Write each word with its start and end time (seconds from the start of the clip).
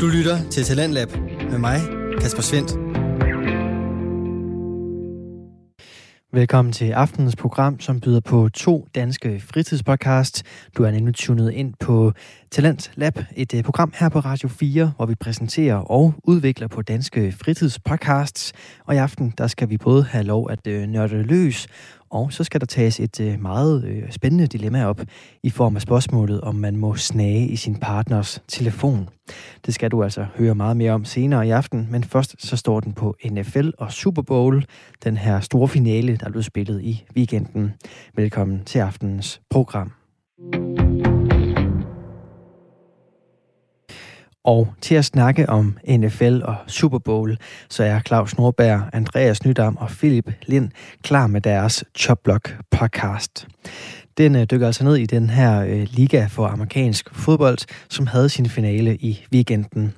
Du 0.00 0.06
lytter 0.06 0.50
til 0.50 0.64
Talentlab 0.64 1.08
med 1.50 1.58
mig, 1.58 1.80
Kasper 2.20 2.42
Svendt. 2.42 2.70
Velkommen 6.32 6.72
til 6.72 6.90
aftenens 6.90 7.36
program, 7.36 7.80
som 7.80 8.00
byder 8.00 8.20
på 8.20 8.48
to 8.48 8.86
danske 8.94 9.40
fritidspodcast. 9.40 10.42
Du 10.76 10.84
er 10.84 10.90
nemlig 10.90 11.14
tunet 11.14 11.52
ind 11.52 11.74
på 11.80 12.12
Talent 12.50 12.90
Lab, 12.94 13.18
et 13.36 13.54
øh, 13.54 13.62
program 13.62 13.92
her 13.98 14.08
på 14.08 14.18
Radio 14.18 14.48
4, 14.48 14.92
hvor 14.96 15.06
vi 15.06 15.14
præsenterer 15.14 15.76
og 15.76 16.14
udvikler 16.24 16.68
på 16.68 16.82
danske 16.82 17.32
fritidspodcasts. 17.32 18.52
Og 18.84 18.94
i 18.94 18.98
aften, 18.98 19.34
der 19.38 19.46
skal 19.46 19.70
vi 19.70 19.78
både 19.78 20.04
have 20.04 20.24
lov 20.24 20.50
at 20.50 20.66
øh, 20.66 20.86
nørde 20.86 21.22
løs, 21.22 21.66
og 22.10 22.32
så 22.32 22.44
skal 22.44 22.60
der 22.60 22.66
tages 22.66 23.00
et 23.00 23.20
øh, 23.20 23.42
meget 23.42 23.84
øh, 23.84 24.10
spændende 24.10 24.46
dilemma 24.46 24.86
op 24.86 25.00
i 25.42 25.50
form 25.50 25.76
af 25.76 25.82
spørgsmålet, 25.82 26.40
om 26.40 26.54
man 26.54 26.76
må 26.76 26.96
snage 26.96 27.46
i 27.46 27.56
sin 27.56 27.76
partners 27.76 28.42
telefon. 28.48 29.08
Det 29.66 29.74
skal 29.74 29.90
du 29.90 30.02
altså 30.02 30.26
høre 30.36 30.54
meget 30.54 30.76
mere 30.76 30.92
om 30.92 31.04
senere 31.04 31.46
i 31.46 31.50
aften, 31.50 31.88
men 31.90 32.04
først 32.04 32.34
så 32.38 32.56
står 32.56 32.80
den 32.80 32.92
på 32.92 33.16
NFL 33.30 33.70
og 33.78 33.92
Super 33.92 34.22
Bowl, 34.22 34.64
den 35.04 35.16
her 35.16 35.40
store 35.40 35.68
finale, 35.68 36.16
der 36.16 36.30
blev 36.30 36.42
spillet 36.42 36.82
i 36.82 37.04
weekenden. 37.16 37.74
Velkommen 38.14 38.64
til 38.64 38.78
aftenens 38.78 39.40
program. 39.50 40.05
Og 44.46 44.68
til 44.80 44.94
at 44.94 45.04
snakke 45.04 45.48
om 45.48 45.78
NFL 45.88 46.40
og 46.44 46.56
Super 46.66 46.98
Bowl, 46.98 47.36
så 47.68 47.84
er 47.84 48.00
Claus 48.00 48.38
Nordberg, 48.38 48.82
Andreas 48.92 49.44
Nydam 49.44 49.76
og 49.76 49.88
Philip 49.88 50.30
Lind 50.46 50.70
klar 51.02 51.26
med 51.26 51.40
deres 51.40 51.84
Choplock 51.98 52.56
podcast. 52.70 53.46
Den 54.18 54.36
øh, 54.36 54.46
dykker 54.50 54.66
altså 54.66 54.84
ned 54.84 54.96
i 54.96 55.06
den 55.06 55.30
her 55.30 55.64
øh, 55.64 55.86
liga 55.90 56.26
for 56.30 56.46
amerikansk 56.46 57.14
fodbold, 57.14 57.58
som 57.88 58.06
havde 58.06 58.28
sin 58.28 58.48
finale 58.48 58.96
i 58.96 59.26
weekenden. 59.32 59.94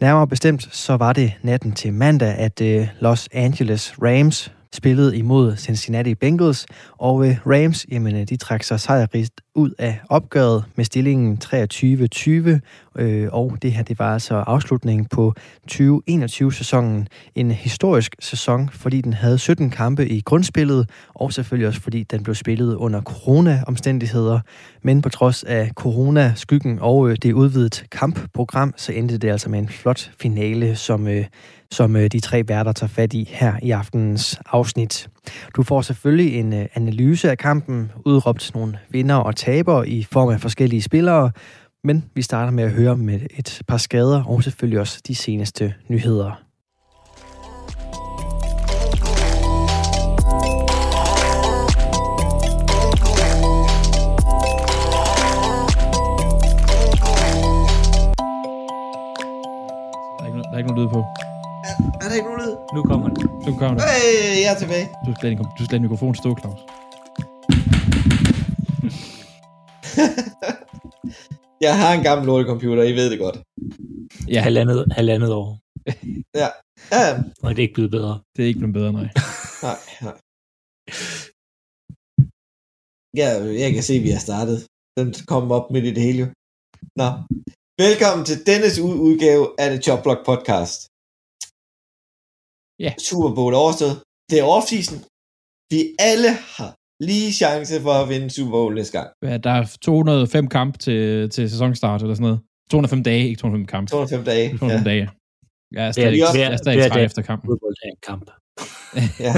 Nærmere 0.00 0.26
bestemt 0.28 0.68
så 0.72 0.96
var 0.96 1.12
det 1.12 1.32
natten 1.42 1.72
til 1.72 1.92
mandag, 1.92 2.34
at 2.34 2.60
øh, 2.60 2.88
Los 3.00 3.28
Angeles 3.32 3.94
Rams 4.02 4.52
spillede 4.72 5.16
imod 5.16 5.56
Cincinnati 5.56 6.14
Bengals, 6.14 6.66
og 6.98 7.20
Rams, 7.46 7.86
jamen, 7.92 8.16
øh, 8.16 8.28
de 8.28 8.36
trak 8.36 8.62
sig 8.62 8.80
sejrigt 8.80 9.40
ud 9.54 9.70
af 9.78 10.00
opgøret 10.08 10.64
med 10.76 10.84
stillingen 10.84 11.38
23-20, 11.44 12.60
øh, 12.98 13.28
og 13.32 13.58
det 13.62 13.72
her 13.72 13.82
det 13.82 13.98
var 13.98 14.12
altså 14.12 14.34
afslutningen 14.34 15.06
på 15.06 15.34
2021-sæsonen. 15.72 17.08
En 17.34 17.50
historisk 17.50 18.16
sæson, 18.20 18.68
fordi 18.72 19.00
den 19.00 19.12
havde 19.12 19.38
17 19.38 19.70
kampe 19.70 20.08
i 20.08 20.20
grundspillet, 20.20 20.90
og 21.14 21.32
selvfølgelig 21.32 21.68
også 21.68 21.80
fordi 21.80 22.02
den 22.02 22.22
blev 22.22 22.34
spillet 22.34 22.74
under 22.74 23.00
corona-omstændigheder. 23.00 24.40
Men 24.82 25.02
på 25.02 25.08
trods 25.08 25.44
af 25.44 25.70
corona-skyggen 25.74 26.78
og 26.80 27.10
øh, 27.10 27.16
det 27.22 27.32
udvidet 27.32 27.84
kampprogram, 27.92 28.74
så 28.76 28.92
endte 28.92 29.18
det 29.18 29.30
altså 29.30 29.50
med 29.50 29.58
en 29.58 29.68
flot 29.68 30.10
finale, 30.20 30.76
som, 30.76 31.08
øh, 31.08 31.24
som 31.72 31.96
øh, 31.96 32.08
de 32.12 32.20
tre 32.20 32.44
værter 32.48 32.72
tager 32.72 32.88
fat 32.88 33.14
i 33.14 33.28
her 33.30 33.54
i 33.62 33.70
aftenens 33.70 34.40
afsnit. 34.46 35.08
Du 35.56 35.62
får 35.62 35.80
selvfølgelig 35.82 36.34
en 36.34 36.52
øh, 36.52 36.66
analyse 36.74 37.30
af 37.30 37.38
kampen, 37.38 37.92
udråbt 38.06 38.50
nogle 38.54 38.78
vinder 38.90 39.14
og 39.14 39.36
tabere 39.36 39.88
i 39.88 40.04
form 40.12 40.28
af 40.28 40.40
forskellige 40.40 40.82
spillere, 40.82 41.30
men 41.84 42.04
vi 42.14 42.22
starter 42.22 42.52
med 42.52 42.64
at 42.64 42.70
høre 42.70 42.96
med 42.96 43.14
øh, 43.14 43.26
et 43.38 43.62
par 43.68 43.76
skader 43.76 44.24
og 44.24 44.42
selvfølgelig 44.42 44.80
også 44.80 45.00
de 45.06 45.14
seneste 45.14 45.74
nyheder. 45.88 46.42
Der 60.50 60.54
er 60.54 60.58
ikke 60.58 60.68
nogen 60.68 60.84
lyd 60.84 60.92
på. 60.92 61.27
Er, 61.78 62.04
er 62.04 62.08
der 62.08 62.14
ikke 62.18 62.28
nogen 62.30 62.42
lyd? 62.44 62.54
Nu 62.76 62.80
kommer 62.90 63.06
den. 63.08 63.16
Nu 63.46 63.52
kommer 63.60 63.76
det. 63.78 63.84
Hey, 63.90 64.42
jeg 64.44 64.50
er 64.54 64.58
tilbage. 64.62 64.86
Du 65.06 65.10
skal 65.16 65.24
lade, 65.28 65.42
du 65.58 65.62
skal 65.64 65.74
lade 65.74 65.82
mikrofonen 65.86 66.14
stå, 66.22 66.30
Claus. 66.40 66.60
jeg 71.66 71.74
har 71.80 71.90
en 71.98 72.02
gammel 72.08 72.26
lortecomputer, 72.26 72.82
I 72.82 72.92
ved 72.92 73.10
det 73.10 73.18
godt. 73.18 73.38
Ja. 74.34 74.40
Halvandet, 74.40 74.92
halvandet 75.00 75.32
år. 75.32 75.48
ja. 76.42 76.48
ja. 76.92 77.04
Og 77.42 77.50
det 77.50 77.58
er 77.58 77.66
ikke 77.68 77.74
blevet 77.74 77.90
bedre. 77.90 78.20
Det 78.36 78.42
er 78.42 78.48
ikke 78.48 78.60
blevet 78.60 78.74
bedre, 78.74 78.92
nej. 78.92 79.08
nej, 79.66 79.78
nej. 80.06 80.16
Ja, 83.20 83.28
jeg 83.62 83.72
kan 83.74 83.82
se, 83.82 83.94
at 83.94 84.02
vi 84.02 84.10
har 84.10 84.22
startet. 84.28 84.66
Den 84.98 85.14
kom 85.26 85.50
op 85.50 85.70
midt 85.70 85.84
i 85.84 85.94
det 85.94 86.02
hele. 86.02 86.24
Nå. 87.00 87.08
Velkommen 87.86 88.24
til 88.26 88.46
dennes 88.46 88.78
udgave 88.78 89.44
af 89.58 89.70
det 89.70 89.84
Chopblock 89.84 90.20
podcast. 90.26 90.87
Ja. 92.78 92.92
Super 93.08 93.34
Bowl 93.34 93.54
overstået. 93.54 93.96
Det 94.30 94.38
er 94.42 94.46
off-season. 94.56 94.98
Vi 95.70 95.80
alle 95.98 96.30
har 96.56 96.70
lige 97.00 97.32
chance 97.32 97.80
for 97.80 97.92
at 98.02 98.08
vinde 98.08 98.30
Super 98.30 98.50
Bowl 98.50 98.74
næste 98.74 98.98
gang. 98.98 99.08
Ja, 99.22 99.36
der 99.36 99.50
er 99.50 99.76
205 99.82 100.48
kamp 100.48 100.78
til, 100.78 101.30
til 101.30 101.50
sæsonstart 101.50 102.02
eller 102.02 102.14
sådan 102.14 102.22
noget. 102.22 102.40
205 102.70 103.02
dage, 103.02 103.28
ikke 103.28 103.40
205 103.40 103.66
kamp. 103.66 103.88
205 103.88 104.24
dage. 104.24 104.48
205 104.58 104.78
ja. 104.78 104.90
dage. 104.90 105.08
Jeg 105.72 105.86
er 105.86 105.92
stadig, 105.92 106.12
det 106.12 106.20
er, 106.20 106.38
jeg 106.38 106.52
er 106.52 106.56
stadig 106.56 107.04
efter 107.04 107.22
kampen. 107.22 107.48
Fodbold 107.48 107.74
er 107.82 107.88
en 107.88 108.02
kamp. 108.10 108.30
ja. 109.26 109.32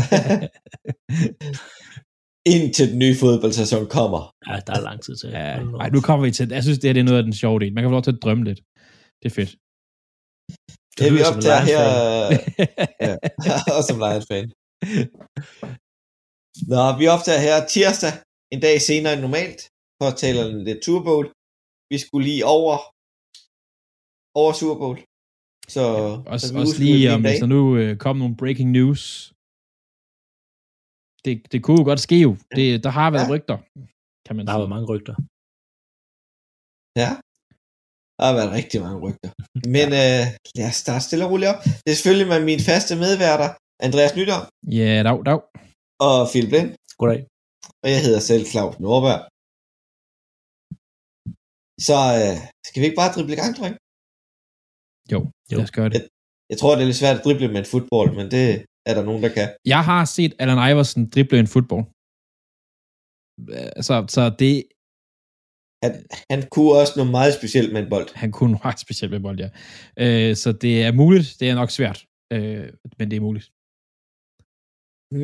Indtil 2.55 2.91
den 2.91 2.99
nye 2.99 3.17
fodboldsæson 3.21 3.87
kommer. 3.87 4.35
Ja, 4.49 4.57
der 4.67 4.73
er 4.79 4.81
lang 4.81 5.03
tid 5.03 5.17
til. 5.17 5.29
Ja, 5.29 5.59
ej, 5.81 5.91
nu 5.91 6.01
kommer 6.01 6.27
vi 6.27 6.33
til 6.33 6.49
Jeg 6.51 6.63
synes, 6.63 6.79
det, 6.79 6.89
her, 6.89 6.93
det 6.93 7.01
er 7.01 7.05
noget 7.05 7.19
af 7.19 7.25
den 7.25 7.33
sjove 7.33 7.61
del. 7.61 7.75
Man 7.75 7.83
kan 7.83 7.89
få 7.89 7.93
lov 7.93 8.03
til 8.03 8.13
at 8.13 8.23
drømme 8.23 8.45
lidt. 8.45 8.61
Det 9.23 9.31
er 9.31 9.35
fedt. 9.35 9.57
Det 11.01 11.09
er 11.09 11.15
vi 11.19 11.23
optager 11.31 11.63
her... 11.71 11.85
ja, 13.49 13.57
også 13.77 13.89
som 13.91 13.99
Lions-fan. 14.05 14.47
Nå, 16.73 16.83
vi 17.01 17.05
optager 17.15 17.41
her 17.47 17.57
tirsdag, 17.75 18.15
en 18.55 18.61
dag 18.67 18.77
senere 18.89 19.13
end 19.15 19.23
normalt, 19.27 19.61
for 19.99 20.07
at 20.13 20.17
tale 20.23 20.39
om 20.45 20.65
det 20.67 20.85
Super 20.87 21.03
Bowl. 21.09 21.27
Vi 21.93 21.97
skulle 22.05 22.25
lige 22.31 22.45
over, 22.57 22.75
over 24.41 24.53
Super 24.61 24.79
Bowl. 24.83 24.97
Så, 25.75 25.85
ja, 26.01 26.31
også, 26.33 26.47
så 26.49 26.59
også 26.63 26.77
lige 26.87 27.07
om, 27.15 27.21
der 27.23 27.47
nu 27.57 27.63
øh, 27.81 27.93
kom 28.05 28.17
nogle 28.23 28.37
breaking 28.41 28.71
news. 28.79 29.03
Det, 31.25 31.35
det 31.53 31.59
kunne 31.65 31.79
jo 31.81 31.85
godt 31.91 32.03
ske 32.07 32.19
jo. 32.27 32.33
Det, 32.57 32.67
der 32.85 32.93
har 32.99 33.09
været 33.15 33.27
ja. 33.29 33.33
rygter, 33.35 33.59
kan 34.27 34.35
man 34.37 34.43
Der 34.47 34.53
har 34.53 34.61
været 34.63 34.75
mange 34.77 34.89
rygter. 34.95 35.15
Ja, 37.03 37.11
der 38.21 38.27
har 38.31 38.37
været 38.41 38.53
rigtig 38.59 38.79
mange 38.85 38.99
rygter. 39.05 39.31
Men 39.77 39.87
øh, 40.03 40.23
lad 40.59 40.69
os 40.71 40.79
starte 40.85 41.05
stille 41.07 41.25
og 41.27 41.31
roligt 41.33 41.51
op. 41.53 41.61
Det 41.85 41.91
er 41.93 41.99
selvfølgelig 41.99 42.29
med 42.33 42.41
mine 42.51 42.63
faste 42.71 42.95
medværter, 43.05 43.49
Andreas 43.87 44.13
Nytter. 44.19 44.39
Ja, 44.79 44.89
yeah, 44.93 45.05
dag, 45.09 45.19
dag. 45.29 45.41
Og 46.07 46.17
Philip 46.31 46.53
Lind. 46.55 46.71
Goddag. 47.01 47.21
Og 47.83 47.89
jeg 47.93 48.01
hedder 48.07 48.21
selv 48.31 48.45
Claus 48.53 48.75
Norberg. 48.85 49.21
Så 51.89 51.99
øh, 52.21 52.37
skal 52.67 52.79
vi 52.81 52.87
ikke 52.89 53.01
bare 53.03 53.13
drible 53.15 53.33
i 53.37 53.41
gang, 53.43 53.53
dreng? 53.59 53.75
Jo, 55.13 55.21
jo, 55.53 55.57
lad 55.59 55.65
os 55.69 55.77
gøre 55.79 55.89
det. 55.89 55.95
Jeg, 55.99 56.05
jeg 56.51 56.59
tror, 56.59 56.71
det 56.75 56.83
er 56.83 56.91
lidt 56.91 57.03
svært 57.03 57.17
at 57.19 57.25
drible 57.25 57.49
med 57.55 57.61
en 57.65 57.71
fodbold, 57.73 58.11
men 58.19 58.27
det 58.35 58.45
er 58.89 58.95
der 58.99 59.05
nogen, 59.09 59.23
der 59.25 59.31
kan. 59.39 59.49
Jeg 59.75 59.83
har 59.91 60.03
set 60.17 60.33
Allen 60.41 60.61
Iverson 60.71 61.03
drible 61.15 61.39
en 61.45 61.53
fodbold. 61.55 61.85
Så, 63.87 63.95
så 64.15 64.23
det... 64.43 64.55
Han, 65.85 65.93
han 66.31 66.41
kunne 66.55 66.73
også 66.81 66.93
noget 66.97 67.11
meget 67.11 67.35
specielt 67.35 67.73
med 67.73 67.83
en 67.83 67.91
bold. 67.91 68.09
Han 68.15 68.33
kunne 68.33 68.51
noget 68.51 68.65
meget 68.65 68.81
specielt 68.81 69.11
med 69.11 69.19
en 69.19 69.23
bold, 69.23 69.39
ja. 69.45 69.49
Øh, 70.05 70.37
så 70.37 70.53
det 70.53 70.83
er 70.83 70.93
muligt. 70.93 71.37
Det 71.41 71.47
er 71.51 71.55
nok 71.55 71.71
svært, 71.71 71.99
øh, 72.33 72.69
men 72.99 73.11
det 73.11 73.17
er 73.17 73.27
muligt. 73.29 73.47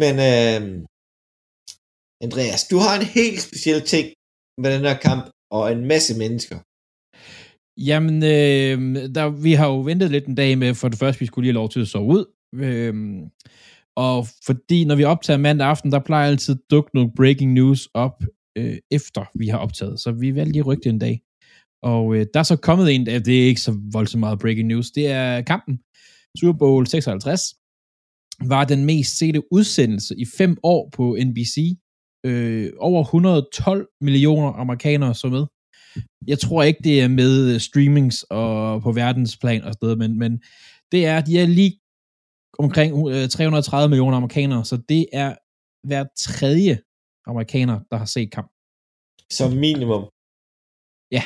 Men 0.03 0.15
øh, 0.31 0.63
Andreas, 2.25 2.63
du 2.71 2.77
har 2.85 2.95
en 3.01 3.07
helt 3.19 3.41
speciel 3.49 3.81
ting 3.95 4.07
med 4.63 4.69
den 4.75 4.83
her 4.89 4.99
kamp, 5.09 5.25
og 5.51 5.73
en 5.73 5.85
masse 5.93 6.19
mennesker. 6.19 6.59
Jamen, 7.89 8.17
øh, 8.23 8.79
der, 9.15 9.43
vi 9.47 9.53
har 9.53 9.69
jo 9.69 9.81
ventet 9.81 10.11
lidt 10.11 10.27
en 10.27 10.35
dag 10.35 10.59
med, 10.59 10.75
for 10.75 10.89
det 10.89 10.99
første, 10.99 11.21
vi 11.21 11.27
skulle 11.27 11.45
lige 11.45 11.53
have 11.53 11.63
lov 11.63 11.69
til 11.69 11.81
at 11.81 11.89
sove 11.89 12.07
ud. 12.17 12.25
Øh, 12.55 12.95
og 13.97 14.27
fordi, 14.47 14.85
når 14.85 14.97
vi 14.97 15.05
optager 15.05 15.39
mandag 15.39 15.67
aften, 15.67 15.93
der 15.93 15.99
plejer 15.99 16.31
altid 16.31 16.57
dukke 16.71 16.91
nogle 16.95 17.13
breaking 17.17 17.53
news 17.53 17.89
op, 17.95 18.23
øh, 18.57 18.79
efter 18.91 19.25
vi 19.35 19.49
har 19.49 19.59
optaget. 19.59 20.01
Så 20.01 20.13
vi 20.13 20.35
valgte 20.35 20.53
lige 20.53 20.63
rygte 20.63 20.89
en 20.89 20.99
dag. 20.99 21.21
Og 21.83 22.17
øh, 22.17 22.27
der 22.35 22.41
er 22.41 22.45
så 22.45 22.57
kommet 22.57 22.95
en, 22.95 23.09
øh, 23.09 23.25
det 23.25 23.43
er 23.43 23.47
ikke 23.47 23.61
så 23.61 23.81
voldsomt 23.93 24.21
meget 24.21 24.39
breaking 24.39 24.69
news, 24.69 24.91
det 24.91 25.07
er 25.07 25.43
kampen. 25.43 25.81
Super 26.41 26.59
Bowl 26.59 26.87
56 26.87 27.55
var 28.49 28.65
den 28.65 28.85
mest 28.85 29.19
sete 29.19 29.53
udsendelse 29.53 30.15
i 30.19 30.25
fem 30.39 30.57
år 30.63 30.91
på 30.93 31.17
NBC. 31.25 31.77
Øh, 32.27 32.73
over 32.79 33.03
112 33.03 33.89
millioner 34.01 34.53
amerikanere 34.53 35.15
så 35.15 35.29
med. 35.29 35.47
Jeg 36.27 36.39
tror 36.39 36.63
ikke, 36.63 36.81
det 36.85 37.01
er 37.01 37.09
med 37.09 37.55
øh, 37.55 37.61
streamings 37.61 38.23
og 38.23 38.83
på 38.83 38.93
verdensplan 38.93 39.63
og 39.63 39.75
sådan 39.83 39.99
men, 39.99 40.19
men 40.19 40.43
det 40.93 41.07
er, 41.07 41.21
de 41.21 41.39
er 41.39 41.47
lige 41.47 41.81
omkring 42.59 43.09
øh, 43.11 43.29
330 43.29 43.89
millioner 43.89 44.17
amerikanere, 44.17 44.65
så 44.65 44.77
det 44.89 45.07
er 45.13 45.35
hver 45.87 46.05
tredje 46.19 46.79
amerikaner, 47.33 47.77
der 47.91 47.97
har 48.03 48.09
set 48.17 48.29
kamp. 48.37 48.49
Som 49.39 49.51
minimum? 49.67 50.05
Ja. 51.17 51.25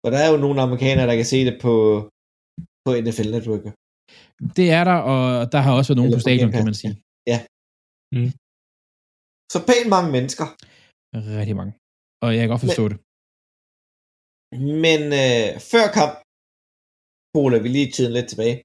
For 0.00 0.08
der 0.14 0.20
er 0.24 0.28
jo 0.32 0.38
nogle 0.44 0.58
amerikanere, 0.66 1.06
der 1.10 1.16
kan 1.20 1.28
se 1.34 1.38
det 1.48 1.56
på 1.64 1.74
NFL 3.04 3.28
Network. 3.36 3.62
Det 4.58 4.68
er 4.78 4.84
der, 4.90 4.98
og 5.12 5.22
der 5.52 5.60
har 5.64 5.72
også 5.78 5.88
været 5.88 6.00
nogen 6.00 6.10
Eller 6.10 6.18
på 6.18 6.26
stadion, 6.26 6.50
på 6.50 6.56
kan 6.56 6.64
man 6.70 6.76
sige. 6.82 6.94
Så 9.52 9.58
pænt 9.68 9.88
mange 9.96 10.10
mennesker. 10.16 10.46
Rigtig 11.40 11.56
mange. 11.60 11.72
Og 12.22 12.28
jeg 12.32 12.40
kan 12.42 12.52
godt 12.52 12.64
forstå 12.66 12.84
det. 12.92 12.98
Men 14.84 15.00
øh, 15.22 15.46
før 15.72 15.86
kamp, 15.98 16.14
spoler 17.30 17.58
vi 17.64 17.68
lige 17.68 17.90
tiden 17.96 18.12
lidt 18.16 18.28
tilbage. 18.32 18.56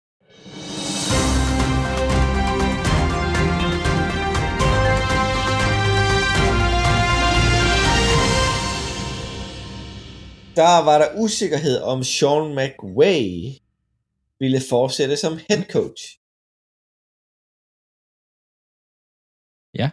Der 10.56 10.84
var 10.86 10.98
der 10.98 11.10
usikkerhed 11.24 11.82
om 11.82 12.04
Sean 12.04 12.56
McVay 12.58 13.26
ville 14.40 14.62
fortsætte 14.70 15.18
som 15.18 15.34
head 15.50 15.64
coach. 15.72 16.04
Ja. 19.80 19.90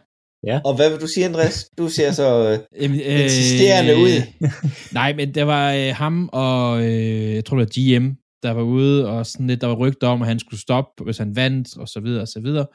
Ja. 0.46 0.60
Og 0.64 0.76
hvad 0.76 0.90
vil 0.90 1.00
du 1.00 1.06
sige, 1.06 1.26
Andreas? 1.26 1.70
Du 1.78 1.88
ser 1.88 2.10
så 2.12 2.28
øh, 2.50 2.58
Jamen, 2.82 3.00
insisterende 3.00 3.94
ud. 3.96 4.16
Nej, 4.98 5.12
men 5.12 5.34
det 5.34 5.46
var 5.46 5.72
øh, 5.72 5.94
ham 5.94 6.28
og, 6.32 6.82
øh, 6.82 7.34
jeg 7.34 7.44
tror 7.44 7.56
det 7.56 7.66
var 7.66 7.98
GM, 7.98 8.06
der 8.42 8.50
var 8.50 8.62
ude, 8.62 9.08
og 9.08 9.26
sådan 9.26 9.46
lidt, 9.46 9.60
der 9.60 9.66
var 9.66 9.76
rygter 9.76 10.08
om, 10.08 10.22
at 10.22 10.28
han 10.28 10.38
skulle 10.38 10.60
stoppe, 10.60 11.04
hvis 11.04 11.18
han 11.18 11.36
vandt, 11.36 11.76
og 11.76 11.88
så 11.88 12.00
videre, 12.00 12.22
og 12.22 12.28
så 12.28 12.40
videre. 12.40 12.66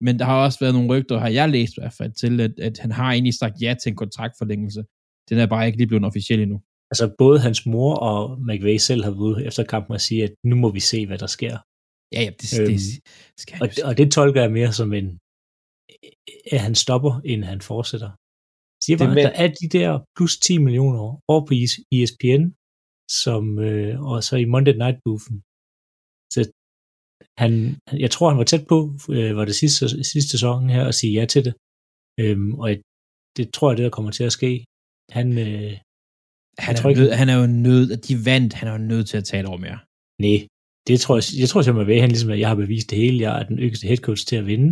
Men 0.00 0.18
der 0.18 0.24
har 0.24 0.44
også 0.44 0.58
været 0.60 0.74
nogle 0.74 0.88
rygter, 0.88 1.18
har 1.18 1.28
jeg 1.28 1.48
læst 1.48 1.72
i 1.76 1.80
hvert 1.80 1.92
fald, 1.92 2.12
til, 2.12 2.40
at, 2.40 2.50
at 2.58 2.78
han 2.78 2.92
har 2.92 3.12
egentlig 3.12 3.34
sagt 3.34 3.54
ja 3.62 3.74
til 3.82 3.90
en 3.90 3.96
kontraktforlængelse. 3.96 4.84
Den 5.28 5.38
er 5.38 5.46
bare 5.46 5.66
ikke 5.66 5.78
lige 5.78 5.86
blevet 5.86 6.04
officiel 6.04 6.40
endnu. 6.40 6.60
Altså 6.92 7.06
både 7.22 7.38
hans 7.46 7.60
mor 7.72 7.92
og 8.10 8.20
McVay 8.48 8.76
selv 8.88 9.02
har 9.06 9.14
været 9.22 9.46
efter 9.48 9.62
kampen 9.72 9.92
og 9.98 10.02
sige, 10.08 10.20
at 10.26 10.32
nu 10.50 10.54
må 10.62 10.68
vi 10.76 10.80
se, 10.92 10.98
hvad 11.08 11.18
der 11.24 11.30
sker. 11.36 11.54
Ja, 12.14 12.20
ja, 12.26 12.30
det, 12.40 12.48
Øhm, 12.60 12.68
det 12.72 12.80
skal 13.42 13.54
Og, 13.62 13.68
og 13.88 13.92
det 13.98 14.06
tolker 14.18 14.40
jeg 14.44 14.52
mere 14.58 14.72
som 14.80 14.90
en, 14.98 15.08
at 16.54 16.60
han 16.66 16.74
stopper, 16.84 17.12
end 17.30 17.42
han 17.52 17.60
fortsætter. 17.72 18.10
Siger 18.84 18.96
Det 18.96 19.04
bare, 19.04 19.14
men- 19.14 19.26
at 19.26 19.30
der 19.30 19.36
er 19.44 19.48
de 19.60 19.68
der 19.78 19.90
plus 20.16 20.32
10 20.46 20.58
millioner 20.66 21.02
over 21.30 21.42
på 21.46 21.52
E 21.62 21.64
ESPN, 21.96 22.42
som, 23.22 23.42
øh, 23.68 23.92
og 24.10 24.16
så 24.26 24.34
i 24.44 24.50
Monday 24.54 24.74
Night 24.82 24.98
Boothen. 25.04 25.38
Så 26.34 26.40
han, 27.42 27.52
jeg 28.04 28.10
tror, 28.14 28.26
han 28.32 28.38
var 28.42 28.48
tæt 28.52 28.64
på, 28.72 28.78
øh, 29.16 29.30
var 29.38 29.44
det 29.50 29.56
sidste, 29.62 29.84
sidste 30.12 30.30
sæson 30.34 30.70
her, 30.74 30.84
at 30.90 30.94
sige 31.00 31.12
ja 31.18 31.24
til 31.34 31.42
det. 31.46 31.54
Øhm, 32.22 32.50
og 32.60 32.66
jeg, 32.70 32.78
det 33.36 33.46
tror 33.54 33.66
jeg, 33.70 33.76
det 33.76 33.84
der 33.88 33.96
kommer 33.96 34.10
til 34.18 34.24
at 34.30 34.36
ske. 34.38 34.52
Han, 35.18 35.28
øh, 35.46 35.72
Han 36.64 36.72
jeg 36.72 36.78
er, 36.78 36.80
tror 36.80 36.90
ikke- 36.90 37.02
nød, 37.02 37.10
han 37.22 37.28
er 37.32 37.36
jo 37.42 37.46
nødt, 37.68 37.88
at 37.96 38.00
de 38.08 38.14
vandt, 38.30 38.52
han 38.58 38.68
er 38.68 38.72
jo 38.72 38.82
nødt 38.92 39.06
til 39.10 39.16
at 39.20 39.24
tale 39.32 39.48
over 39.48 39.60
mere. 39.66 39.78
Nej, 40.24 40.38
det 40.88 40.96
tror 41.02 41.14
jeg, 41.18 41.24
jeg 41.42 41.48
tror 41.48 41.62
simpelthen, 41.62 41.96
at 41.96 42.00
han 42.04 42.10
ligesom, 42.14 42.30
at 42.34 42.40
jeg 42.42 42.48
har 42.52 42.58
bevist 42.64 42.90
det 42.90 42.98
hele. 43.02 43.20
Jeg 43.26 43.32
er 43.40 43.44
den 43.50 43.58
yngste 43.66 43.86
head 43.88 44.00
coach 44.06 44.22
til 44.26 44.36
at 44.40 44.46
vinde. 44.52 44.70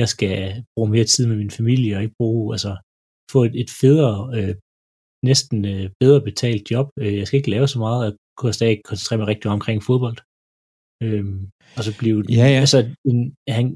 Jeg 0.00 0.08
skal 0.14 0.34
bruge 0.76 0.90
mere 0.94 1.04
tid 1.12 1.24
med 1.30 1.36
min 1.42 1.50
familie, 1.60 1.96
og 1.96 2.02
ikke 2.02 2.14
bruge, 2.22 2.54
altså, 2.54 2.72
få 3.32 3.38
et, 3.48 3.54
et 3.62 3.70
federe, 3.80 4.16
øh, 4.38 4.54
næsten 5.30 5.58
øh, 5.72 5.84
bedre 6.02 6.20
betalt 6.28 6.70
job. 6.70 6.86
Øh, 7.02 7.14
jeg 7.18 7.26
skal 7.26 7.38
ikke 7.40 7.50
lave 7.56 7.68
så 7.68 7.78
meget, 7.84 8.04
jeg 8.06 8.12
kunne 8.38 8.52
stadig 8.52 8.76
koncentrere 8.84 9.18
mig 9.18 9.26
rigtig 9.32 9.50
omkring 9.50 9.78
fodbold. 9.88 10.18
Øhm, 11.06 11.40
og 11.76 11.82
så 11.86 11.92
blive, 12.00 12.18
Ja, 12.40 12.46
ja. 12.54 12.60
altså, 12.64 12.78
en, 13.10 13.18
han, 13.58 13.66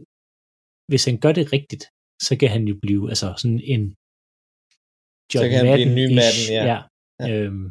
hvis 0.90 1.04
han 1.08 1.16
gør 1.24 1.32
det 1.38 1.52
rigtigt, 1.56 1.84
så 2.26 2.32
kan 2.40 2.48
han 2.54 2.62
jo 2.70 2.74
blive, 2.84 3.02
altså, 3.12 3.28
sådan 3.42 3.60
en 3.74 3.82
John 5.30 5.44
Så 5.44 5.48
kan 5.50 5.58
han 5.60 5.66
blive 5.76 5.88
en 5.90 5.94
ny 6.00 6.06
Madden-ish, 6.06 6.18
Madden, 6.20 6.44
ja. 6.58 6.62
ja. 6.72 6.78
Ja. 7.28 7.34
Øhm, 7.40 7.66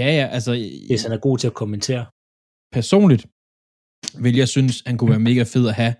Ja, 0.00 0.08
ja, 0.18 0.26
altså 0.36 0.52
hvis 0.88 1.02
han 1.06 1.12
er 1.16 1.20
god 1.26 1.36
til 1.38 1.48
at 1.52 1.56
kommentere. 1.62 2.04
personligt 2.76 3.22
vil 4.24 4.34
jeg 4.42 4.48
synes, 4.54 4.74
han 4.88 4.96
kunne 4.98 5.12
være 5.14 5.26
mega 5.30 5.42
fed 5.54 5.64
at 5.72 5.76
have, 5.82 5.94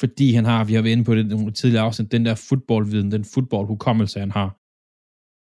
fordi 0.00 0.26
han 0.38 0.44
har, 0.50 0.60
vi 0.68 0.74
har 0.74 0.82
været 0.82 0.96
inde 0.96 1.08
på 1.08 1.14
det 1.14 1.26
nogle 1.26 1.52
tidligere 1.60 1.84
afsnit, 1.88 2.12
den 2.16 2.24
der 2.28 2.34
fodboldviden, 2.48 3.10
den 3.16 3.24
fodboldhukommelse, 3.34 4.16
han 4.24 4.32
har, 4.38 4.48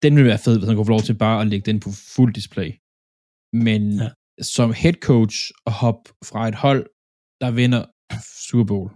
den 0.04 0.12
ville 0.16 0.30
være 0.32 0.44
fed, 0.46 0.54
hvis 0.56 0.68
han 0.68 0.76
kunne 0.76 0.90
få 0.90 0.96
lov 0.96 1.06
til 1.08 1.16
bare 1.24 1.38
at 1.42 1.46
lægge 1.52 1.66
den 1.70 1.78
på 1.84 1.90
fuld 2.14 2.32
display. 2.38 2.70
Men 3.66 3.82
ja. 4.04 4.08
Som 4.54 4.68
head 4.82 4.96
coach 5.10 5.36
og 5.66 5.72
hoppe 5.82 6.04
fra 6.30 6.40
et 6.50 6.58
hold, 6.64 6.82
der 7.42 7.50
vinder 7.60 7.82
Super 8.48 8.66
Bowl, 8.70 8.88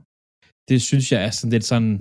det 0.69 0.79
synes 0.89 1.06
jeg 1.12 1.21
er 1.27 1.33
sådan 1.39 1.55
lidt 1.55 1.67
sådan, 1.73 1.93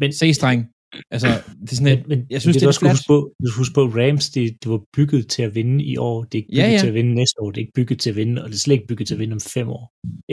Men, 0.00 0.10
se 0.20 0.26
streng. 0.38 0.60
Altså, 1.10 1.28
det 1.62 1.72
er 1.72 1.76
sådan 1.76 1.84
Men, 1.84 1.96
lidt, 1.98 2.08
men 2.08 2.26
jeg 2.30 2.40
synes, 2.40 2.54
det 2.56 2.60
det 2.60 2.66
er 2.66 2.68
også 2.68 2.80
flat. 2.80 2.92
huske 2.92 3.06
på, 3.08 3.16
du 3.44 3.50
huske 3.60 3.74
på, 3.74 3.82
Rams, 3.98 4.30
det, 4.30 4.44
det 4.62 4.70
var 4.70 4.80
bygget 4.96 5.28
til 5.28 5.42
at 5.42 5.54
vinde 5.54 5.84
i 5.84 5.96
år. 5.96 6.24
Det 6.24 6.34
er 6.38 6.42
ikke 6.42 6.52
Ja, 6.56 6.62
bygget 6.62 6.72
ja. 6.74 6.78
til 6.78 6.86
at 6.86 6.94
vinde 6.94 7.14
næste 7.14 7.36
år. 7.42 7.50
Det 7.50 7.56
er 7.60 7.64
ikke 7.66 7.72
bygget 7.80 7.98
til 8.00 8.10
at 8.10 8.16
vinde, 8.16 8.42
og 8.42 8.48
det 8.48 8.54
er 8.54 8.58
slet 8.58 8.74
ikke 8.74 8.86
bygget 8.86 9.06
til 9.08 9.14
at 9.14 9.18
vinde 9.20 9.34
om 9.34 9.40
fem 9.40 9.68
år. 9.68 9.84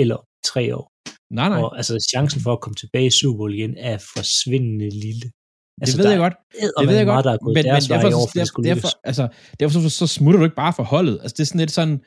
Eller 0.01 0.17
tre 0.51 0.75
år. 0.75 0.85
nej, 1.33 1.49
nej, 1.49 1.61
Og 1.61 1.77
altså, 1.77 2.07
chancen 2.13 2.41
for 2.41 2.53
at 2.53 2.61
komme 2.61 2.75
tilbage 2.75 3.05
i 3.05 3.09
Super 3.09 3.37
Bowl 3.37 3.53
igen 3.53 3.73
er 3.77 3.97
forsvindende 4.15 4.89
lille. 4.89 5.21
det 5.21 5.31
Altså, 5.81 5.97
ved 5.97 6.05
der 6.05 6.11
jeg 6.11 6.19
godt. 6.19 6.33
Det 6.79 6.87
ved 6.87 6.95
jeg 6.95 7.05
meget, 7.05 7.15
godt, 7.17 7.25
der 7.25 7.31
er 7.33 7.37
gået 7.37 7.53
men, 7.57 7.65
men 7.65 7.81
derfor, 7.91 8.07
år, 8.07 8.27
for 8.27 8.33
det 8.33 8.35
derfor, 8.41 8.61
derfor, 8.61 8.87
lykkes. 8.87 8.95
altså, 9.09 9.25
derfor 9.59 9.79
så, 9.79 9.89
så 9.89 10.07
smutter 10.07 10.37
du 10.39 10.43
ikke 10.49 10.55
bare 10.65 10.73
for 10.79 10.83
holdet. 10.83 11.15
Altså, 11.21 11.33
det 11.37 11.43
er 11.43 11.49
sådan 11.51 11.59
lidt 11.59 11.71
sådan, 11.71 11.97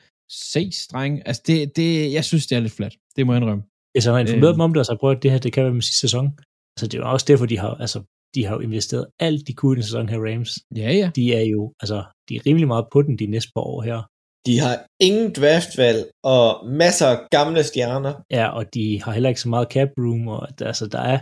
se 0.53 0.71
streng. 0.85 1.13
Altså, 1.27 1.41
det, 1.47 1.75
det, 1.75 2.13
jeg 2.13 2.25
synes, 2.25 2.47
det 2.47 2.55
er 2.55 2.59
lidt 2.59 2.73
flat. 2.73 2.93
Det 3.15 3.25
må 3.25 3.33
jeg 3.33 3.41
indrømme. 3.41 3.63
Hvis 3.93 4.05
han 4.05 4.13
har 4.13 4.19
informeret 4.19 4.49
Øh. 4.49 4.53
dem 4.53 4.61
om 4.61 4.73
det, 4.73 4.79
og 4.79 4.85
så 4.85 4.97
prøvet, 4.99 5.15
at 5.15 5.23
det 5.23 5.31
her, 5.31 5.37
det 5.45 5.53
kan 5.53 5.63
være 5.63 5.73
med 5.73 5.81
sidste 5.81 5.99
sæson. 6.01 6.25
Altså, 6.73 6.85
det 6.87 6.93
er 6.93 6.97
jo 6.97 7.11
også 7.11 7.25
derfor, 7.29 7.45
de 7.45 7.57
har, 7.57 7.73
altså, 7.85 7.99
de 8.35 8.45
har 8.45 8.53
jo 8.55 8.61
investeret 8.61 9.05
alt, 9.19 9.47
de 9.47 9.53
kunne 9.53 9.73
i 9.73 9.75
den 9.75 9.83
sæson 9.83 10.09
her, 10.09 10.19
Rams. 10.27 10.59
Ja, 10.75 10.91
ja. 10.91 11.11
De 11.15 11.33
er 11.33 11.45
jo, 11.55 11.73
altså, 11.81 12.03
de 12.29 12.35
er 12.35 12.41
rimelig 12.45 12.67
meget 12.67 12.85
på 12.91 13.01
den 13.01 13.19
de 13.19 13.25
næste 13.25 13.51
par 13.55 13.61
år 13.61 13.81
her. 13.81 13.99
De 14.45 14.59
har 14.59 14.85
ingen 14.99 15.33
draftvalg 15.33 16.09
og 16.23 16.69
masser 16.69 17.07
af 17.07 17.17
gamle 17.31 17.63
stjerner. 17.63 18.13
Ja, 18.31 18.47
og 18.47 18.73
de 18.73 19.03
har 19.03 19.11
heller 19.11 19.29
ikke 19.29 19.41
så 19.41 19.49
meget 19.49 19.67
cap 19.71 19.89
room, 19.97 20.27
og 20.27 20.47
der, 20.59 20.67
altså, 20.67 20.87
der 20.87 21.01
er, 21.13 21.19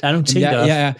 der 0.00 0.08
er 0.08 0.12
nogle 0.12 0.26
ting, 0.26 0.40
Jamen, 0.40 0.58
der 0.58 0.66
jeg, 0.66 0.80
er, 0.80 0.84
jeg, 0.84 0.88
er, 0.88 0.92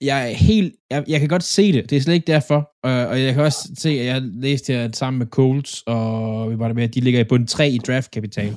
jeg 0.00 0.30
er 0.30 0.34
helt... 0.34 0.74
Jeg, 0.90 1.04
jeg 1.08 1.20
kan 1.20 1.28
godt 1.28 1.42
se 1.42 1.72
det. 1.72 1.90
Det 1.90 1.96
er 1.96 2.00
slet 2.00 2.14
ikke 2.14 2.32
derfor. 2.32 2.70
Og, 2.82 3.06
og 3.06 3.22
jeg 3.22 3.34
kan 3.34 3.42
også 3.42 3.70
se, 3.78 3.88
at 3.88 4.06
jeg 4.06 4.22
læste 4.22 4.72
her 4.72 4.84
at 4.84 4.96
sammen 4.96 5.18
med 5.18 5.26
Colts, 5.26 5.82
og 5.86 6.50
vi 6.50 6.58
var 6.58 6.66
der 6.68 6.74
med, 6.74 6.84
at 6.84 6.94
de 6.94 7.00
ligger 7.00 7.20
i 7.20 7.24
bund 7.24 7.46
3 7.46 7.70
i 7.70 7.78
draftkapital. 7.78 8.56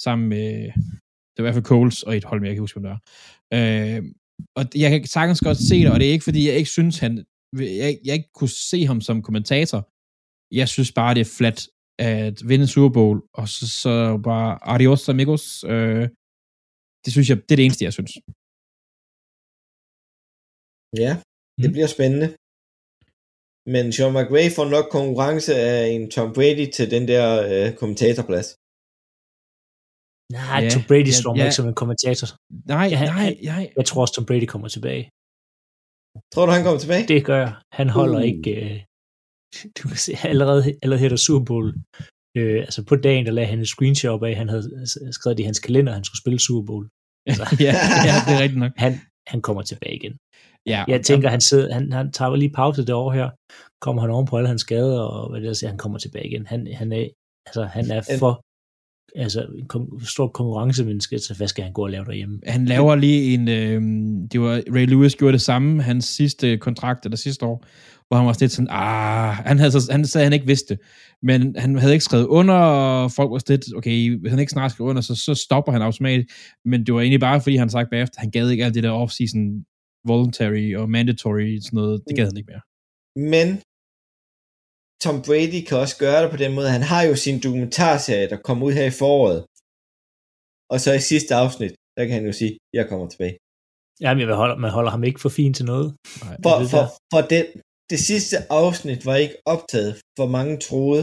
Sammen 0.00 0.28
med... 0.28 0.72
Det 1.36 1.42
var 1.44 1.44
i 1.44 1.52
hvert 1.52 1.54
fald 1.54 1.64
Colts 1.64 2.02
og 2.02 2.16
et 2.16 2.24
hold, 2.24 2.40
men 2.40 2.46
jeg 2.46 2.50
kan 2.50 2.54
ikke 2.54 2.60
huske, 2.60 2.80
hvem 2.80 2.90
det 2.90 2.90
var. 2.90 3.00
Øh, 3.54 4.02
og 4.58 4.62
jeg 4.82 4.88
kan 4.90 5.00
sagtens 5.16 5.40
godt 5.48 5.58
se 5.70 5.76
det, 5.84 5.90
og 5.92 5.98
det 6.00 6.06
er 6.08 6.12
ikke, 6.16 6.28
fordi 6.28 6.40
jeg 6.48 6.56
ikke 6.60 6.70
synes, 6.78 6.98
han... 7.04 7.12
Jeg, 7.82 7.90
jeg 8.06 8.14
ikke 8.18 8.32
kunne 8.38 8.54
se 8.72 8.78
ham 8.90 9.00
som 9.08 9.16
kommentator. 9.26 9.80
Jeg 10.60 10.68
synes 10.74 10.90
bare, 11.00 11.14
det 11.16 11.22
er 11.26 11.34
flat 11.38 11.58
at 11.98 12.36
vinde 12.50 12.66
Super 12.74 12.92
Bowl, 12.98 13.18
og 13.40 13.46
så, 13.54 13.64
så 13.82 13.92
bare 14.30 14.50
adios 14.74 15.08
amigos. 15.14 15.44
Øh, 15.72 16.04
det 17.04 17.10
synes 17.14 17.28
jeg, 17.30 17.36
det 17.46 17.52
er 17.52 17.58
det 17.60 17.66
eneste, 17.68 17.84
jeg 17.88 17.94
synes. 17.98 18.12
Ja, 21.04 21.12
det 21.60 21.68
Mm. 21.68 21.74
bliver 21.76 21.90
spændende. 21.96 22.28
Men 23.74 23.84
Sean 23.96 24.12
McVay 24.16 24.46
får 24.56 24.66
nok 24.76 24.86
konkurrence 24.98 25.52
af 25.70 25.78
en 25.94 26.04
Tom 26.14 26.28
Brady 26.36 26.66
til 26.76 26.86
den 26.94 27.04
der 27.12 27.26
øh, 27.50 27.68
kommentatorplads. 27.80 28.48
Nej, 30.32 30.60
Ja, 30.62 30.68
Tom 30.74 30.82
Brady 30.88 31.06
ja, 31.12 31.20
står 31.22 31.32
ja. 31.36 31.42
ikke 31.44 31.54
som 31.58 31.68
en 31.68 31.74
kommentator. 31.82 32.26
Nej, 32.74 32.86
Ja, 32.94 32.98
nej, 33.00 33.06
han- 33.06 33.36
nej. 33.52 33.64
Jeg 33.78 33.84
tror 33.88 34.00
også, 34.04 34.14
Tom 34.14 34.26
Brady 34.30 34.46
kommer 34.54 34.68
tilbage. 34.76 35.02
Tror 36.34 36.44
du, 36.46 36.52
han 36.56 36.62
kommer 36.66 36.80
tilbage? 36.84 37.04
Det 37.12 37.24
gør 37.30 37.38
jeg. 37.44 37.52
Han 37.80 37.88
holder 37.98 38.18
Uh. 38.22 38.30
ikke... 38.30 38.50
Øh, 38.64 38.76
du 39.78 39.82
kan 39.90 39.96
se, 40.06 40.12
allerede, 40.32 40.62
allerede 40.82 41.00
her 41.02 41.08
der 41.14 41.16
Super 41.26 41.44
Bowl, 41.50 41.66
øh, 42.38 42.58
altså 42.68 42.80
på 42.90 42.94
dagen, 42.96 43.26
der 43.26 43.32
lagde 43.32 43.48
han 43.52 43.60
et 43.60 43.68
screenshot 43.74 44.10
op 44.14 44.22
af, 44.28 44.36
han 44.36 44.48
havde 44.48 44.64
skrevet 45.18 45.36
det 45.38 45.42
i 45.44 45.50
hans 45.50 45.60
kalender, 45.66 45.90
at 45.92 45.96
han 45.98 46.04
skulle 46.04 46.22
spille 46.22 46.40
Super 46.46 46.66
Bowl. 46.70 46.84
Altså, 47.30 47.44
ja, 47.68 47.74
ja, 48.08 48.14
det 48.26 48.32
er 48.36 48.40
rigtigt 48.44 48.60
nok. 48.64 48.72
han, 48.84 48.92
han 49.32 49.40
kommer 49.46 49.62
tilbage 49.62 49.94
igen. 50.00 50.14
Ja, 50.72 50.80
Jeg 50.88 51.00
tænker, 51.04 51.28
han, 51.36 51.40
sidder, 51.40 51.74
han, 51.74 51.92
han 51.92 52.12
tager 52.12 52.36
lige 52.36 52.52
pause 52.60 52.80
det 52.86 52.94
år 52.94 53.10
her, 53.18 53.28
kommer 53.84 54.00
han 54.02 54.10
oven 54.10 54.26
på 54.26 54.36
alle 54.36 54.48
hans 54.52 54.60
skader, 54.66 55.00
og 55.00 55.30
hvad 55.30 55.40
det 55.40 55.62
er, 55.62 55.68
han 55.68 55.78
kommer 55.78 55.98
tilbage 55.98 56.26
igen. 56.30 56.46
Han, 56.46 56.60
han 56.80 56.92
er, 56.92 57.08
altså, 57.46 57.62
han 57.76 57.90
er 57.90 58.02
for 58.18 58.32
altså, 59.16 59.46
en 59.58 59.66
kon- 59.72 60.04
stor 60.04 60.28
konkurrencemenneske, 60.28 61.18
så 61.18 61.34
hvad 61.34 61.48
skal 61.48 61.64
han 61.64 61.72
gå 61.72 61.82
og 61.82 61.90
lave 61.90 62.04
derhjemme? 62.04 62.40
han 62.46 62.66
laver 62.66 62.94
lige 62.94 63.34
en... 63.34 63.48
Øh, 63.48 63.82
det 64.32 64.40
var 64.40 64.62
Ray 64.74 64.86
Lewis 64.86 65.16
gjorde 65.16 65.32
det 65.32 65.40
samme, 65.40 65.82
hans 65.82 66.04
sidste 66.04 66.56
kontrakt, 66.56 67.04
eller 67.04 67.16
sidste 67.16 67.46
år, 67.46 67.64
hvor 68.08 68.16
han 68.16 68.26
var 68.26 68.36
lidt 68.40 68.52
sådan, 68.52 68.68
ah, 68.70 69.34
han, 69.34 69.58
havde, 69.58 69.72
så, 69.72 69.92
han 69.92 70.04
sagde, 70.04 70.22
at 70.22 70.26
han 70.26 70.32
ikke 70.32 70.46
vidste 70.46 70.78
men 71.22 71.56
han 71.58 71.78
havde 71.78 71.92
ikke 71.92 72.04
skrevet 72.04 72.26
under, 72.26 72.54
og 72.54 73.12
folk 73.12 73.30
var 73.30 73.42
lidt, 73.48 73.76
okay, 73.76 74.18
hvis 74.20 74.30
han 74.30 74.38
ikke 74.38 74.52
snart 74.52 74.72
skriver 74.72 74.90
under, 74.90 75.02
så, 75.02 75.14
så 75.14 75.34
stopper 75.34 75.72
han 75.72 75.82
automatisk, 75.82 76.28
men 76.64 76.86
det 76.86 76.94
var 76.94 77.00
egentlig 77.00 77.20
bare, 77.20 77.40
fordi 77.40 77.56
han 77.56 77.70
sagt 77.70 77.90
bagefter, 77.90 78.20
han 78.20 78.30
gad 78.30 78.50
ikke 78.50 78.64
alt 78.64 78.74
det 78.74 78.82
der 78.82 79.04
off-season 79.04 79.64
voluntary 80.06 80.74
og 80.74 80.90
mandatory, 80.90 81.58
sådan 81.58 81.76
noget, 81.76 82.00
det 82.08 82.16
gad 82.16 82.26
han 82.26 82.36
ikke 82.36 82.52
mere. 82.52 82.64
Men 83.30 83.60
Tom 85.04 85.16
Brady 85.26 85.60
kan 85.68 85.76
også 85.84 85.96
gøre 86.04 86.22
det 86.22 86.30
på 86.30 86.40
den 86.44 86.52
måde. 86.56 86.68
Han 86.78 86.86
har 86.92 87.02
jo 87.10 87.14
sin 87.24 87.36
dokumentarserie, 87.44 88.30
der 88.32 88.38
kommer 88.46 88.62
ud 88.66 88.72
her 88.72 88.86
i 88.92 88.98
foråret. 89.02 89.40
Og 90.72 90.78
så 90.84 90.90
i 91.00 91.02
sidste 91.12 91.32
afsnit, 91.42 91.74
der 91.96 92.02
kan 92.06 92.14
han 92.18 92.26
jo 92.30 92.32
sige, 92.40 92.52
jeg 92.78 92.84
kommer 92.90 93.06
tilbage. 93.08 93.36
Jamen, 94.04 94.20
jeg 94.28 94.36
holder, 94.42 94.56
man 94.64 94.70
holder 94.70 94.90
ham 94.90 95.04
ikke 95.04 95.20
for 95.20 95.32
fin 95.38 95.54
til 95.54 95.66
noget. 95.72 95.88
Nej. 96.24 96.36
For, 96.44 96.54
det 96.60 96.70
for, 96.74 96.84
for 97.12 97.20
det, 97.32 97.42
det 97.92 98.00
sidste 98.10 98.36
afsnit 98.50 99.00
var 99.06 99.16
ikke 99.24 99.36
optaget, 99.54 99.92
for 100.18 100.26
mange 100.36 100.54
troede, 100.68 101.02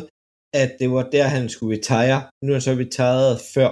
at 0.61 0.69
det 0.79 0.87
var 0.95 1.03
der, 1.15 1.25
han 1.35 1.49
skulle 1.49 1.77
retire. 1.77 2.19
Nu 2.43 2.47
er 2.51 2.57
han 2.57 2.67
så 2.67 2.73
retired 2.83 3.35
før. 3.55 3.71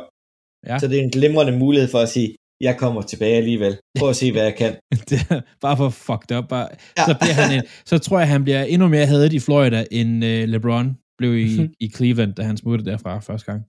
Ja. 0.69 0.75
Så 0.79 0.85
det 0.89 0.97
er 0.99 1.03
en 1.03 1.15
glimrende 1.17 1.55
mulighed 1.63 1.89
for 1.95 2.01
at 2.05 2.09
sige, 2.15 2.29
jeg 2.61 2.77
kommer 2.77 3.01
tilbage 3.01 3.35
alligevel. 3.37 3.77
Prøv 3.99 4.09
at 4.09 4.15
se, 4.15 4.31
hvad 4.31 4.43
jeg 4.43 4.55
kan. 4.55 4.75
det 5.09 5.19
er 5.29 5.41
bare 5.61 5.77
for 5.77 5.89
fucked 5.89 6.37
up. 6.37 6.47
Bare, 6.49 6.67
Ja. 6.97 7.05
så, 7.05 7.17
bliver 7.21 7.33
han 7.33 7.55
en, 7.57 7.63
så 7.85 7.97
tror 7.97 8.19
jeg, 8.19 8.27
han 8.27 8.43
bliver 8.43 8.63
endnu 8.63 8.87
mere 8.87 9.05
hadet 9.05 9.33
i 9.33 9.39
Florida, 9.39 9.85
end 9.91 10.23
uh, 10.23 10.29
LeBron 10.53 10.97
blev 11.17 11.37
i, 11.37 11.69
i 11.79 11.89
Cleveland, 11.89 12.33
da 12.33 12.41
han 12.43 12.57
smuttede 12.57 12.89
derfra 12.91 13.19
første 13.19 13.45
gang. 13.51 13.61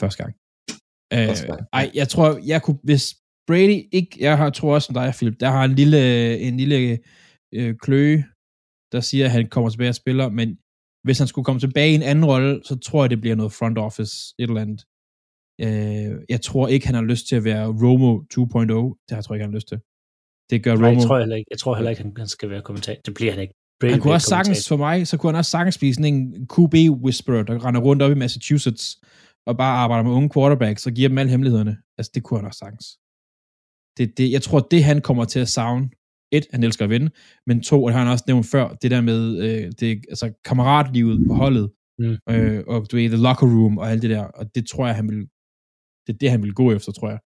Første 0.00 0.18
gang. 0.22 0.32
Øh, 1.14 1.28
Første 1.28 1.46
gang, 1.46 1.60
ja. 1.60 1.78
ej, 1.78 1.90
jeg 1.94 2.08
tror, 2.08 2.40
jeg 2.46 2.62
kunne, 2.62 2.78
hvis 2.82 3.04
Brady 3.46 3.78
ikke, 3.92 4.16
jeg 4.20 4.38
har, 4.38 4.50
tror 4.50 4.74
også 4.74 4.86
som 4.86 4.94
dig, 4.94 5.12
Philip, 5.16 5.40
der 5.40 5.50
har 5.50 5.64
en 5.64 5.74
lille, 5.74 6.00
en 6.38 6.56
lille 6.56 6.98
øh, 7.54 7.74
kløe, 7.82 8.24
der 8.92 9.00
siger, 9.00 9.24
at 9.24 9.30
han 9.30 9.48
kommer 9.48 9.70
tilbage 9.70 9.88
og 9.88 9.94
spiller, 9.94 10.28
men 10.28 10.58
hvis 11.06 11.18
han 11.18 11.28
skulle 11.28 11.44
komme 11.44 11.60
tilbage 11.60 11.92
i 11.92 11.94
en 11.94 12.02
anden 12.02 12.24
rolle, 12.24 12.60
så 12.64 12.78
tror 12.78 13.02
jeg, 13.04 13.10
det 13.10 13.20
bliver 13.20 13.36
noget 13.36 13.52
front 13.52 13.78
office, 13.78 14.34
et 14.38 14.48
eller 14.48 14.60
andet. 14.60 14.80
Øh, 15.60 16.10
jeg 16.28 16.40
tror 16.40 16.68
ikke, 16.68 16.86
han 16.86 16.94
har 16.94 17.02
lyst 17.02 17.26
til 17.28 17.36
at 17.36 17.44
være 17.44 17.66
Romo 17.66 18.10
2.0. 18.18 18.28
Det 18.36 19.10
har 19.10 19.16
jeg 19.16 19.24
tror 19.24 19.34
ikke, 19.34 19.44
han 19.44 19.52
har 19.52 19.56
lyst 19.56 19.68
til. 19.68 19.78
Det 20.50 20.62
gør 20.64 20.74
Nej, 20.76 20.88
Romo. 20.88 21.00
jeg 21.00 21.06
tror 21.08 21.18
heller 21.18 21.36
ikke, 21.36 21.48
jeg 21.50 21.58
tror 21.58 21.74
heller 21.74 21.90
ikke, 21.90 22.02
han, 22.02 22.12
han 22.16 22.28
skal 22.28 22.50
være 22.50 22.62
kommentator. 22.62 23.00
Det 23.06 23.14
bliver 23.14 23.32
han 23.32 23.40
ikke. 23.42 23.54
Brady 23.80 23.90
han 23.90 24.00
kunne 24.00 24.12
også 24.14 24.26
sagtens, 24.28 24.68
for 24.68 24.76
mig, 24.76 25.06
så 25.06 25.16
kunne 25.16 25.32
han 25.32 25.38
også 25.38 25.50
sagtens 25.50 25.78
blive 25.78 25.94
sådan 25.94 26.14
en 26.14 26.48
QB-whisperer, 26.52 27.42
der 27.42 27.64
render 27.66 27.80
rundt 27.80 28.02
op 28.02 28.10
i 28.10 28.14
Massachusetts, 28.14 29.00
og 29.46 29.56
bare 29.56 29.76
arbejder 29.76 30.04
med 30.04 30.12
unge 30.12 30.30
quarterbacks, 30.34 30.86
og 30.86 30.92
giver 30.92 31.08
dem 31.08 31.18
alle 31.18 31.30
hemmelighederne. 31.30 31.76
Altså, 31.98 32.10
det 32.14 32.22
kunne 32.22 32.38
han 32.38 32.46
også 32.46 32.58
sagtens. 32.58 32.86
Det, 33.98 34.18
det, 34.18 34.32
jeg 34.32 34.42
tror, 34.42 34.60
det 34.60 34.84
han 34.84 35.00
kommer 35.00 35.24
til 35.24 35.40
at 35.40 35.48
savne, 35.48 35.90
et, 36.32 36.46
han 36.50 36.62
elsker 36.62 36.84
at 36.84 36.90
vinde, 36.90 37.10
men 37.46 37.60
to, 37.60 37.84
og 37.84 37.88
det 37.88 37.94
har 37.96 38.04
han 38.04 38.12
også 38.12 38.24
nævnt 38.26 38.46
før, 38.46 38.68
det 38.82 38.90
der 38.90 39.00
med 39.00 39.38
øh, 39.38 39.72
det, 39.80 40.04
altså, 40.08 40.32
kammeratlivet 40.44 41.26
på 41.28 41.34
holdet, 41.34 41.70
Mm. 41.98 42.16
øh, 42.30 42.64
og 42.66 42.86
du 42.90 42.96
ved, 42.96 43.08
the 43.08 43.22
locker 43.22 43.46
room, 43.46 43.78
og 43.78 43.90
alt 43.90 44.02
det 44.02 44.10
der, 44.10 44.24
og 44.24 44.54
det 44.54 44.66
tror 44.68 44.86
jeg, 44.86 44.94
han 44.96 45.08
vil, 45.08 45.26
det 46.04 46.12
er 46.12 46.20
det, 46.22 46.30
han 46.34 46.42
vil 46.44 46.54
gå 46.60 46.66
efter, 46.76 46.90
tror 46.92 47.10
jeg. 47.14 47.20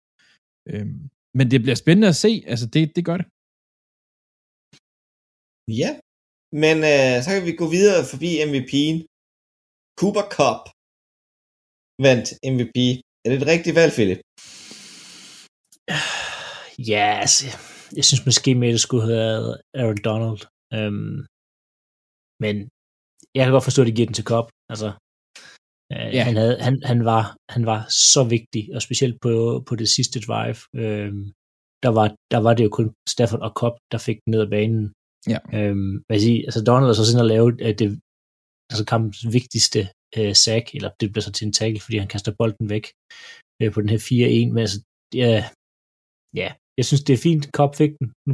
Øhm, 0.71 0.99
men 1.37 1.45
det 1.51 1.59
bliver 1.63 1.79
spændende 1.83 2.11
at 2.13 2.21
se, 2.25 2.31
altså 2.51 2.65
det, 2.73 2.83
det 2.95 3.03
gør 3.09 3.17
det. 3.21 3.27
Ja, 5.81 5.91
men 6.63 6.75
øh, 6.93 7.15
så 7.23 7.29
kan 7.33 7.45
vi 7.49 7.53
gå 7.61 7.67
videre 7.77 8.01
forbi 8.11 8.29
MVP'en. 8.49 8.97
Cooper 9.99 10.25
Cup 10.37 10.61
vandt 12.05 12.27
MVP. 12.55 12.77
Er 13.23 13.27
det 13.29 13.37
et 13.41 13.51
rigtigt 13.53 13.77
valg, 13.79 13.91
Philip? 13.97 14.21
Ja, 16.91 17.05
altså, 17.23 17.43
jeg 17.97 18.05
synes 18.05 18.27
måske 18.29 18.49
mere, 18.55 18.75
det 18.77 18.85
skulle 18.85 19.05
have 19.05 19.19
været 19.23 19.49
Aaron 19.79 20.01
Donald. 20.09 20.41
Øhm, 20.77 21.17
men 22.43 22.55
jeg 23.35 23.43
kan 23.43 23.53
godt 23.55 23.67
forstå, 23.67 23.81
at 23.81 23.89
de 23.89 23.97
giver 23.97 24.09
den 24.09 24.17
til 24.19 24.29
Cobb. 24.31 24.47
Altså, 24.71 24.89
øh, 25.93 26.09
Ja. 26.15 26.23
han, 26.27 26.35
havde, 26.41 26.57
han, 26.67 26.75
han, 26.91 26.99
var, 27.11 27.23
han 27.55 27.65
var 27.65 27.79
så 28.13 28.21
vigtig, 28.35 28.63
og 28.75 28.81
specielt 28.81 29.17
på, 29.25 29.63
på 29.67 29.73
det 29.75 29.89
sidste 29.89 30.17
drive. 30.27 30.59
Øhm, 30.83 31.23
der, 31.83 31.91
var, 31.97 32.07
der 32.33 32.39
var 32.45 32.53
det 32.53 32.63
jo 32.63 32.69
kun 32.77 32.87
Stafford 33.13 33.41
og 33.47 33.51
Cobb, 33.61 33.75
der 33.91 33.97
fik 33.97 34.17
den 34.23 34.31
ned 34.31 34.41
ad 34.45 34.49
banen. 34.57 34.93
Ja. 35.33 35.39
Øhm, 35.57 35.93
hvad 36.05 36.15
jeg 36.17 36.21
sige, 36.21 36.39
altså 36.47 36.61
Donald 36.69 36.89
er 36.89 36.97
så 36.97 37.05
sådan 37.05 37.25
at 37.25 37.31
lave 37.35 37.47
øh, 37.65 37.73
det, 37.79 37.87
altså 38.69 38.83
kampens 38.91 39.21
vigtigste 39.37 39.81
øh, 40.17 40.33
sack, 40.45 40.65
eller 40.75 40.89
det 40.99 41.07
bliver 41.11 41.25
så 41.27 41.31
til 41.31 41.47
en 41.47 41.53
tackle, 41.59 41.81
fordi 41.85 41.97
han 41.97 42.11
kaster 42.13 42.31
bolden 42.39 42.67
væk 42.73 42.85
øh, 43.61 43.69
på 43.73 43.77
den 43.81 43.89
her 43.93 44.01
4-1, 44.49 44.53
men 44.53 44.61
altså, 44.65 44.79
er, 45.29 45.41
ja, 46.41 46.49
jeg 46.77 46.85
synes, 46.85 47.03
det 47.07 47.13
er 47.13 47.25
fint, 47.27 47.43
Cobb 47.57 47.71
fik 47.81 47.91
den. 47.99 48.07
Nu, 48.27 48.33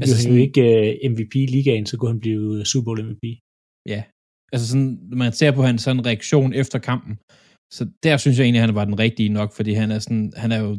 Altså 0.00 0.14
blev 0.14 0.22
han 0.22 0.32
jo 0.36 0.40
ikke 0.46 0.64
øh, 0.78 1.10
MVP 1.12 1.34
i 1.44 1.46
ligaen, 1.54 1.86
så 1.86 1.94
kunne 1.96 2.12
han 2.14 2.24
blive 2.26 2.44
øh, 2.58 2.64
Super 2.70 2.84
Bowl 2.84 3.04
MVP. 3.08 3.24
Ja. 3.92 4.00
Altså 4.52 4.68
sådan, 4.68 4.98
når 5.10 5.16
man 5.16 5.32
ser 5.32 5.50
på 5.50 5.62
hans 5.62 5.82
sådan 5.82 6.06
reaktion 6.06 6.52
efter 6.52 6.78
kampen, 6.78 7.18
så 7.72 7.86
der 8.02 8.16
synes 8.16 8.38
jeg 8.38 8.44
egentlig, 8.44 8.62
at 8.62 8.68
han 8.68 8.74
var 8.74 8.84
den 8.84 8.98
rigtige 8.98 9.28
nok, 9.28 9.52
fordi 9.52 9.72
han 9.72 9.90
er 9.90 9.98
sådan, 9.98 10.32
han 10.36 10.52
er 10.52 10.60
jo 10.60 10.78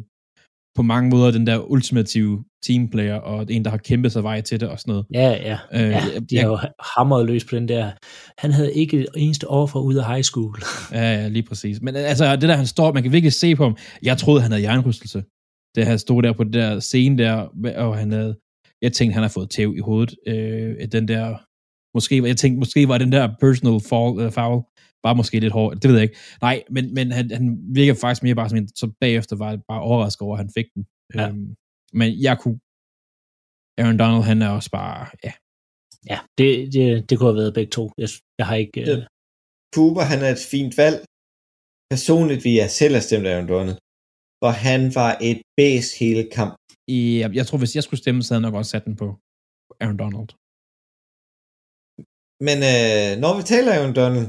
på 0.76 0.82
mange 0.82 1.10
måder 1.10 1.32
den 1.32 1.48
der 1.48 1.72
ultimative 1.72 2.44
teamplayer, 2.66 3.16
og 3.16 3.46
en, 3.50 3.66
der 3.66 3.72
har 3.72 3.78
kæmpet 3.78 4.12
sig 4.12 4.24
vej 4.24 4.42
til 4.42 4.60
det 4.60 4.70
og 4.70 4.80
sådan 4.80 4.92
noget. 4.92 5.06
Ja, 5.14 5.30
ja. 5.30 5.58
Øh, 5.74 5.90
ja 5.90 6.20
de 6.30 6.38
har 6.38 6.48
jo 6.48 6.60
hamret 6.96 7.26
løs 7.26 7.46
på 7.46 7.56
den 7.56 7.68
der. 7.68 7.92
Han 8.38 8.52
havde 8.52 8.74
ikke 8.74 9.00
et 9.00 9.08
eneste 9.16 9.48
offer 9.48 9.80
ud 9.80 9.96
af 9.96 10.08
high 10.08 10.24
school. 10.24 10.58
Ja, 10.92 11.22
ja, 11.22 11.28
lige 11.28 11.44
præcis. 11.44 11.82
Men 11.82 11.96
altså, 11.96 12.36
det 12.36 12.50
der, 12.50 12.56
han 12.56 12.68
står, 12.68 12.94
man 12.94 13.04
kan 13.04 13.12
virkelig 13.12 13.34
se 13.34 13.56
på 13.56 13.64
ham. 13.64 13.78
Jeg 14.04 14.18
troede, 14.18 14.42
han 14.42 14.52
havde 14.52 14.64
jernrystelse. 14.64 15.24
Det 15.76 15.86
han 15.86 16.00
stod 16.00 16.24
der 16.24 16.34
på 16.34 16.44
den 16.44 16.54
der 16.54 16.80
scene 16.80 17.18
der, 17.18 17.34
og 17.78 17.98
han 17.98 18.12
havde, 18.12 18.36
jeg 18.82 18.94
tænkte, 18.94 19.14
han 19.14 19.24
har 19.24 19.30
fået 19.30 19.50
tæv 19.50 19.74
i 19.78 19.80
hovedet. 19.80 20.16
Øh, 20.28 20.88
den 20.92 21.08
der, 21.08 21.38
måske, 21.94 22.28
jeg 22.28 22.38
tænkte, 22.38 22.60
måske 22.60 22.88
var 22.88 22.98
den 22.98 23.12
der 23.12 23.36
personal 23.40 23.80
fall, 23.90 24.26
uh, 24.26 24.32
foul, 24.32 24.64
bare 25.04 25.16
måske 25.16 25.40
lidt 25.40 25.54
hård, 25.54 25.76
det 25.76 25.90
ved 25.90 25.98
jeg 25.98 26.04
ikke. 26.04 26.18
Nej, 26.42 26.64
men, 26.70 26.94
men 26.94 27.12
han, 27.12 27.32
han 27.32 27.46
virker 27.74 27.94
faktisk 27.94 28.24
mere 28.24 28.36
bare 28.36 28.50
som 28.50 28.58
en, 28.58 28.68
så 28.68 28.92
bagefter 29.02 29.36
var 29.36 29.50
jeg 29.50 29.60
bare 29.68 29.82
overrasket 29.82 30.22
over, 30.22 30.36
at 30.36 30.44
han 30.44 30.52
fik 30.58 30.66
den. 30.76 30.86
Ja. 31.16 31.28
Øhm, 31.28 31.56
men 31.94 32.22
jeg 32.22 32.40
kunne, 32.42 32.60
Aaron 33.78 34.00
Donald, 34.00 34.24
han 34.24 34.42
er 34.42 34.50
også 34.50 34.72
bare, 34.72 35.08
ja, 35.24 35.34
Ja, 36.12 36.20
det, 36.38 36.74
det, 36.74 37.10
det 37.10 37.14
kunne 37.18 37.30
have 37.32 37.42
været 37.42 37.54
begge 37.54 37.72
to. 37.78 37.84
Jeg, 37.98 38.10
jeg 38.40 38.46
har 38.50 38.56
ikke... 38.56 38.80
Ja. 38.82 38.98
Øh, 38.98 39.04
Cooper, 39.76 40.04
han 40.12 40.20
er 40.26 40.32
et 40.38 40.44
fint 40.54 40.74
valg. 40.84 40.98
Personligt 41.94 42.44
vil 42.46 42.56
jeg 42.62 42.70
selv 42.80 42.94
have 42.94 43.08
stemt 43.08 43.28
Aaron 43.28 43.50
Donald. 43.54 43.78
For 44.42 44.52
han 44.68 44.82
var 45.00 45.12
et 45.30 45.40
bæs 45.58 45.88
hele 46.02 46.24
kamp. 46.38 46.54
jeg, 47.22 47.30
jeg 47.40 47.46
tror, 47.48 47.58
hvis 47.62 47.76
jeg 47.76 47.84
skulle 47.84 48.04
stemme, 48.04 48.22
så 48.24 48.34
havde 48.34 48.42
jeg 48.42 48.48
nok 48.48 48.58
også 48.60 48.72
sat 48.72 48.86
den 48.86 48.96
på 49.02 49.08
Aaron 49.82 50.00
Donald. 50.04 50.30
Men 52.48 52.58
øh, 52.74 53.10
når 53.24 53.34
vi 53.38 53.44
taler 53.54 53.72
Aaron 53.74 53.96
Donald, 54.02 54.28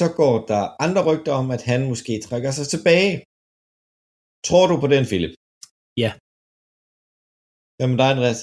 så 0.00 0.06
går 0.20 0.34
der 0.52 0.62
andre 0.84 1.02
rygter 1.08 1.32
om, 1.40 1.46
at 1.56 1.62
han 1.70 1.80
måske 1.90 2.14
trækker 2.26 2.50
sig 2.58 2.66
tilbage. 2.74 3.12
Tror 4.48 4.64
du 4.70 4.76
på 4.82 4.88
den, 4.94 5.04
Philip? 5.10 5.34
Ja. 6.04 6.10
Hvad 7.76 7.86
med 7.90 7.98
dig, 8.02 8.10
Andreas? 8.14 8.40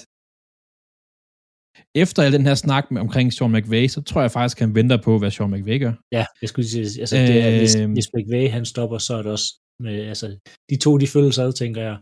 efter 2.03 2.19
al 2.24 2.34
den 2.38 2.45
her 2.50 2.55
snak 2.65 2.86
med, 2.91 3.01
omkring 3.05 3.34
Sean 3.34 3.51
McVay, 3.55 3.88
så 3.88 4.00
tror 4.10 4.22
jeg 4.22 4.31
faktisk, 4.31 4.60
han 4.60 4.75
venter 4.75 4.98
på, 5.07 5.12
hvad 5.19 5.31
Sean 5.31 5.51
McVay 5.51 5.79
gør. 5.86 5.93
ja, 6.17 6.25
jeg 6.41 6.50
skulle 6.50 6.67
sige, 6.69 7.01
altså, 7.03 7.15
det 7.29 7.38
er, 7.45 7.57
hvis, 7.62 7.75
Øhm. 7.75 7.93
hvis 7.93 8.10
McVay 8.15 8.45
han 8.55 8.65
stopper, 8.65 8.98
så 8.98 9.13
er 9.17 9.22
det 9.22 9.31
også... 9.38 9.50
Med, 9.84 9.95
altså, 10.13 10.27
de 10.69 10.75
to, 10.86 10.91
de 10.98 11.07
følges 11.07 11.38
ad, 11.43 11.53
tænker 11.62 11.81
jeg. 11.89 11.98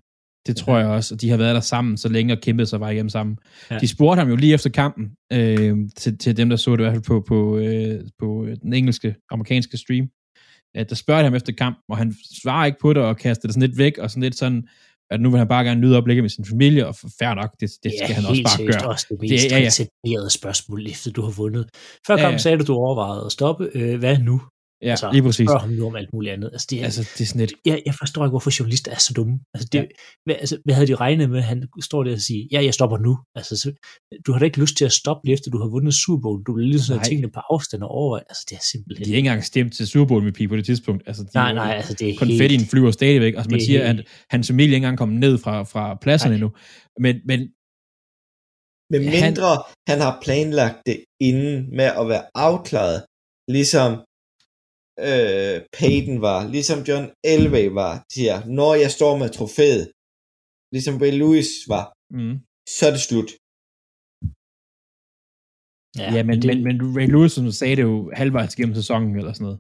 Det 0.48 0.56
tror 0.56 0.78
jeg 0.78 0.88
også, 0.88 1.16
og 1.16 1.22
de 1.22 1.30
har 1.30 1.38
været 1.38 1.56
der 1.56 1.62
sammen 1.62 1.98
så 1.98 2.10
længe 2.10 2.34
og 2.34 2.40
kæmpet 2.42 2.70
sig 2.70 2.80
vej 2.80 2.90
igennem 2.90 3.10
sammen. 3.10 3.38
Ja. 3.70 3.76
Ja. 3.76 3.80
De 3.80 3.88
spurgte 3.88 4.20
ham 4.20 4.30
jo 4.30 4.36
lige 4.36 4.54
efter 4.54 4.70
kampen, 4.70 5.12
øh, 5.34 5.78
til, 5.98 6.18
til 6.18 6.38
dem, 6.38 6.50
der 6.50 6.56
så 6.56 6.72
det 6.72 6.80
i 6.80 6.84
hvert 6.84 6.94
fald 6.94 7.04
på, 7.04 7.24
på, 7.28 7.58
øh, 7.58 8.00
på 8.20 8.48
den 8.64 8.74
engelske, 8.74 9.16
amerikanske 9.32 9.78
stream. 9.78 10.08
At 10.76 10.90
der 10.90 10.96
spørger 10.96 11.24
ham 11.24 11.36
efter 11.36 11.54
kampen, 11.54 11.82
og 11.90 11.98
han 11.98 12.14
svarer 12.44 12.66
ikke 12.66 12.78
på 12.82 12.94
det 12.94 13.02
og 13.04 13.18
kaster 13.18 13.48
det 13.48 13.54
sådan 13.54 13.68
lidt 13.70 13.78
væk, 13.78 13.98
og 13.98 14.10
sådan 14.10 14.24
lidt 14.24 14.36
sådan, 14.38 14.64
at 15.12 15.22
nu 15.22 15.30
vil 15.30 15.38
han 15.38 15.48
bare 15.48 15.64
gerne 15.64 15.82
nyde 15.82 15.98
oplægget 15.98 16.24
med 16.24 16.30
sin 16.30 16.46
familie, 16.46 16.88
og 16.88 16.96
fair 17.20 17.34
nok, 17.34 17.52
det, 17.60 17.70
det 17.84 17.92
skal 18.04 18.16
han 18.16 18.26
også 18.26 18.44
bare 18.44 18.58
seriøst 18.58 18.80
gøre. 18.80 18.90
også 18.90 19.06
det 19.10 19.18
Det- 19.22 19.30
mest 19.32 19.52
ja, 19.52 19.58
ja. 19.60 19.66
reserverede 19.66 20.30
spørgsmål, 20.30 20.88
efter 20.88 21.12
du 21.12 21.22
har 21.22 21.32
vundet. 21.38 21.66
Før 22.08 22.14
Ja, 22.14 22.20
kampen 22.22 22.34
ja. 22.34 22.38
sagde 22.38 22.58
du, 22.58 22.64
du 22.64 22.74
overvejede 22.74 23.26
at 23.26 23.32
stoppe. 23.32 23.70
Øh, 23.76 24.00
hvad 24.00 24.18
nu? 24.18 24.42
Ja, 24.84 24.90
Altså, 24.90 25.10
lige 25.12 25.24
præcis. 25.24 25.46
Spørg 25.50 25.60
ham 25.62 25.70
nu 25.70 25.86
om 25.88 25.96
alt 25.96 26.14
muligt 26.14 26.34
andet. 26.34 26.50
Altså, 26.54 26.68
det 26.70 26.80
er, 26.80 26.84
Altså, 26.84 27.02
det 27.18 27.22
er 27.22 27.26
sådan 27.26 27.40
lidt, 27.40 27.54
jeg, 27.66 27.82
jeg 27.86 27.96
forstår 28.02 28.26
ikke, 28.26 28.30
hvorfor 28.30 28.52
journalister 28.60 28.92
er 28.92 29.00
så 29.08 29.14
dumme. 29.16 29.40
Altså, 29.54 29.68
det, 29.72 29.80
Ja. 29.80 29.86
hvad, 30.26 30.36
altså, 30.44 30.58
hvad 30.66 30.76
havde 30.76 30.88
de 30.88 30.96
regnet 30.96 31.30
med? 31.30 31.42
Han 31.42 31.68
står 31.82 32.04
der 32.04 32.12
og 32.14 32.20
siger, 32.20 32.48
ja, 32.52 32.64
jeg 32.64 32.74
stopper 32.74 32.98
nu. 32.98 33.18
Altså, 33.36 33.54
så, 33.58 33.68
du 34.26 34.32
har 34.32 34.40
da 34.40 34.46
ikke 34.46 34.60
lyst 34.60 34.78
til 34.78 34.86
at 34.86 34.92
stoppe 34.92 35.22
lige 35.26 35.34
efter, 35.34 35.52
du 35.52 35.58
har 35.64 35.68
vundet 35.76 35.94
Super 35.94 36.22
Bowl. 36.22 36.44
Du 36.48 36.52
vil 36.58 36.68
Nej. 36.70 36.98
have 36.98 37.04
tingene 37.10 37.30
på 37.32 37.40
afstand 37.54 37.84
og 37.84 37.90
overveje. 37.90 38.24
Altså, 38.30 38.44
det 38.50 38.56
er 38.56 38.64
simpelthen... 38.72 39.06
de 39.06 39.12
har 39.12 39.18
ikke 39.18 39.28
engang 39.30 39.44
stemt 39.44 39.74
til 39.78 39.88
Super 39.88 40.08
Bowl 40.08 40.24
MVP 40.28 40.40
på 40.50 40.56
det 40.56 40.66
tidspunkt. 40.66 41.04
Altså, 41.08 41.24
de 41.24 41.30
nej, 41.34 41.50
er 41.50 41.54
nej, 41.54 41.72
altså, 41.80 41.94
det 42.00 42.10
er 42.10 42.16
konfettien 42.18 42.60
helt... 42.62 42.72
flyver 42.72 42.92
stadigvæk. 42.92 43.34
Altså, 43.38 43.50
man 43.50 43.60
Det 43.60 43.64
er 43.64 43.68
siger, 43.70 43.88
helt- 43.88 44.00
at 44.00 44.06
hans 44.30 44.48
familie 44.48 44.66
ikke 44.68 44.76
engang 44.76 44.98
kommet 44.98 45.20
ned 45.20 45.38
fra, 45.38 45.64
fra 45.64 45.84
pladserne 46.04 46.30
Nej. 46.32 46.36
endnu. 46.38 46.50
Men, 47.06 47.16
men 47.30 47.40
Med 48.92 49.00
Han- 49.00 49.24
mindre 49.34 49.48
han, 49.56 49.62
han 49.92 50.00
har 50.06 50.14
planlagt 50.26 50.78
det 50.86 50.98
inden 51.30 51.56
med 51.78 51.86
at 52.02 52.06
være 52.12 52.24
afklaret, 52.48 53.00
ligesom 53.56 53.92
øh, 55.10 55.56
Peyton 55.78 56.18
var, 56.28 56.40
ligesom 56.56 56.80
John 56.88 57.06
Elway 57.34 57.68
var, 57.82 57.94
siger, 58.14 58.36
når 58.60 58.72
jeg 58.84 58.92
står 58.98 59.14
med 59.22 59.30
trofæet, 59.30 59.86
ligesom 60.76 60.96
Ray 61.02 61.14
Lewis 61.22 61.50
var, 61.74 61.86
mm, 62.18 62.36
så 62.76 62.82
er 62.88 62.94
det 62.98 63.04
slut. 63.10 63.30
ja, 66.02 66.08
ja, 66.18 66.24
men, 66.30 66.36
det, 66.42 66.48
men, 66.48 66.64
men 66.68 66.76
Ray 66.98 67.08
Lewis 67.14 67.32
som 67.32 67.52
sagde 67.52 67.76
det 67.76 67.82
jo 67.92 68.12
halvvejs 68.20 68.56
gennem 68.56 68.76
sæsonen 68.76 69.16
eller 69.20 69.34
sådan 69.34 69.46
noget. 69.46 69.60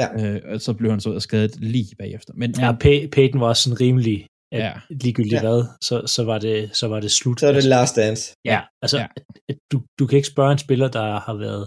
Ja. 0.00 0.08
Øh, 0.22 0.40
og 0.52 0.60
så 0.60 0.70
blev 0.78 0.90
han 0.90 1.00
så 1.00 1.20
skadet 1.20 1.52
lige 1.74 1.96
bagefter. 2.02 2.32
Men, 2.40 2.54
Ja, 2.58 2.72
men 2.72 2.80
Pey- 2.84 3.08
Peyton 3.14 3.40
var 3.40 3.48
også 3.48 3.62
sådan 3.62 3.80
rimelig, 3.80 4.18
at 4.52 4.60
Ja. 4.60 4.72
ligegyldigt 4.90 5.34
Ja. 5.34 5.40
hvad, 5.46 5.60
så, 5.88 5.96
så, 6.14 6.24
var 6.24 6.38
det, 6.38 6.76
så 6.76 6.88
var 6.88 7.00
det 7.00 7.10
slut. 7.12 7.40
Så 7.40 7.46
er 7.48 7.52
det 7.52 7.64
last 7.64 7.96
dance. 7.96 8.34
Ja, 8.44 8.60
altså, 8.82 8.96
Ja. 8.98 9.02
ja. 9.02 9.08
At 9.48 9.58
du, 9.72 9.76
du 9.98 10.06
kan 10.06 10.16
ikke 10.16 10.28
spørge 10.34 10.52
en 10.52 10.58
spiller, 10.66 10.88
der 10.98 11.06
har 11.26 11.34
været 11.46 11.64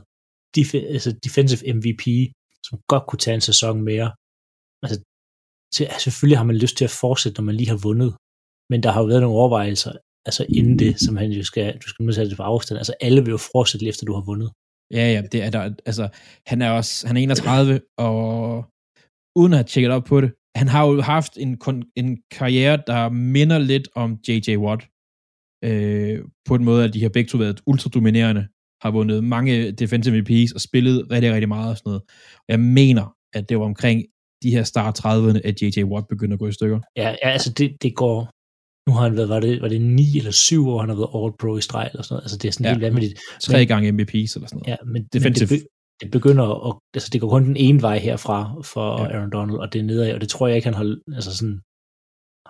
def- 0.57 0.93
altså 0.95 1.11
defensive 1.25 1.73
MVP, 1.75 2.03
som 2.67 2.75
godt 2.91 3.05
kunne 3.07 3.23
tage 3.25 3.35
en 3.39 3.47
sæson 3.49 3.75
mere. 3.89 4.09
Altså, 4.83 4.97
til, 5.73 5.83
altså, 5.85 6.03
selvfølgelig 6.07 6.37
har 6.41 6.49
man 6.51 6.61
lyst 6.63 6.75
til 6.77 6.85
at 6.89 6.97
fortsætte, 7.03 7.37
når 7.37 7.45
man 7.49 7.55
lige 7.55 7.73
har 7.73 7.81
vundet, 7.87 8.11
men 8.71 8.83
der 8.83 8.91
har 8.91 9.01
jo 9.01 9.07
været 9.11 9.21
nogle 9.21 9.37
overvejelser, 9.39 9.91
altså 10.27 10.45
inden 10.57 10.79
det, 10.79 10.99
som 11.05 11.15
han 11.21 11.29
jo 11.31 11.43
skal, 11.51 11.67
du 11.81 11.87
skal 11.89 12.13
sætte 12.13 12.25
til 12.25 12.29
det 12.29 12.37
på 12.37 12.49
afstand. 12.53 12.77
Altså, 12.77 12.93
alle 13.01 13.21
vil 13.23 13.31
jo 13.37 13.41
fortsætte 13.53 13.81
lige 13.83 13.89
efter, 13.89 14.05
du 14.05 14.13
har 14.13 14.25
vundet. 14.31 14.49
Ja, 14.97 15.05
ja, 15.13 15.21
det 15.31 15.39
er 15.45 15.49
der. 15.49 15.61
Altså, 15.89 16.05
han 16.47 16.61
er 16.61 16.71
også, 16.79 17.07
han 17.07 17.17
er 17.17 17.21
31, 17.21 17.81
og 17.97 18.65
uden 19.39 19.53
at 19.53 19.57
have 19.59 19.69
tjekket 19.71 19.91
op 19.91 20.03
på 20.03 20.21
det, 20.21 20.31
han 20.55 20.67
har 20.67 20.87
jo 20.87 21.01
haft 21.01 21.33
en, 21.37 21.51
en 21.95 22.09
karriere, 22.31 22.77
der 22.87 23.09
minder 23.09 23.59
lidt 23.71 23.87
om 23.95 24.09
J.J. 24.27 24.49
Watt. 24.65 24.81
Øh, 25.67 26.17
på 26.47 26.55
en 26.55 26.63
måde, 26.69 26.83
at 26.85 26.93
de 26.93 27.01
har 27.01 27.09
begge 27.09 27.29
to 27.29 27.37
været 27.37 27.61
ultradominerende, 27.67 28.47
har 28.81 28.91
vundet 28.91 29.24
mange 29.24 29.71
defensive 29.71 30.19
MVP's 30.19 30.55
og 30.55 30.62
spillet 30.62 31.07
rigtig, 31.12 31.33
rigtig 31.33 31.48
meget 31.48 31.69
og 31.71 31.77
sådan 31.77 31.89
noget. 31.89 32.01
Og 32.38 32.50
jeg 32.50 32.59
mener, 32.59 33.15
at 33.33 33.50
det 33.50 33.59
var 33.59 33.65
omkring 33.65 34.03
de 34.43 34.51
her 34.51 34.63
start 34.63 35.00
30'erne, 35.00 35.39
at 35.43 35.62
J.J. 35.62 35.83
Watt 35.83 36.07
begyndte 36.07 36.33
at 36.33 36.39
gå 36.39 36.48
i 36.48 36.51
stykker. 36.51 36.79
Ja, 36.95 37.09
ja 37.09 37.29
altså 37.29 37.53
det, 37.53 37.71
det 37.81 37.95
går... 37.95 38.29
Nu 38.89 38.95
har 38.95 39.03
han 39.03 39.17
været, 39.17 39.29
var 39.29 39.39
det, 39.39 39.62
var 39.62 39.67
det 39.67 39.81
9 39.81 40.17
eller 40.17 40.31
7 40.31 40.67
år, 40.69 40.79
han 40.79 40.89
har 40.89 40.95
været 40.95 41.09
All-Pro 41.15 41.57
i 41.57 41.62
streg 41.62 41.89
eller 41.91 42.03
sådan 42.03 42.13
noget. 42.13 42.24
Altså 42.24 42.38
det 42.38 42.48
er 42.48 42.51
sådan 42.51 42.65
ja. 42.65 42.71
helt 42.71 42.81
vanvittigt. 42.81 43.19
Tre 43.41 43.57
men, 43.57 43.67
gange 43.67 43.89
MVP's 43.89 44.33
eller 44.36 44.48
sådan 44.48 44.50
noget. 44.53 44.67
Ja, 44.67 44.75
men, 44.86 45.03
Defensive. 45.13 45.48
men 45.50 45.59
det, 45.59 45.67
det 46.01 46.12
begynder 46.12 46.67
at, 46.69 46.75
altså 46.93 47.09
det 47.13 47.21
går 47.21 47.29
kun 47.29 47.45
den 47.45 47.57
ene 47.57 47.81
vej 47.81 47.98
herfra 47.98 48.62
for 48.63 49.01
ja. 49.01 49.15
Aaron 49.15 49.31
Donald, 49.31 49.57
og 49.57 49.74
det 49.74 49.79
er 49.79 49.83
nedad, 49.83 50.13
og 50.13 50.21
det 50.21 50.29
tror 50.29 50.48
jeg 50.48 50.55
ikke, 50.55 50.65
han 50.65 50.74
har, 50.74 50.98
altså 51.15 51.38
sådan, 51.38 51.62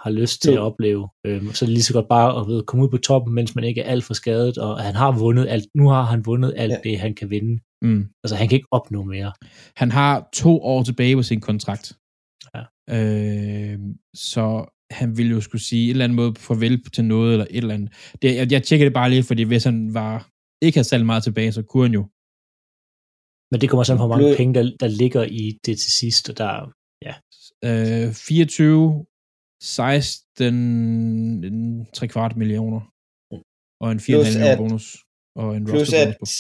har 0.04 0.10
lyst 0.10 0.42
til 0.42 0.52
at 0.52 0.60
opleve. 0.60 1.10
Øhm, 1.26 1.54
så 1.54 1.66
det 1.66 1.72
er 1.72 1.74
lige 1.74 1.84
så 1.84 1.94
godt 1.94 2.08
bare 2.08 2.42
at 2.42 2.48
ved, 2.48 2.64
komme 2.64 2.86
ud 2.86 2.90
på 2.90 2.98
toppen, 2.98 3.34
mens 3.34 3.56
man 3.56 3.64
ikke 3.64 3.82
er 3.82 3.92
alt 3.92 4.04
for 4.04 4.14
skadet, 4.14 4.58
og 4.58 4.80
han 4.80 4.96
har 4.96 5.12
vundet 5.12 5.48
alt, 5.48 5.66
nu 5.76 5.90
har 5.90 6.04
han 6.04 6.26
vundet 6.26 6.54
alt 6.58 6.72
ja. 6.72 6.90
det, 6.90 7.00
han 7.00 7.16
kan 7.16 7.30
vinde. 7.30 7.60
Mm. 7.82 8.06
Altså 8.24 8.36
han 8.36 8.48
kan 8.48 8.56
ikke 8.56 8.68
opnå 8.72 9.04
mere. 9.04 9.32
Han 9.76 9.92
har 9.92 10.30
to 10.34 10.62
år 10.62 10.84
tilbage 10.84 11.16
på 11.16 11.24
sin 11.24 11.42
kontrakt. 11.42 11.98
Ja. 12.56 12.64
Øh, 12.96 13.80
så 14.16 14.76
han 14.92 15.18
ville 15.18 15.32
jo 15.32 15.42
skulle 15.42 15.62
sige 15.62 15.86
et 15.86 15.90
eller 15.90 16.04
andet 16.04 16.16
måde 16.16 16.34
farvel 16.38 16.84
til 16.84 17.06
noget, 17.06 17.32
eller 17.34 17.46
et 17.50 17.58
eller 17.58 17.74
andet. 17.74 17.90
Det, 18.22 18.36
jeg, 18.36 18.52
jeg 18.52 18.64
tjekker 18.64 18.86
det 18.86 18.94
bare 18.94 19.10
lige, 19.10 19.24
fordi 19.24 19.44
hvis 19.44 19.64
han 19.64 19.94
var, 19.94 20.30
ikke 20.62 20.78
havde 20.78 20.88
særlig 20.88 21.06
meget 21.06 21.24
tilbage, 21.24 21.52
så 21.52 21.64
kunne 21.64 21.84
han 21.84 21.94
jo 21.94 22.06
men 23.52 23.62
det 23.62 23.70
kommer 23.70 23.84
sådan 23.84 23.98
på, 23.98 24.08
hvor 24.08 24.16
mange 24.16 24.38
penge, 24.38 24.54
der, 24.54 24.72
der 24.80 24.88
ligger 24.88 25.24
i 25.24 25.60
det 25.66 25.80
til 25.80 25.92
sidst, 25.92 26.30
og 26.30 26.38
der, 26.38 26.72
ja. 27.08 27.14
Øh, 27.66 28.14
24, 28.14 29.06
16, 29.62 31.88
3 31.94 32.08
kvart 32.08 32.36
millioner, 32.42 32.82
og 33.84 33.88
en 33.92 34.00
4,5 34.00 34.02
millioner 34.02 34.58
bonus, 34.58 34.86
og 35.42 35.48
en 35.58 35.66
plus 35.66 35.94
at, 35.94 36.18
på 36.22 36.26
5. 36.26 36.32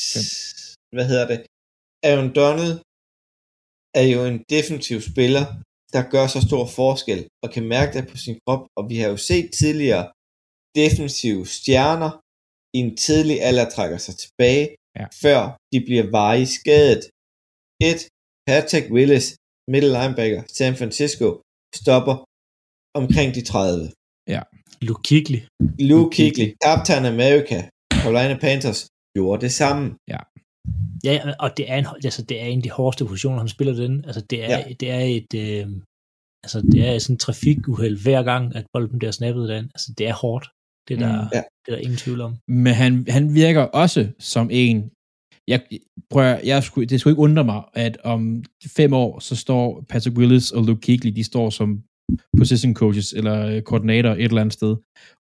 hvad 0.95 1.05
hedder 1.11 1.27
det, 1.31 1.39
Aaron 2.09 2.31
Donald 2.39 2.73
er 4.01 4.07
jo 4.13 4.19
en 4.31 4.39
defensiv 4.55 4.97
spiller, 5.11 5.45
der 5.95 6.03
gør 6.13 6.25
så 6.27 6.39
stor 6.47 6.65
forskel, 6.79 7.21
og 7.43 7.47
kan 7.55 7.65
mærke 7.75 7.91
det 7.97 8.05
på 8.11 8.17
sin 8.23 8.35
krop, 8.43 8.63
og 8.77 8.83
vi 8.89 8.95
har 9.01 9.09
jo 9.13 9.17
set 9.29 9.47
tidligere 9.61 10.05
defensive 10.81 11.41
stjerner 11.57 12.11
i 12.77 12.79
en 12.85 12.93
tidlig 13.05 13.37
alder 13.47 13.67
trækker 13.75 13.99
sig 14.05 14.15
tilbage, 14.23 14.67
ja. 14.99 15.05
før 15.23 15.39
de 15.71 15.77
bliver 15.87 16.05
varigt 16.19 16.51
skadet. 16.59 17.03
Et, 17.89 18.01
Patrick 18.47 18.85
Willis, 18.95 19.27
middle 19.73 19.93
linebacker, 19.97 20.41
San 20.57 20.73
Francisco, 20.79 21.27
stopper 21.81 22.15
omkring 22.95 23.35
de 23.35 23.41
30. 23.41 23.91
Ja. 24.27 24.41
Luke 24.81 25.01
Kuechly. 25.07 25.39
Luke 25.79 26.15
Kuechly, 26.15 26.47
Captain 26.65 27.05
America, 27.05 27.57
Carolina 27.93 28.35
Panthers, 28.45 28.87
gjorde 29.15 29.41
det 29.41 29.51
samme. 29.51 29.95
Ja. 30.07 30.21
Ja, 31.03 31.33
og 31.39 31.57
det 31.57 31.71
er, 31.71 31.77
en, 31.77 31.85
altså, 32.03 32.21
det 32.29 32.41
er 32.41 32.45
en 32.45 32.59
af 32.59 32.63
de 32.63 32.69
hårdeste 32.69 33.05
positioner, 33.05 33.39
han 33.39 33.47
spiller 33.47 33.73
den. 33.73 34.05
Altså, 34.05 34.21
det 34.21 34.43
er, 34.43 34.57
ja. 34.57 34.73
det 34.79 34.89
er 34.91 34.99
et, 34.99 35.31
øh, 35.35 35.67
altså, 36.43 36.61
det 36.61 36.87
er 36.87 36.99
sådan 36.99 37.13
en 37.13 37.19
trafikuheld 37.19 38.03
hver 38.03 38.23
gang, 38.23 38.55
at 38.55 38.65
bolden 38.73 38.99
bliver 38.99 39.11
snappet 39.11 39.49
den. 39.49 39.63
Altså, 39.75 39.93
det 39.97 40.07
er 40.07 40.13
hårdt. 40.13 40.45
Det 40.87 40.93
er 40.95 40.99
der, 41.07 41.21
mm. 41.23 41.29
ja. 41.33 41.41
det 41.65 41.71
er 41.71 41.75
der 41.75 41.77
ingen 41.77 41.97
tvivl 41.97 42.21
om. 42.21 42.37
Men 42.47 42.73
han, 42.73 43.05
han 43.09 43.35
virker 43.35 43.61
også 43.61 44.07
som 44.19 44.49
en, 44.51 44.91
jeg, 45.47 45.59
prøver, 46.09 46.39
jeg 46.43 46.63
skulle, 46.63 46.87
det 46.87 46.99
skulle 46.99 47.11
ikke 47.11 47.21
undre 47.21 47.43
mig, 47.43 47.63
at 47.73 47.97
om 48.03 48.43
fem 48.77 48.93
år, 48.93 49.19
så 49.19 49.35
står 49.35 49.85
Patrick 49.89 50.17
Willis 50.17 50.51
og 50.51 50.63
Luke 50.63 50.81
Kuechly, 50.81 51.11
de 51.11 51.23
står 51.23 51.49
som 51.49 51.83
position 52.37 52.73
coaches 52.73 53.13
eller 53.13 53.61
koordinator 53.61 54.09
et 54.09 54.23
eller 54.23 54.41
andet 54.41 54.53
sted. 54.53 54.71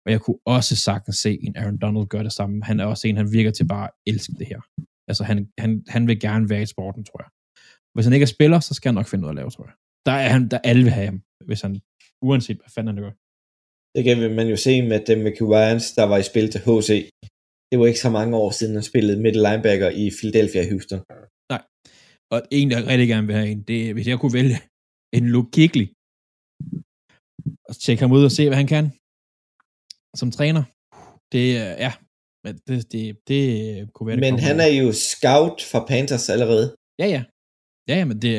Og 0.06 0.12
jeg 0.12 0.20
kunne 0.20 0.38
også 0.46 0.76
sagtens 0.76 1.16
se 1.16 1.38
en 1.46 1.56
Aaron 1.56 1.78
Donald 1.78 2.06
gøre 2.06 2.24
det 2.24 2.32
samme. 2.32 2.64
Han 2.64 2.80
er 2.80 2.84
også 2.84 3.08
en, 3.08 3.16
han 3.16 3.32
virker 3.32 3.50
til 3.50 3.66
bare 3.66 3.84
at 3.84 3.94
elske 4.06 4.32
det 4.38 4.46
her. 4.46 4.60
Altså, 5.08 5.24
han, 5.24 5.48
han, 5.58 5.84
han 5.88 6.06
vil 6.08 6.20
gerne 6.20 6.50
være 6.50 6.62
i 6.62 6.72
sporten, 6.74 7.04
tror 7.04 7.20
jeg. 7.22 7.30
Hvis 7.94 8.06
han 8.06 8.12
ikke 8.12 8.28
er 8.30 8.36
spiller, 8.36 8.60
så 8.60 8.74
skal 8.74 8.88
han 8.88 8.94
nok 8.94 9.06
finde 9.06 9.22
noget 9.22 9.34
at 9.34 9.40
lave, 9.40 9.50
tror 9.50 9.64
jeg. 9.64 9.74
Der 10.06 10.12
er 10.12 10.28
han, 10.28 10.48
der 10.52 10.58
alle 10.70 10.82
vil 10.82 10.92
have 10.98 11.06
ham, 11.06 11.20
hvis 11.48 11.60
han, 11.60 11.72
uanset 12.28 12.56
hvad 12.60 12.70
fanden 12.74 12.94
han 12.94 13.04
gør. 13.04 13.14
Det 13.96 14.02
kan 14.06 14.16
man 14.38 14.48
jo 14.54 14.56
se 14.66 14.74
med 14.90 15.00
dem 15.10 15.18
med 15.26 15.32
Ryans, 15.52 15.86
der 15.98 16.04
var 16.12 16.18
i 16.18 16.28
spil 16.30 16.50
til 16.50 16.60
HC. 16.66 16.90
Det 17.70 17.76
var 17.78 17.86
ikke 17.86 18.04
så 18.06 18.10
mange 18.18 18.36
år 18.42 18.50
siden, 18.50 18.74
han 18.74 18.82
spillede 18.90 19.22
middle 19.24 19.42
linebacker 19.46 19.90
i 20.02 20.04
Philadelphia 20.18 20.60
og 20.64 20.68
Houston. 20.72 21.00
Nej. 21.52 21.62
Og 22.34 22.38
en, 22.58 22.70
der 22.70 22.86
rigtig 22.92 23.08
gerne 23.08 23.26
vil 23.26 23.36
have 23.36 23.50
en, 23.54 23.62
det 23.68 23.94
hvis 23.94 24.08
jeg 24.08 24.18
kunne 24.18 24.36
vælge 24.40 24.56
en 25.16 25.26
Kigley, 25.56 25.86
og 27.68 27.74
tjekke 27.76 28.02
ham 28.02 28.12
ud 28.12 28.24
og 28.24 28.32
se, 28.32 28.48
hvad 28.48 28.56
han 28.56 28.66
kan 28.66 28.84
som 30.20 30.30
træner. 30.30 30.62
Det 31.32 31.46
er, 31.62 31.72
ja, 31.84 31.92
men 32.44 32.52
det, 32.66 32.92
det, 32.92 33.02
det 33.28 33.40
kunne 33.92 34.06
være 34.06 34.16
det 34.16 34.26
Men 34.26 34.38
han 34.48 34.56
er 34.66 34.72
jo 34.82 34.88
scout 34.92 35.58
for 35.70 35.80
Panthers 35.90 36.28
allerede. 36.34 36.66
Ja, 37.02 37.06
ja. 37.16 37.22
Ja, 37.88 37.94
ja, 38.00 38.04
men 38.10 38.16
det, 38.22 38.32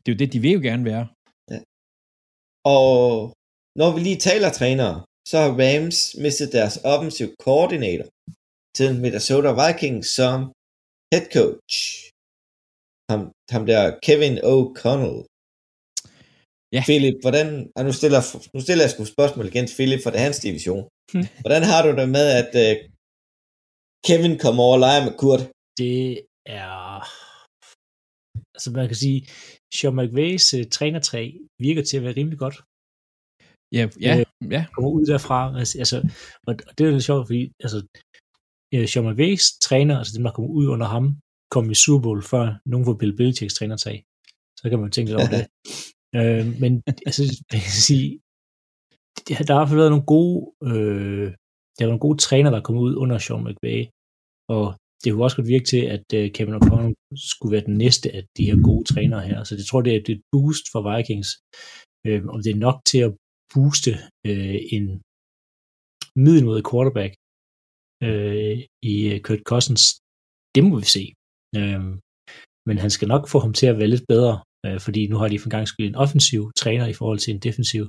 det 0.00 0.08
er 0.08 0.14
jo 0.14 0.20
det, 0.22 0.32
de 0.32 0.40
vil 0.44 0.56
jo 0.58 0.62
gerne 0.68 0.84
være. 0.92 1.04
Ja. 1.50 1.58
Og 2.76 2.92
når 3.80 3.88
vi 3.94 4.00
lige 4.00 4.20
taler 4.28 4.50
trænere, 4.50 4.96
så 5.30 5.36
har 5.42 5.50
Rams 5.62 5.98
mistet 6.24 6.52
deres 6.52 6.76
offensive 6.92 7.32
koordinator 7.46 8.08
til 8.76 8.88
Minnesota 9.02 9.50
Vikings 9.60 10.08
som 10.18 10.38
head 11.10 11.26
coach. 11.36 11.74
Ham, 13.10 13.20
ham 13.54 13.62
der 13.66 13.82
Kevin 14.06 14.36
O'Connell. 14.54 15.18
Ja. 16.76 16.82
Philip, 16.88 17.18
hvordan, 17.24 17.48
og 17.76 17.82
nu 17.86 17.92
stiller, 18.00 18.20
nu 18.54 18.60
stiller 18.64 18.84
jeg 18.84 18.90
sgu 18.90 19.04
spørgsmål 19.04 19.46
igen 19.46 19.66
til 19.66 19.76
Philip, 19.78 20.00
for 20.02 20.10
det 20.10 20.18
er 20.20 20.28
hans 20.28 20.44
division. 20.46 20.82
Hvordan 21.44 21.62
har 21.70 21.80
du 21.82 21.90
det 22.00 22.08
med, 22.16 22.26
at 22.40 22.50
uh, 22.64 22.74
Kevin 24.06 24.34
kommer 24.44 24.62
over 24.66 24.76
og 24.78 24.82
leger 24.86 25.02
med 25.06 25.14
Kurt? 25.20 25.42
Det 25.80 25.98
er, 26.62 26.74
altså 28.54 28.68
man 28.78 28.86
kan 28.90 28.98
sige, 29.04 29.18
Sean 29.76 29.96
McVays 29.98 30.46
uh, 30.56 30.64
trænertræ 30.76 31.22
virker 31.66 31.82
til 31.84 31.96
at 31.98 32.04
være 32.06 32.18
rimelig 32.18 32.38
godt. 32.44 32.56
Ja, 33.76 33.84
ja, 34.06 34.12
øh, 34.18 34.26
ja. 34.54 34.62
Kommer 34.74 34.90
ud 34.96 35.04
derfra, 35.12 35.38
altså, 35.58 35.96
og, 36.46 36.52
og 36.68 36.72
det 36.78 36.82
er 36.82 36.90
lidt 36.90 37.08
sjovt, 37.08 37.26
fordi, 37.28 37.42
altså, 37.64 37.78
uh, 38.74 38.86
Sean 38.90 39.06
McVays 39.06 39.44
træner, 39.66 39.94
altså 40.00 40.12
dem, 40.16 40.24
der 40.26 40.32
kommer 40.36 40.50
ud 40.60 40.66
under 40.74 40.88
ham, 40.94 41.04
kom 41.54 41.70
i 41.70 41.76
Super 41.82 42.02
Bowl, 42.02 42.22
før 42.32 42.44
nogen 42.70 42.86
var 42.86 42.96
Bill 43.00 43.16
Belichicks 43.18 43.54
trænertag. 43.54 43.96
Så 44.60 44.64
kan 44.70 44.78
man 44.78 44.90
tænke 44.90 45.08
lidt 45.10 45.20
over 45.20 45.32
det 45.36 45.44
øh, 46.18 46.44
men 46.62 46.72
altså, 47.08 47.22
jeg 47.52 47.62
kan 47.66 47.78
sige, 47.90 48.08
der 49.26 49.54
har 49.54 49.60
i 49.60 49.60
hvert 49.60 49.70
fald 49.70 49.82
været 49.82 49.94
nogle 49.94 50.10
gode, 50.16 50.38
øh, 50.70 51.28
der 51.74 51.82
er 51.82 51.90
nogle 51.92 52.06
gode 52.06 52.18
træner, 52.26 52.50
der 52.50 52.58
er 52.58 52.66
kommet 52.66 52.82
ud 52.88 52.94
under 53.02 53.18
Sean 53.18 53.44
McVay, 53.46 53.80
og 54.56 54.64
det 55.00 55.08
kunne 55.08 55.26
også 55.26 55.38
godt 55.38 55.54
virke 55.54 55.68
til, 55.72 55.82
at 55.96 56.06
øh, 56.18 56.26
Kevin 56.34 56.58
O'Connell 56.58 56.94
skulle 57.30 57.54
være 57.54 57.68
den 57.70 57.76
næste 57.84 58.06
af 58.16 58.22
de 58.36 58.46
her 58.48 58.58
gode 58.68 58.84
trænere 58.92 59.22
her. 59.30 59.38
Så 59.44 59.52
det 59.58 59.66
tror 59.66 59.82
det 59.82 59.92
er 59.92 60.00
et 60.14 60.22
boost 60.32 60.64
for 60.72 60.80
Vikings. 60.88 61.28
Øh, 62.06 62.20
om 62.34 62.38
det 62.44 62.50
er 62.52 62.64
nok 62.66 62.78
til 62.90 63.00
at 63.06 63.12
booste 63.54 63.92
øh, 64.28 64.58
en 64.76 64.84
middelmodig 66.24 66.64
quarterback 66.70 67.12
øh, 68.06 68.56
i 68.92 68.94
øh, 69.12 69.18
Kurt 69.24 69.42
Cousins, 69.50 69.84
det 70.54 70.62
må 70.64 70.74
vi 70.82 70.88
se. 70.96 71.04
Øh, 71.58 71.84
men 72.68 72.76
han 72.84 72.90
skal 72.96 73.08
nok 73.14 73.24
få 73.32 73.38
ham 73.44 73.54
til 73.58 73.66
at 73.70 73.78
være 73.80 73.92
lidt 73.94 74.06
bedre, 74.14 74.34
øh, 74.64 74.80
fordi 74.80 75.06
nu 75.06 75.16
har 75.16 75.28
de 75.28 75.38
for 75.38 75.46
en 75.46 75.50
gang 75.56 75.68
skyld 75.68 75.86
en 75.86 75.94
offensiv 76.04 76.52
træner 76.56 76.86
i 76.86 76.92
forhold 76.92 77.18
til 77.18 77.34
en 77.34 77.40
defensiv. 77.40 77.84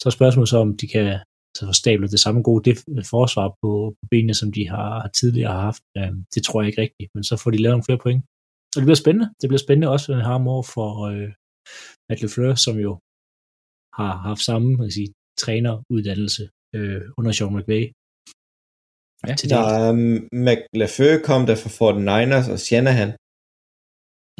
Så 0.00 0.04
er 0.06 0.10
spørgsmålet 0.10 0.48
så, 0.48 0.58
om 0.58 0.76
de 0.76 0.86
kan 0.88 1.18
så 1.56 1.66
få 1.66 1.72
stablet 1.72 2.10
det 2.10 2.20
samme 2.20 2.42
gode 2.42 2.74
forsvar 3.14 3.48
på, 3.62 3.70
på 3.98 4.04
benene, 4.10 4.34
som 4.34 4.52
de 4.52 4.68
har 4.68 5.08
tidligere 5.20 5.52
har 5.52 5.60
haft. 5.60 5.82
Øh, 5.98 6.12
det 6.34 6.42
tror 6.42 6.60
jeg 6.60 6.68
ikke 6.68 6.82
rigtigt, 6.82 7.10
men 7.14 7.24
så 7.24 7.34
får 7.36 7.50
de 7.50 7.62
lavet 7.62 7.74
nogle 7.74 7.88
flere 7.88 8.02
point. 8.04 8.22
Og 8.72 8.78
det 8.80 8.86
bliver 8.88 9.02
spændende. 9.04 9.28
Det 9.40 9.48
bliver 9.48 9.64
spændende 9.66 9.88
også, 9.94 10.06
når 10.12 10.22
har 10.30 10.48
over 10.54 10.66
for 10.76 10.90
øh, 11.12 11.30
Matt 12.08 12.22
LeFleur, 12.22 12.54
som 12.66 12.76
jo 12.86 12.92
har 13.98 14.12
haft 14.28 14.42
samme 14.48 14.68
man 14.68 14.86
kan 14.86 14.96
sige, 15.00 15.12
træneruddannelse 15.42 16.44
øh, 16.76 17.02
under 17.18 17.32
Sean 17.32 17.56
McVay. 17.56 17.84
Ja, 19.28 19.34
til 19.36 19.50
der, 19.50 19.90
um, 19.90 20.28
McLafeu 20.46 21.12
kom 21.28 21.40
der 21.48 21.56
fra 21.62 21.70
49ers 21.78 22.46
og 22.52 22.58
Shanahan. 22.66 23.10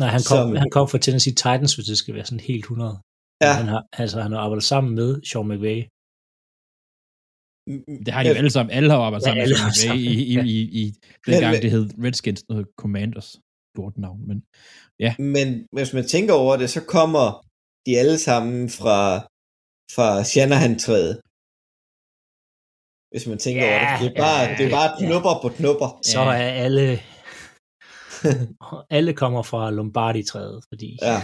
Nej, 0.00 0.08
han 0.16 0.22
kom, 0.30 0.38
som, 0.38 0.56
han 0.62 0.70
kom 0.76 0.86
fra 0.90 0.98
Tennessee 1.04 1.34
Titans, 1.42 1.74
hvis 1.74 1.86
det 1.90 1.98
skal 1.98 2.14
være 2.14 2.28
sådan 2.30 2.46
helt 2.50 2.64
100. 2.64 3.00
Ja. 3.44 3.52
Han 3.60 3.68
har, 3.72 3.82
altså, 4.02 4.16
han 4.24 4.32
har 4.32 4.40
arbejdet 4.44 4.64
sammen 4.72 4.90
med 5.00 5.10
Sean 5.28 5.48
McVay. 5.50 5.78
Det 8.04 8.12
har 8.14 8.22
de 8.22 8.28
jo 8.28 8.34
alle 8.40 8.50
sammen. 8.56 8.70
Alle 8.76 8.90
har 8.90 8.98
arbejdet 9.08 9.26
ja, 9.26 9.32
sammen 9.32 9.44
med 9.44 9.78
Sean 9.80 9.96
McVay 9.96 10.12
i, 10.12 10.24
i, 10.32 10.36
i, 10.56 10.58
i 10.82 10.84
den 11.26 11.40
gang, 11.44 11.54
det 11.64 11.70
hed 11.74 11.84
Redskins, 12.04 12.42
noget 12.48 12.66
Commanders. 12.82 13.30
Stort 13.74 13.96
navn, 14.06 14.20
men 14.28 14.38
ja. 15.04 15.12
Men 15.18 15.48
hvis 15.76 15.92
man 15.92 16.04
tænker 16.14 16.34
over 16.34 16.56
det, 16.56 16.70
så 16.70 16.80
kommer 16.96 17.26
de 17.86 17.98
alle 18.00 18.18
sammen 18.18 18.68
fra, 18.78 19.00
fra 19.96 20.08
Shanahan-træet 20.24 21.14
hvis 23.12 23.26
man 23.26 23.38
tænker 23.38 23.64
ja, 23.64 23.70
over 23.72 23.84
det. 23.90 24.00
Det 24.00 24.08
er 24.16 24.20
bare, 24.26 24.40
ja, 24.40 24.54
det 24.58 24.64
er 24.66 24.70
bare 24.80 24.90
knupper 24.98 25.34
ja. 25.34 25.42
på 25.42 25.48
knupper. 25.58 25.88
Så 26.12 26.20
er 26.20 26.50
alle... 26.66 27.00
Alle 28.96 29.12
kommer 29.12 29.42
fra 29.42 29.70
Lombardi-træet, 29.70 30.64
fordi... 30.68 30.98
Ja. 31.02 31.16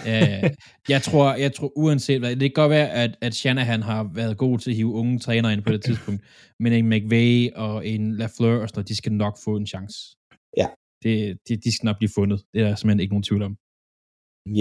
Øh, 0.45 0.51
jeg 0.89 1.03
tror, 1.03 1.35
jeg 1.35 1.55
tror 1.55 1.73
uanset 1.77 2.19
hvad, 2.19 2.31
det 2.31 2.41
kan 2.41 2.63
godt 2.63 2.71
være, 2.71 2.91
at, 2.91 3.19
at 3.21 3.35
Shanahan 3.35 3.83
har 3.83 4.11
været 4.15 4.39
god 4.39 4.59
til 4.59 4.71
at 4.71 4.77
hive 4.77 4.93
unge 4.93 5.19
trænere 5.19 5.53
ind 5.53 5.63
på 5.63 5.73
det 5.73 5.85
tidspunkt, 5.85 6.23
men 6.63 6.73
en 6.73 6.89
McVay 6.89 7.53
og 7.55 7.87
en 7.87 8.17
Lafleur 8.17 8.63
og 8.63 8.69
sådan 8.69 8.79
noget, 8.79 8.89
de 8.89 8.97
skal 8.97 9.13
nok 9.13 9.39
få 9.45 9.57
en 9.57 9.67
chance. 9.67 9.97
Ja. 10.57 10.67
Det, 11.03 11.39
de, 11.49 11.57
de 11.57 11.75
skal 11.75 11.87
nok 11.87 11.99
blive 11.99 12.11
fundet. 12.15 12.39
Det 12.53 12.61
er 12.61 12.67
der 12.69 12.75
simpelthen 12.75 13.01
ikke 13.01 13.15
nogen 13.15 13.29
tvivl 13.29 13.43
om. 13.43 13.55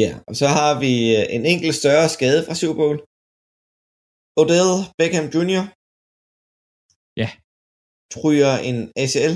Ja, 0.01 0.11
og 0.27 0.35
så 0.35 0.47
har 0.57 0.79
vi 0.83 0.93
øh, 1.17 1.25
en 1.35 1.45
enkelt 1.53 1.75
større 1.81 2.09
skade 2.15 2.39
fra 2.45 2.55
Super 2.61 2.77
Bowl. 2.81 2.97
Odell 4.41 4.73
Beckham 4.99 5.27
Jr. 5.35 5.63
Ja. 7.21 7.29
Tryger 8.15 8.53
en 8.69 8.77
ACL. 9.03 9.33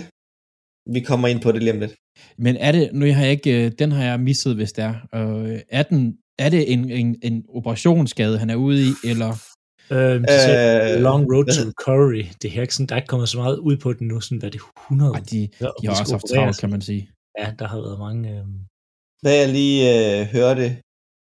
Vi 0.95 0.99
kommer 1.09 1.27
ind 1.31 1.41
på 1.45 1.49
det 1.51 1.61
lige 1.63 1.75
om 1.75 1.79
lidt. 1.83 1.95
Men 2.37 2.57
er 2.57 2.71
det, 2.71 2.89
nu 2.93 3.13
har 3.13 3.21
jeg 3.21 3.31
ikke, 3.31 3.65
øh, 3.65 3.71
den 3.79 3.91
har 3.91 4.03
jeg 4.03 4.19
misset, 4.19 4.55
hvis 4.55 4.73
det 4.73 4.83
er. 4.83 4.95
Øh, 5.15 5.59
er, 5.69 5.83
den, 5.83 6.17
er 6.39 6.49
det 6.49 6.73
en, 6.73 6.89
en, 6.89 7.15
en 7.23 7.45
operationsskade, 7.49 8.37
han 8.37 8.49
er 8.49 8.55
ude 8.55 8.81
i, 8.81 8.91
eller? 9.03 9.31
De 9.89 10.25
siger, 10.45 10.95
Øh, 10.95 11.01
long 11.01 11.23
road 11.33 11.45
to 11.45 11.61
recovery. 11.69 12.25
Det 12.41 12.57
er 12.57 12.61
ikke 12.61 12.75
sådan, 12.75 12.87
der 12.87 12.95
er 12.95 12.99
ikke 13.01 13.07
kommet 13.07 13.29
så 13.29 13.37
meget 13.37 13.57
ud 13.57 13.77
på 13.77 13.93
den 13.93 14.07
nu, 14.07 14.19
sådan 14.21 14.37
hvad 14.37 14.51
det 14.51 14.61
100. 14.85 15.11
Ej, 15.13 15.19
de, 15.31 15.39
Ja, 15.61 15.65
de 15.81 15.87
har 15.87 15.93
og 15.93 15.99
også 15.99 16.13
haft 16.13 16.25
travlt, 16.33 16.59
kan 16.59 16.69
man 16.69 16.81
sige. 16.81 17.09
Ja, 17.39 17.47
der 17.59 17.67
har 17.67 17.77
været 17.85 17.99
mange... 17.99 18.29
Øhm, 18.37 18.59
Hvad 19.21 19.35
jeg 19.41 19.49
lige 19.59 19.79
øh, 19.93 20.25
hørte, 20.35 20.65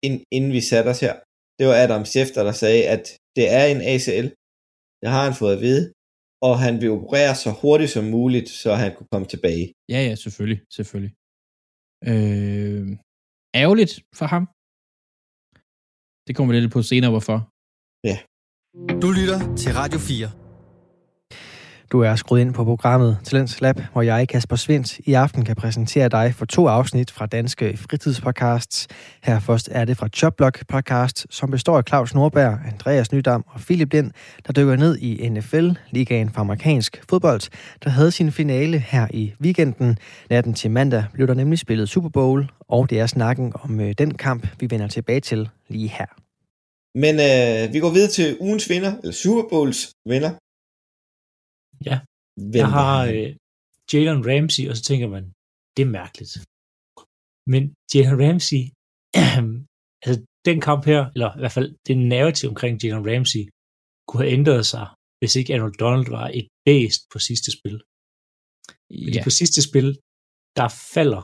ind, 0.04 0.18
inden 0.32 0.52
vi 0.52 0.62
satte 0.62 0.90
os 0.90 1.00
her, 1.00 1.16
det 1.60 1.68
var 1.68 1.76
Adam 1.84 2.06
Schefter, 2.06 2.44
der 2.44 2.52
sagde, 2.52 2.84
at 2.96 3.04
det 3.36 3.46
er 3.60 3.66
en 3.66 3.82
ACL. 3.94 4.28
Det 5.02 5.10
har 5.14 5.24
han 5.28 5.34
fået 5.42 5.56
at 5.56 5.62
vide, 5.62 5.84
og 6.48 6.54
han 6.60 6.74
vil 6.82 6.90
operere 6.98 7.36
så 7.36 7.50
hurtigt 7.62 7.92
som 7.92 8.04
muligt, 8.18 8.50
så 8.50 8.70
han 8.84 8.96
kunne 8.96 9.10
komme 9.12 9.28
tilbage. 9.28 9.66
Ja, 9.94 10.00
ja, 10.08 10.16
selvfølgelig, 10.16 10.62
selvfølgelig. 10.78 11.14
Øh, 12.12 12.88
ærgerligt 13.62 13.94
for 14.20 14.26
ham. 14.34 14.44
Det 16.28 16.36
kommer 16.36 16.54
vi 16.54 16.60
lidt 16.60 16.74
på 16.78 16.82
senere, 16.82 17.12
hvorfor. 17.16 17.38
Du 19.04 19.08
lytter 19.20 19.40
til 19.62 19.72
Radio 19.82 20.00
4. 20.00 20.49
Du 21.92 22.00
er 22.00 22.16
skruet 22.16 22.42
ind 22.42 22.54
på 22.54 22.64
programmet 22.64 23.18
Talents 23.24 23.62
Lab, 23.62 23.80
hvor 23.94 24.02
jeg, 24.02 24.28
Kasper 24.28 24.56
Svendt, 24.56 25.00
i 25.00 25.14
aften 25.14 25.46
kan 25.46 25.56
præsentere 25.56 26.10
dig 26.10 26.34
for 26.36 26.46
to 26.46 26.68
afsnit 26.68 27.12
fra 27.12 27.26
Danske 27.26 27.78
Fritidspodcasts. 27.78 28.88
Her 29.24 29.40
først 29.40 29.70
er 29.72 29.86
det 29.86 29.98
fra 29.98 30.08
Jobblock 30.22 30.68
podcast, 30.68 31.28
som 31.30 31.52
består 31.52 31.78
af 31.78 31.84
Claus 31.88 32.14
Nordberg, 32.14 32.60
Andreas 32.72 33.12
Nydam 33.12 33.46
og 33.48 33.60
Philip 33.60 33.94
Lind, 33.94 34.12
der 34.48 34.54
dykker 34.54 34.76
ned 34.76 34.98
i 34.98 35.30
NFL, 35.30 35.70
ligaen 35.92 36.30
for 36.30 36.42
amerikansk 36.42 37.02
fodbold, 37.10 37.42
der 37.84 37.90
havde 37.90 38.12
sin 38.12 38.32
finale 38.32 38.80
her 38.80 39.08
i 39.14 39.34
weekenden. 39.42 39.98
Natten 40.30 40.54
til 40.54 40.72
mandag 40.72 41.04
blev 41.14 41.28
der 41.28 41.34
nemlig 41.34 41.60
spillet 41.60 41.90
Super 41.90 42.10
Bowl, 42.10 42.52
og 42.60 42.90
det 42.90 43.00
er 43.00 43.08
snakken 43.08 43.54
om 43.64 43.80
øh, 43.80 43.94
den 43.98 44.14
kamp, 44.14 44.48
vi 44.60 44.68
vender 44.70 44.88
tilbage 44.88 45.20
til 45.20 45.50
lige 45.70 45.88
her. 45.88 46.06
Men 46.96 47.16
øh, 47.16 47.74
vi 47.74 47.80
går 47.80 47.90
videre 47.90 48.10
til 48.10 48.38
ugens 48.40 48.70
vinder, 48.70 48.94
eller 49.04 49.14
Super 49.14 49.50
Bowls 49.50 49.90
vinder. 50.06 50.32
Ja. 51.88 51.98
Hvem 52.52 52.64
jeg 52.64 52.72
har 52.80 52.98
øh, 53.14 53.30
Jalen 53.92 54.22
Ramsey, 54.30 54.64
og 54.70 54.76
så 54.78 54.84
tænker 54.90 55.08
man, 55.16 55.24
det 55.76 55.82
er 55.88 55.96
mærkeligt. 56.00 56.34
Men 57.52 57.62
Jalen 57.94 58.18
Ramsey, 58.24 58.62
altså 60.06 60.18
den 60.50 60.58
kamp 60.68 60.82
her, 60.92 61.02
eller 61.16 61.30
i 61.38 61.40
hvert 61.42 61.56
fald 61.58 61.70
det 61.88 61.98
narrativ 62.14 62.46
omkring 62.54 62.74
Jalen 62.84 63.06
Ramsey, 63.10 63.44
kunne 64.08 64.24
have 64.24 64.36
ændret 64.38 64.66
sig, 64.74 64.86
hvis 65.20 65.36
ikke 65.36 65.54
Arnold 65.54 65.78
Donald 65.84 66.08
var 66.18 66.28
et 66.40 66.48
bæst 66.66 67.02
på 67.12 67.18
sidste 67.28 67.50
spil. 67.58 67.78
Fordi 69.06 69.16
Ja, 69.16 69.24
på 69.28 69.32
sidste 69.40 69.62
spil, 69.70 69.90
der 70.60 70.68
falder 70.96 71.24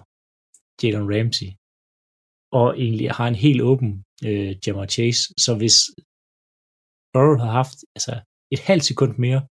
Jalen 0.82 1.08
Ramsey, 1.13 1.50
og 2.60 2.68
egentlig 2.84 3.08
har 3.18 3.28
en 3.28 3.39
helt 3.46 3.62
åben 3.72 3.91
øh, 4.28 4.52
Jamar 4.63 4.88
Chase, 4.96 5.22
så 5.46 5.52
hvis 5.60 5.78
Burrow 7.13 7.38
havde 7.41 7.58
haft 7.62 7.78
altså, 7.96 8.13
et 8.56 8.62
halvt 8.70 8.86
sekund 8.89 9.13
mere, 9.26 9.41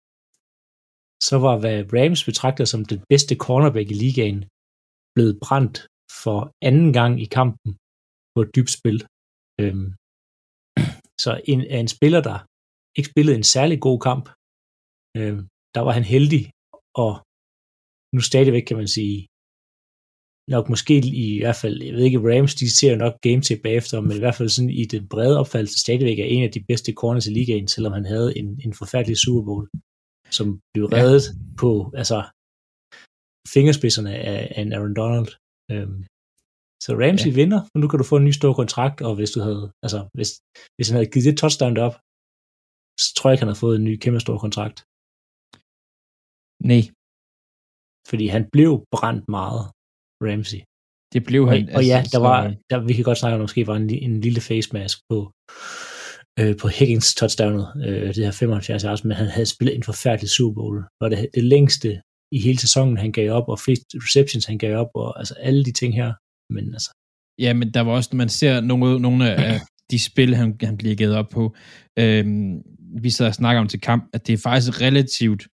så 1.28 1.36
var 1.44 1.54
hvad 1.58 1.78
Rams 1.96 2.24
betragter 2.24 2.64
som 2.64 2.84
den 2.84 3.00
bedste 3.10 3.34
cornerback 3.44 3.90
i 3.90 3.94
ligaen 4.04 4.40
blevet 5.14 5.38
brændt 5.44 5.78
for 6.24 6.38
anden 6.68 6.92
gang 6.98 7.12
i 7.24 7.26
kampen 7.38 7.70
på 8.34 8.38
et 8.44 8.50
dybt 8.56 8.72
spil. 8.78 8.98
Øhm, 9.62 9.88
så 11.24 11.32
en, 11.52 11.60
en 11.80 11.88
spiller, 11.96 12.20
der 12.28 12.38
ikke 12.96 13.10
spillede 13.12 13.36
en 13.36 13.50
særlig 13.54 13.78
god 13.86 13.98
kamp, 14.08 14.24
øhm, 15.18 15.42
der 15.74 15.82
var 15.86 15.92
han 15.98 16.06
heldig, 16.14 16.42
og 17.02 17.12
nu 18.14 18.20
stadigvæk 18.30 18.64
kan 18.68 18.76
man 18.82 18.90
sige, 18.96 19.18
nok 20.54 20.68
måske 20.72 20.94
i 21.26 21.40
hvert 21.42 21.60
fald, 21.62 21.76
jeg 21.82 21.94
ved 21.94 22.04
ikke, 22.04 22.24
Rams, 22.28 22.54
de 22.54 22.76
ser 22.78 22.96
nok 22.96 23.14
game 23.26 23.42
til 23.42 23.60
bagefter, 23.66 24.00
men 24.00 24.16
i 24.16 24.22
hvert 24.22 24.38
fald 24.38 24.48
sådan 24.48 24.70
i 24.82 24.84
den 24.94 25.08
brede 25.12 25.38
opfattelse 25.42 25.78
stadigvæk 25.84 26.18
er 26.18 26.24
en 26.34 26.42
af 26.46 26.52
de 26.52 26.64
bedste 26.70 26.92
corners 27.00 27.26
i 27.26 27.32
ligaen, 27.38 27.68
selvom 27.68 27.92
han 27.98 28.06
havde 28.12 28.38
en, 28.40 28.48
en 28.64 28.72
forfærdelig 28.80 29.16
Super 29.16 29.44
Bowl, 29.48 29.66
som 30.36 30.46
blev 30.72 30.86
reddet 30.96 31.24
ja. 31.26 31.34
på, 31.60 31.70
altså, 32.00 32.18
fingerspidserne 33.54 34.12
af, 34.32 34.40
af 34.56 34.60
en 34.62 34.72
Aaron 34.76 34.96
Donald. 35.00 35.30
Øhm, 35.72 36.00
så 36.84 36.90
Ramsey 37.02 37.30
ja. 37.30 37.38
vinder, 37.40 37.60
og 37.72 37.78
nu 37.80 37.86
kan 37.88 37.98
du 38.00 38.06
få 38.10 38.16
en 38.18 38.26
ny 38.28 38.34
stor 38.40 38.52
kontrakt, 38.60 38.98
og 39.08 39.12
hvis 39.18 39.30
du 39.34 39.40
havde, 39.46 39.64
altså, 39.84 40.00
hvis, 40.16 40.30
hvis 40.76 40.88
han 40.88 40.96
havde 40.96 41.12
givet 41.12 41.26
det 41.28 41.36
touchdown 41.42 41.76
op, 41.86 41.94
så 43.02 43.06
tror 43.16 43.26
jeg 43.26 43.34
ikke, 43.34 43.44
han 43.44 43.52
havde 43.52 43.64
fået 43.64 43.76
en 43.76 43.88
ny 43.88 43.94
kæmpe 44.04 44.20
stor 44.26 44.38
kontrakt. 44.44 44.78
nej, 46.70 46.82
Fordi 48.10 48.26
han 48.34 48.44
blev 48.54 48.70
brændt 48.94 49.24
meget, 49.38 49.62
Ramsey. 50.26 50.60
det 51.14 51.20
blev 51.28 51.42
Og, 51.44 51.50
han. 51.52 51.62
og 51.76 51.82
ja, 51.90 51.96
altså, 51.98 52.12
der 52.14 52.22
var, 52.28 52.38
der, 52.70 52.78
vi 52.88 52.92
kan 52.96 53.04
godt 53.08 53.18
snakke 53.20 53.34
om, 53.34 53.40
der 53.40 53.48
måske 53.48 53.70
var 53.70 53.76
en, 53.82 53.90
en 54.08 54.16
lille 54.26 54.40
face 54.48 54.70
mask 54.78 54.96
på, 55.10 55.18
øh, 56.40 56.56
på 56.60 56.68
Higgins 56.68 57.14
touchdownet, 57.14 57.66
øh, 57.86 58.14
det 58.14 58.24
her 58.24 58.30
75 58.30 58.82
yards, 58.82 59.04
men 59.04 59.16
han 59.16 59.26
havde 59.26 59.46
spillet 59.46 59.76
en 59.76 59.82
forfærdelig 59.82 60.30
Super 60.30 60.54
Bowl. 60.54 60.76
Det 60.76 60.88
var 61.00 61.08
det, 61.08 61.28
det 61.34 61.44
længste 61.44 62.00
i 62.32 62.38
hele 62.40 62.58
sæsonen, 62.58 62.96
han 62.96 63.12
gav 63.12 63.32
op, 63.32 63.48
og 63.48 63.58
flest 63.60 63.82
receptions, 63.94 64.44
han 64.44 64.58
gav 64.58 64.76
op, 64.76 64.90
og 64.94 65.18
altså 65.18 65.34
alle 65.34 65.64
de 65.64 65.72
ting 65.72 65.94
her. 65.94 66.12
Men 66.54 66.72
altså, 66.72 66.90
Ja, 67.38 67.52
men 67.54 67.74
der 67.74 67.80
var 67.80 67.92
også, 67.92 68.10
når 68.12 68.16
man 68.16 68.28
ser 68.28 68.60
nogle, 68.60 69.00
nogle 69.00 69.30
af 69.30 69.60
de 69.90 69.98
spil, 69.98 70.34
han, 70.34 70.56
han 70.60 70.76
bliver 70.76 70.94
givet 70.94 71.16
op 71.16 71.28
på, 71.28 71.54
øhm, 71.98 72.62
vi 73.02 73.10
sad 73.10 73.26
og 73.26 73.34
snakker 73.34 73.60
om 73.60 73.68
til 73.68 73.80
kamp, 73.80 74.04
at 74.12 74.26
det 74.26 74.32
er 74.32 74.38
faktisk 74.38 74.68
et 74.68 74.80
relativt 74.80 75.46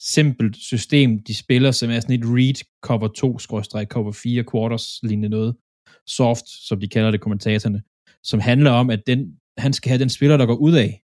simpelt 0.00 0.56
system, 0.56 1.22
de 1.22 1.34
spiller, 1.34 1.70
som 1.70 1.90
er 1.90 2.00
sådan 2.00 2.20
et 2.20 2.26
read 2.26 2.64
cover 2.82 3.08
2, 3.08 3.38
skråstreg 3.38 3.86
cover 3.86 4.12
4 4.12 4.44
quarters, 4.52 4.98
lignende 5.02 5.28
noget. 5.28 5.56
Soft, 6.06 6.48
som 6.68 6.80
de 6.80 6.88
kalder 6.88 7.10
det 7.10 7.20
kommentatorerne, 7.20 7.82
som 8.22 8.40
handler 8.40 8.70
om, 8.70 8.90
at 8.90 9.02
den, 9.06 9.36
han 9.58 9.72
skal 9.72 9.88
have 9.88 9.98
den 9.98 10.08
spiller, 10.10 10.36
der 10.36 10.46
går 10.46 10.54
ud 10.56 10.74
af. 10.74 11.02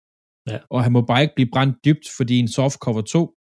Ja. 0.49 0.59
Og 0.71 0.83
han 0.83 0.93
må 0.93 1.01
bare 1.01 1.23
ikke 1.23 1.35
blive 1.37 1.49
brændt 1.53 1.77
dybt, 1.85 2.07
fordi 2.17 2.39
en 2.39 2.49
soft 2.49 2.79
cover 2.79 3.03
2, 3.03 3.33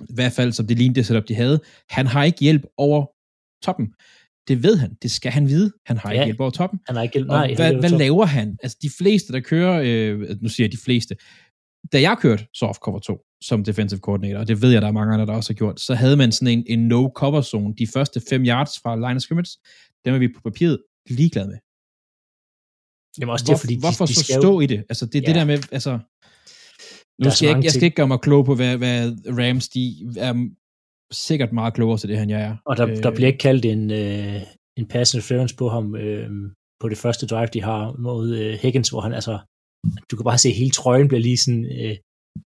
i 0.00 0.14
hvert 0.14 0.32
fald 0.32 0.52
som 0.52 0.66
det 0.66 0.78
lignede 0.78 0.94
det 0.94 1.06
setup, 1.06 1.28
de 1.28 1.34
havde, 1.34 1.60
han 1.90 2.06
har 2.06 2.24
ikke 2.24 2.40
hjælp 2.40 2.62
over 2.76 3.06
toppen. 3.64 3.94
Det 4.48 4.62
ved 4.62 4.76
han. 4.76 4.94
Det 5.02 5.10
skal 5.10 5.32
han 5.32 5.48
vide. 5.48 5.72
Han 5.86 5.96
har 5.98 6.10
ikke 6.10 6.20
Ja. 6.20 6.24
hjælp 6.24 6.40
over 6.40 6.50
toppen. 6.50 6.80
han 6.86 6.96
har 6.96 7.02
ikke... 7.02 7.18
Og 7.20 7.26
Nej, 7.26 7.54
hvad, 7.54 7.66
han 7.66 7.78
hvad 7.78 7.90
laver 7.90 8.24
han? 8.26 8.58
Altså 8.62 8.78
de 8.82 8.90
fleste, 8.98 9.32
der 9.32 9.40
kører, 9.40 9.82
øh, 9.84 10.36
nu 10.40 10.48
siger 10.48 10.64
jeg 10.66 10.72
de 10.72 10.78
fleste, 10.84 11.16
da 11.92 12.00
jeg 12.00 12.16
kørte 12.20 12.46
soft 12.54 12.78
cover 12.80 12.98
2 12.98 13.20
som 13.42 13.64
defensive 13.64 14.00
coordinator, 14.00 14.38
og 14.38 14.48
det 14.48 14.62
ved 14.62 14.70
jeg, 14.72 14.82
der 14.82 14.88
er 14.88 14.92
mange 14.92 15.12
andre, 15.14 15.26
der 15.26 15.32
også 15.32 15.52
har 15.52 15.54
gjort, 15.54 15.80
så 15.80 15.94
havde 15.94 16.16
man 16.16 16.32
sådan 16.32 16.58
en, 16.58 16.64
en 16.66 16.92
no-cover 16.92 17.42
zone, 17.42 17.74
de 17.78 17.86
første 17.86 18.20
5 18.30 18.42
yards 18.44 18.70
fra 18.82 18.96
line 18.96 19.16
of 19.16 19.20
scrimmage, 19.20 19.58
dem 20.04 20.14
er 20.14 20.18
vi 20.18 20.28
på 20.28 20.40
papiret 20.40 20.78
ligeglade 21.10 21.48
med. 21.48 21.58
Jamen 23.18 23.32
også 23.32 23.44
Hvor, 23.44 23.54
det, 23.54 23.60
fordi 23.60 23.76
hvorfor 23.80 24.04
de, 24.04 24.08
de 24.08 24.14
så 24.14 24.24
skal 24.24 24.34
stå 24.42 24.52
jo, 24.52 24.60
i 24.60 24.66
det? 24.66 24.78
Altså 24.88 25.06
det 25.06 25.14
er 25.14 25.20
ja. 25.20 25.26
Det 25.26 25.34
der 25.34 25.44
med, 25.44 25.58
altså, 25.72 25.92
nu 25.92 27.24
Der 27.24 27.30
så 27.30 27.36
skal 27.36 27.46
jeg, 27.48 27.64
jeg 27.64 27.70
skal 27.70 27.82
ikke 27.82 27.96
gøre 27.96 28.08
mig 28.08 28.20
klog 28.20 28.44
på, 28.44 28.54
hvad, 28.54 28.76
hvad 28.76 29.12
Rams, 29.40 29.68
de 29.68 29.82
er 30.16 30.32
sikkert 31.12 31.52
meget 31.52 31.74
klogere 31.74 31.98
til 31.98 32.08
det, 32.08 32.22
end 32.22 32.30
jeg 32.30 32.42
er. 32.42 32.56
og 32.66 32.76
der, 32.76 32.86
der 32.86 33.10
Øh, 33.10 33.14
bliver 33.16 33.26
ikke 33.26 33.38
kaldt 33.38 33.64
en, 33.64 33.90
øh, 33.90 34.42
en 34.78 34.86
pass 34.86 35.14
interference 35.14 35.56
på 35.56 35.68
ham 35.68 35.96
øh, 35.96 36.30
på 36.80 36.88
det 36.88 36.98
første 36.98 37.26
drive, 37.26 37.48
de 37.52 37.62
har 37.62 37.96
mod 37.98 38.36
øh, 38.36 38.52
Higgins, 38.62 38.88
hvor 38.88 39.00
han 39.00 39.12
altså, 39.12 39.38
du 40.10 40.16
kan 40.16 40.24
bare 40.24 40.38
se, 40.38 40.48
at 40.48 40.54
hele 40.54 40.70
trøjen 40.70 41.08
bliver 41.08 41.20
lige 41.20 41.36
sådan 41.36 41.64
øh, 41.64 41.96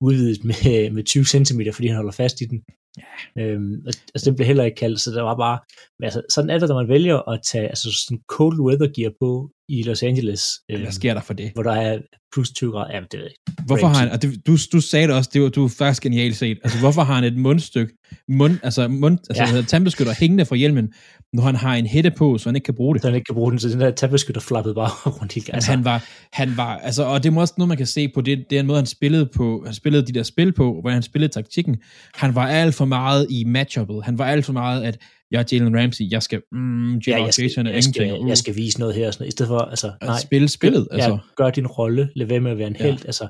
udvidet 0.00 0.44
med, 0.44 0.90
med 0.90 1.04
20 1.04 1.24
cm, 1.24 1.60
fordi 1.72 1.88
han 1.88 1.96
holder 1.96 2.12
fast 2.12 2.40
i 2.40 2.44
den. 2.44 2.62
Ja. 2.98 3.42
Øhm, 3.42 3.72
og- 3.86 3.92
altså, 4.14 4.30
den 4.30 4.36
blev 4.36 4.46
heller 4.46 4.64
ikke 4.64 4.76
kaldt, 4.76 5.00
så 5.00 5.10
der 5.10 5.22
var 5.22 5.36
bare, 5.36 5.58
men 5.98 6.04
altså, 6.04 6.22
sådan 6.34 6.50
er 6.50 6.58
det, 6.58 6.68
når 6.68 6.76
man 6.82 6.88
vælger 6.88 7.28
at 7.32 7.40
tage 7.52 7.68
altså, 7.68 7.88
sådan 8.06 8.18
cold 8.28 8.60
weather 8.60 8.88
gear 8.96 9.12
på 9.20 9.50
i 9.68 9.82
Los 9.82 10.02
Angeles, 10.02 10.42
øh, 10.70 10.80
Hvad 10.80 10.92
sker 10.92 11.14
der 11.14 11.20
for 11.20 11.34
det? 11.34 11.50
hvor 11.54 11.62
der 11.62 11.72
er 11.72 11.98
plus 12.34 12.50
20 12.50 12.72
grader. 12.72 12.94
Jamen, 12.94 13.08
det 13.12 13.18
ved 13.18 13.24
jeg 13.26 13.30
ikke. 13.32 13.62
Hvorfor 13.66 13.86
har 13.86 13.94
han, 13.94 14.10
og 14.10 14.22
det, 14.22 14.46
du, 14.46 14.56
du 14.72 14.80
sagde 14.80 15.06
det 15.08 15.16
også, 15.16 15.30
det 15.32 15.42
var, 15.42 15.48
du 15.48 15.68
faktisk 15.68 16.02
genialt 16.02 16.36
set, 16.36 16.58
altså 16.64 16.78
hvorfor 16.78 17.02
har 17.02 17.14
han 17.14 17.24
et 17.24 17.36
mundstykke, 17.36 17.92
mund, 18.28 18.54
altså, 18.62 18.88
mund, 18.88 19.18
altså 19.30 19.44
Ja. 19.54 19.56
ja. 19.56 19.62
tandbeskytter 19.62 20.12
hængende 20.20 20.44
fra 20.44 20.56
hjelmen, 20.56 20.92
når 21.36 21.42
han 21.42 21.56
har 21.56 21.74
en 21.74 21.86
hætte 21.86 22.10
på, 22.10 22.38
så 22.38 22.48
han 22.48 22.56
ikke 22.56 22.64
kan 22.64 22.74
bruge 22.74 22.94
det. 22.94 23.02
Så 23.02 23.08
han 23.08 23.14
ikke 23.14 23.24
kan 23.24 23.34
bruge 23.34 23.50
den, 23.50 23.58
så 23.58 23.68
den 23.68 23.80
der 23.80 23.90
tabbeskytter 23.90 24.40
flappede 24.40 24.74
bare 24.74 24.88
rundt 25.20 25.32
helt. 25.32 25.50
Altså, 25.52 25.70
han 25.70 25.84
var, 25.84 26.04
han 26.32 26.56
var, 26.56 26.76
altså, 26.78 27.04
og 27.04 27.22
det 27.22 27.32
er 27.32 27.38
også 27.40 27.54
noget, 27.58 27.68
man 27.68 27.76
kan 27.76 27.86
se 27.86 28.08
på, 28.08 28.20
det, 28.20 28.44
det 28.50 28.56
er 28.56 28.60
en 28.60 28.66
måde, 28.66 28.78
han 28.78 28.86
spillede 28.86 29.26
på, 29.36 29.62
han 29.66 29.74
spillede 29.74 30.06
de 30.06 30.12
der 30.12 30.22
spil 30.22 30.52
på, 30.52 30.78
hvor 30.80 30.90
han 30.90 31.02
spillede 31.02 31.32
taktikken. 31.32 31.76
Han 32.14 32.34
var 32.34 32.46
alt 32.48 32.74
for 32.74 32.84
meget 32.84 33.26
i 33.30 33.44
matchuppet. 33.44 34.04
Han 34.04 34.18
var 34.18 34.24
alt 34.26 34.44
for 34.44 34.52
meget, 34.52 34.84
at 34.84 34.98
jeg 35.30 35.40
er 35.40 35.44
Jalen 35.52 35.78
Ramsey, 35.80 36.10
jeg 36.10 36.22
skal, 36.22 36.42
mm, 36.52 36.94
ja, 36.98 37.24
jeg, 37.24 37.34
skal, 37.34 37.44
er 37.44 37.70
jeg, 37.70 37.82
skal, 37.84 38.02
ingenting. 38.02 38.28
jeg 38.28 38.38
skal 38.38 38.56
vise 38.56 38.78
noget 38.80 38.94
her, 38.94 39.10
sådan, 39.10 39.22
noget. 39.22 39.28
i 39.28 39.32
stedet 39.32 39.48
for, 39.48 39.58
altså, 39.58 39.92
nej, 40.02 40.18
spille 40.20 40.48
spillet, 40.48 40.88
gør, 40.90 40.94
altså. 40.96 41.10
Ja, 41.10 41.16
gør 41.36 41.50
din 41.50 41.66
rolle, 41.66 42.08
lad 42.16 42.26
være 42.26 42.40
med 42.40 42.50
at 42.50 42.58
være 42.58 42.66
en 42.68 42.76
Ja. 42.80 42.84
held, 42.84 42.98
altså, 43.06 43.28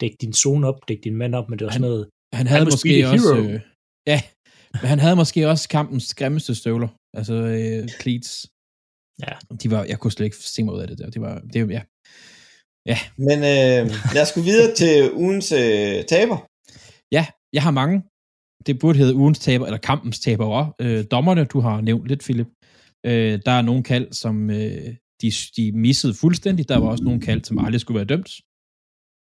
dæk 0.00 0.10
din 0.20 0.32
zone 0.32 0.66
op, 0.68 0.74
dæk 0.88 0.98
din 1.04 1.16
mand 1.16 1.34
op, 1.34 1.48
men 1.50 1.58
det 1.58 1.64
er 1.64 1.68
også 1.68 1.78
Han- 1.80 1.88
noget, 1.88 2.06
Han 2.32 2.46
havde 2.46 2.64
be 2.64 2.70
måske 2.70 3.08
også, 3.08 3.34
hero. 3.34 3.48
øh, 3.48 3.60
ja, 4.06 4.20
men 4.72 4.88
han 4.88 4.98
havde 4.98 5.16
måske 5.16 5.48
også 5.48 5.68
kampens 5.68 6.14
grimmeste 6.14 6.54
støvler, 6.54 6.88
altså 7.18 7.34
øh, 7.34 7.88
cleats. 8.00 8.30
Ja. 9.22 9.32
De 9.62 9.70
var, 9.70 9.84
jeg 9.84 9.98
kunne 9.98 10.12
slet 10.12 10.24
ikke 10.26 10.36
se 10.36 10.64
mig 10.64 10.74
ud 10.74 10.80
af 10.80 10.88
det 10.88 10.98
der. 10.98 11.10
Det 11.10 11.20
var, 11.20 11.34
det, 11.52 11.70
ja. 12.86 12.98
Men 13.18 13.38
øh, 13.38 13.82
lad 14.14 14.22
os 14.22 14.32
gå 14.32 14.40
videre 14.40 14.74
til 14.74 15.12
ugens 15.12 15.52
øh, 15.52 16.04
taber. 16.04 16.38
ja, 17.12 17.26
jeg 17.52 17.62
har 17.62 17.70
mange. 17.70 18.02
Det 18.66 18.78
burde 18.78 18.98
hedde 18.98 19.14
ugens 19.14 19.38
taber, 19.38 19.66
eller 19.66 19.78
kampens 19.78 20.20
taber 20.20 20.46
også. 20.46 20.72
Øh, 20.80 21.04
dommerne, 21.10 21.44
du 21.44 21.60
har 21.60 21.80
nævnt 21.80 22.06
lidt, 22.08 22.20
Philip. 22.24 22.46
Øh, 23.06 23.40
der 23.46 23.52
er 23.52 23.62
nogle 23.62 23.82
kald, 23.82 24.12
som 24.12 24.50
øh, 24.50 24.94
de, 25.22 25.30
de 25.56 25.72
missede 25.72 26.14
fuldstændig. 26.14 26.68
Der 26.68 26.78
var 26.78 26.88
også 26.88 27.04
nogle 27.04 27.20
kald, 27.20 27.44
som 27.44 27.58
aldrig 27.58 27.80
skulle 27.80 27.96
være 27.96 28.04
dømt. 28.04 28.30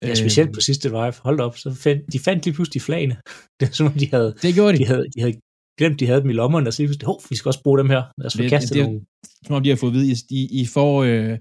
ja, 0.03 0.15
specielt 0.15 0.55
på 0.55 0.61
sidste 0.61 0.91
drive, 0.91 1.15
hold 1.23 1.41
op, 1.41 1.57
så 1.59 1.75
fandt, 1.75 2.13
de 2.13 2.19
fandt 2.19 2.45
lige 2.45 2.55
pludselig 2.55 2.83
flagene. 2.83 3.17
Det 3.61 3.69
er 3.69 3.73
som 3.73 3.87
om, 3.87 3.93
de 3.93 4.11
havde, 4.11 4.35
Det 4.43 4.55
gjorde 4.55 4.73
de. 4.73 4.79
de 4.79 4.87
havde, 4.87 5.05
de 5.15 5.21
havde 5.21 5.41
glemt, 5.79 6.01
de 6.01 6.07
havde 6.07 6.21
dem 6.21 6.31
i 6.31 6.33
lommerne, 6.33 6.69
og 6.69 6.73
så 6.73 6.83
lige 6.83 6.89
pludselig, 6.89 7.07
hov, 7.07 7.23
vi 7.31 7.37
skal 7.37 7.49
også 7.49 7.63
bruge 7.63 7.79
dem 7.79 7.91
her. 7.91 8.03
Lad 8.19 8.27
os 8.27 8.37
få 8.37 8.43
kastet 8.49 8.75
det- 8.75 8.85
nogle. 8.85 9.01
Som 9.47 9.55
om 9.57 9.63
de 9.63 9.69
har 9.69 9.77
fået 9.77 9.91
at 9.91 9.95
vide, 9.95 10.17
I, 10.31 10.61
I, 10.61 10.67
får... 10.67 11.03
Øh, 11.05 11.39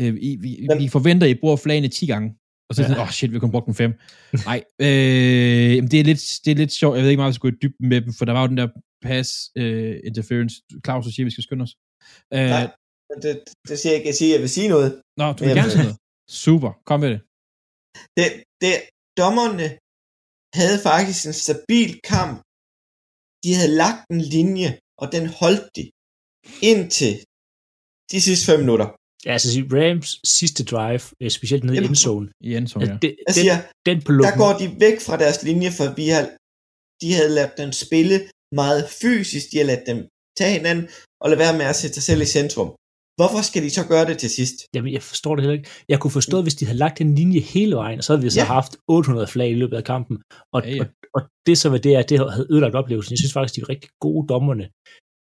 øh, 0.00 0.14
I, 0.28 0.36
vi, 0.44 0.68
vi 0.78 0.88
forventer, 0.88 1.26
at 1.26 1.30
I 1.30 1.40
bruger 1.40 1.56
flagene 1.56 1.88
10 1.88 2.06
gange. 2.06 2.28
Og 2.68 2.74
så 2.74 2.82
er 2.82 2.84
det 2.84 2.90
sådan, 2.90 3.00
åh 3.02 3.08
oh, 3.08 3.12
shit, 3.12 3.32
vi 3.32 3.38
kun 3.38 3.50
brugt 3.50 3.66
dem 3.66 3.74
fem. 3.74 3.92
Nej, 4.50 4.60
øh, 4.86 5.74
jamen, 5.76 5.90
det, 5.90 6.00
er 6.00 6.04
lidt, 6.10 6.22
det 6.44 6.50
er 6.50 6.54
lidt 6.62 6.72
sjovt. 6.72 6.94
Jeg 6.96 7.02
ved 7.02 7.10
ikke 7.10 7.20
meget, 7.20 7.30
om 7.30 7.34
vi 7.34 7.38
skal 7.40 7.50
gå 7.50 7.54
i 7.56 7.60
dybden 7.62 7.88
med 7.92 8.00
dem, 8.04 8.12
for 8.18 8.24
der 8.24 8.32
var 8.32 8.42
jo 8.42 8.48
den 8.52 8.56
der 8.56 8.68
pass 9.08 9.28
øh, 9.60 9.96
interference. 10.10 10.54
Claus, 10.84 11.04
siger, 11.14 11.24
vi 11.24 11.30
skal 11.30 11.44
skynde 11.44 11.62
os. 11.62 11.74
Øh, 12.34 12.48
Nej, 12.56 12.66
det, 13.22 13.32
det 13.68 13.76
siger 13.78 13.90
jeg 13.92 13.98
ikke. 13.98 14.08
Jeg 14.12 14.14
siger, 14.20 14.32
jeg 14.36 14.40
vil 14.44 14.48
sige 14.58 14.68
noget. 14.74 14.90
Nå, 15.20 15.26
du 15.32 15.38
vil 15.44 15.48
Jamen. 15.48 15.56
gerne 15.60 15.70
sige 15.70 15.82
noget. 15.88 15.98
Super, 16.44 16.72
kom 16.88 17.00
med 17.04 17.10
det. 17.14 17.20
Det, 18.18 18.26
det, 18.62 18.74
dommerne 19.22 19.66
havde 20.58 20.78
faktisk 20.90 21.20
en 21.30 21.36
stabil 21.46 21.90
kamp. 22.14 22.34
De 23.44 23.50
havde 23.58 23.72
lagt 23.82 24.02
en 24.14 24.20
linje, 24.36 24.70
og 25.02 25.06
den 25.14 25.24
holdt 25.40 25.66
de 25.76 25.84
indtil 26.72 27.14
de 28.12 28.18
sidste 28.26 28.44
fem 28.50 28.60
minutter. 28.64 28.88
Ja, 29.26 29.32
altså 29.36 29.48
Rams 29.76 30.10
sidste 30.38 30.62
drive, 30.72 31.04
øh, 31.22 31.30
specielt 31.38 31.64
nede 31.64 31.74
i 31.74 31.78
Jamen, 31.78 31.90
endzone, 31.90 32.26
I 32.40 32.48
endzone, 32.56 32.84
altså, 32.84 32.92
ja. 32.92 32.98
det, 33.04 33.10
Jeg 33.26 33.34
den, 33.34 33.42
siger, 33.42 33.56
den 33.88 33.98
på 34.06 34.12
der 34.12 34.18
lukken, 34.18 34.38
går 34.42 34.52
de 34.62 34.66
væk 34.84 34.96
fra 35.06 35.16
deres 35.22 35.38
linje, 35.48 35.70
for 35.78 35.86
vi 36.00 36.06
har, 36.14 36.24
de 37.02 37.08
havde 37.16 37.32
ladet 37.36 37.54
dem 37.62 37.70
spille 37.84 38.16
meget 38.60 38.82
fysisk. 39.02 39.44
De 39.52 39.56
har 39.60 39.66
ladet 39.70 39.84
dem 39.90 39.98
tage 40.38 40.52
hinanden 40.58 40.84
og 41.22 41.26
lade 41.30 41.40
være 41.44 41.56
med 41.60 41.66
at 41.72 41.76
sætte 41.80 41.94
sig 41.94 42.04
selv 42.08 42.20
i 42.26 42.30
centrum. 42.38 42.70
Hvorfor 43.18 43.42
skal 43.48 43.62
de 43.62 43.70
så 43.70 43.84
gøre 43.92 44.06
det 44.10 44.18
til 44.18 44.30
sidst? 44.30 44.54
Jamen, 44.74 44.92
jeg 44.92 45.02
forstår 45.02 45.34
det 45.36 45.42
heller 45.44 45.58
ikke. 45.58 45.70
Jeg 45.88 45.98
kunne 46.00 46.10
forstå, 46.10 46.42
hvis 46.42 46.54
de 46.54 46.64
havde 46.66 46.78
lagt 46.78 47.00
en 47.00 47.14
linje 47.14 47.40
hele 47.40 47.76
vejen, 47.76 47.98
og 47.98 48.04
så 48.04 48.12
havde 48.12 48.22
vi 48.24 48.30
så 48.30 48.40
Ja. 48.40 48.44
haft 48.46 48.72
800 48.88 49.26
flag 49.26 49.50
i 49.50 49.54
løbet 49.54 49.76
af 49.76 49.84
kampen. 49.84 50.16
Og, 50.54 50.62
Ja, 50.64 50.70
ja. 50.74 50.80
og, 50.82 50.86
og 51.14 51.20
det 51.46 51.58
så 51.58 51.68
var 51.68 51.78
det, 51.78 51.94
at 51.96 52.08
det 52.10 52.18
havde 52.18 52.46
ødelagt 52.50 52.74
oplevelsen. 52.74 53.12
Jeg 53.12 53.18
synes 53.18 53.32
faktisk, 53.32 53.56
de 53.56 53.60
var 53.62 53.68
rigtig 53.68 53.90
gode 54.00 54.28
dommerne. 54.28 54.66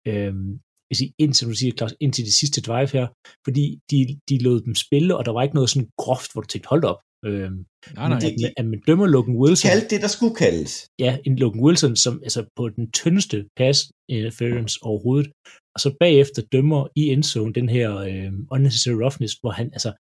Øhm, 0.08 0.60
hvis 0.90 1.02
I, 1.02 1.08
indtil, 1.20 1.48
du 1.48 1.54
siger, 1.54 1.74
Claus, 1.78 1.94
indtil 2.00 2.26
det 2.26 2.34
sidste 2.34 2.62
drive 2.62 2.90
her, 2.98 3.08
fordi 3.46 3.80
de, 3.92 4.20
de 4.30 4.44
lod 4.44 4.62
dem 4.62 4.76
spille, 4.76 5.18
og 5.18 5.26
der 5.26 5.32
var 5.32 5.44
ikke 5.44 5.56
noget 5.56 5.70
sådan 5.70 5.90
groft, 5.98 6.30
hvor 6.34 6.42
du 6.42 6.48
tænkte, 6.48 6.68
hold 6.70 6.84
op. 6.84 7.00
Øhm, 7.26 7.66
Nej, 7.96 8.10
nej. 8.10 8.20
det- 8.20 8.46
at, 8.46 8.54
at 8.58 8.66
man 8.66 8.82
dømmer 8.88 9.08
Logan 9.08 9.36
Wilson, 9.36 9.70
Kald 9.70 9.90
det, 9.90 10.02
der 10.02 10.08
skulle 10.08 10.36
kaldes. 10.36 10.88
ja, 11.00 11.18
en 11.26 11.36
Logan 11.36 11.62
Wilson, 11.66 11.96
som 11.96 12.14
altså 12.24 12.46
på 12.56 12.70
den 12.70 12.92
tyndeste 12.92 13.46
pass 13.58 13.80
interference 14.10 14.80
overhovedet, 14.82 15.32
og 15.76 15.80
så 15.84 15.96
bagefter 16.00 16.42
dømmer 16.56 16.88
i 16.96 17.02
endzone 17.14 17.54
den 17.54 17.70
her 17.70 17.90
øh, 17.98 18.32
unnecessary 18.56 18.98
roughness, 19.04 19.34
hvor 19.42 19.52
han 19.60 19.68
altså 19.78 19.92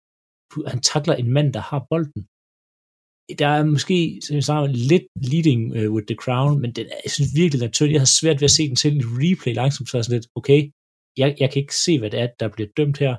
han 0.72 0.80
takler 0.92 1.14
en 1.14 1.30
mand, 1.36 1.52
der 1.56 1.60
har 1.70 1.86
bolden. 1.90 2.22
Der 3.42 3.48
er 3.58 3.64
måske, 3.64 4.20
som 4.26 4.34
jeg 4.38 4.44
sagde, 4.44 4.72
lidt 4.92 5.06
leading 5.32 5.62
uh, 5.78 5.94
with 5.94 6.06
the 6.10 6.20
crown, 6.24 6.60
men 6.62 6.70
den 6.78 6.86
er, 6.94 6.98
jeg 7.04 7.12
synes 7.16 7.30
virkelig, 7.40 7.60
den 7.60 7.68
er 7.68 7.72
tynd. 7.78 7.90
Jeg 7.92 8.00
har 8.06 8.12
svært 8.20 8.38
ved 8.40 8.48
at 8.50 8.56
se 8.58 8.68
den 8.68 8.76
til 8.76 8.96
i 8.96 9.04
replay 9.22 9.54
langsomt, 9.54 9.88
så 9.88 9.98
er 9.98 10.02
sådan 10.02 10.18
lidt, 10.18 10.28
okay, 10.38 10.60
jeg, 11.20 11.28
jeg 11.40 11.48
kan 11.50 11.60
ikke 11.62 11.76
se, 11.86 11.92
hvad 11.98 12.10
det 12.10 12.20
er, 12.20 12.28
der 12.40 12.48
bliver 12.54 12.68
dømt 12.78 12.98
her, 13.04 13.14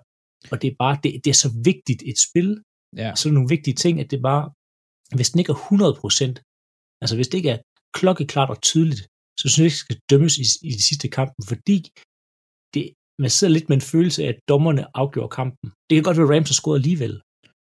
og 0.51 0.61
det 0.61 0.67
er 0.71 0.75
bare, 0.83 0.95
det, 1.03 1.09
det 1.23 1.29
er 1.35 1.39
så 1.45 1.49
vigtigt 1.69 2.01
et 2.11 2.19
spil, 2.27 2.49
Ja. 3.01 3.11
og 3.11 3.17
så 3.17 3.29
er 3.29 3.33
nogle 3.33 3.53
vigtige 3.55 3.77
ting, 3.83 3.93
at 3.99 4.11
det 4.11 4.21
bare, 4.31 4.43
hvis 5.17 5.29
den 5.31 5.39
ikke 5.39 5.51
er 5.55 5.61
100%, 6.35 7.01
altså 7.01 7.15
hvis 7.15 7.27
det 7.29 7.37
ikke 7.37 7.49
er 7.55 7.59
klokkeklart 7.97 8.49
og 8.49 8.59
tydeligt, 8.61 9.03
så 9.39 9.45
synes 9.47 9.57
jeg 9.59 9.65
ikke, 9.65 9.79
det 9.79 9.85
skal 9.87 9.99
dømmes 10.11 10.33
i, 10.43 10.45
i 10.69 10.71
de 10.79 10.83
sidste 10.89 11.07
kampen, 11.17 11.43
fordi 11.51 11.77
det, 12.75 12.85
man 13.23 13.31
sidder 13.37 13.53
lidt 13.53 13.69
med 13.69 13.77
en 13.77 13.89
følelse 13.93 14.19
af, 14.23 14.29
at 14.33 14.39
dommerne 14.51 14.83
afgjorde 15.01 15.35
kampen. 15.39 15.67
Det 15.87 15.93
kan 15.95 16.03
godt 16.07 16.17
være, 16.17 16.29
at 16.29 16.33
Rams 16.33 16.49
har 16.51 16.59
scoret 16.61 16.79
alligevel. 16.81 17.13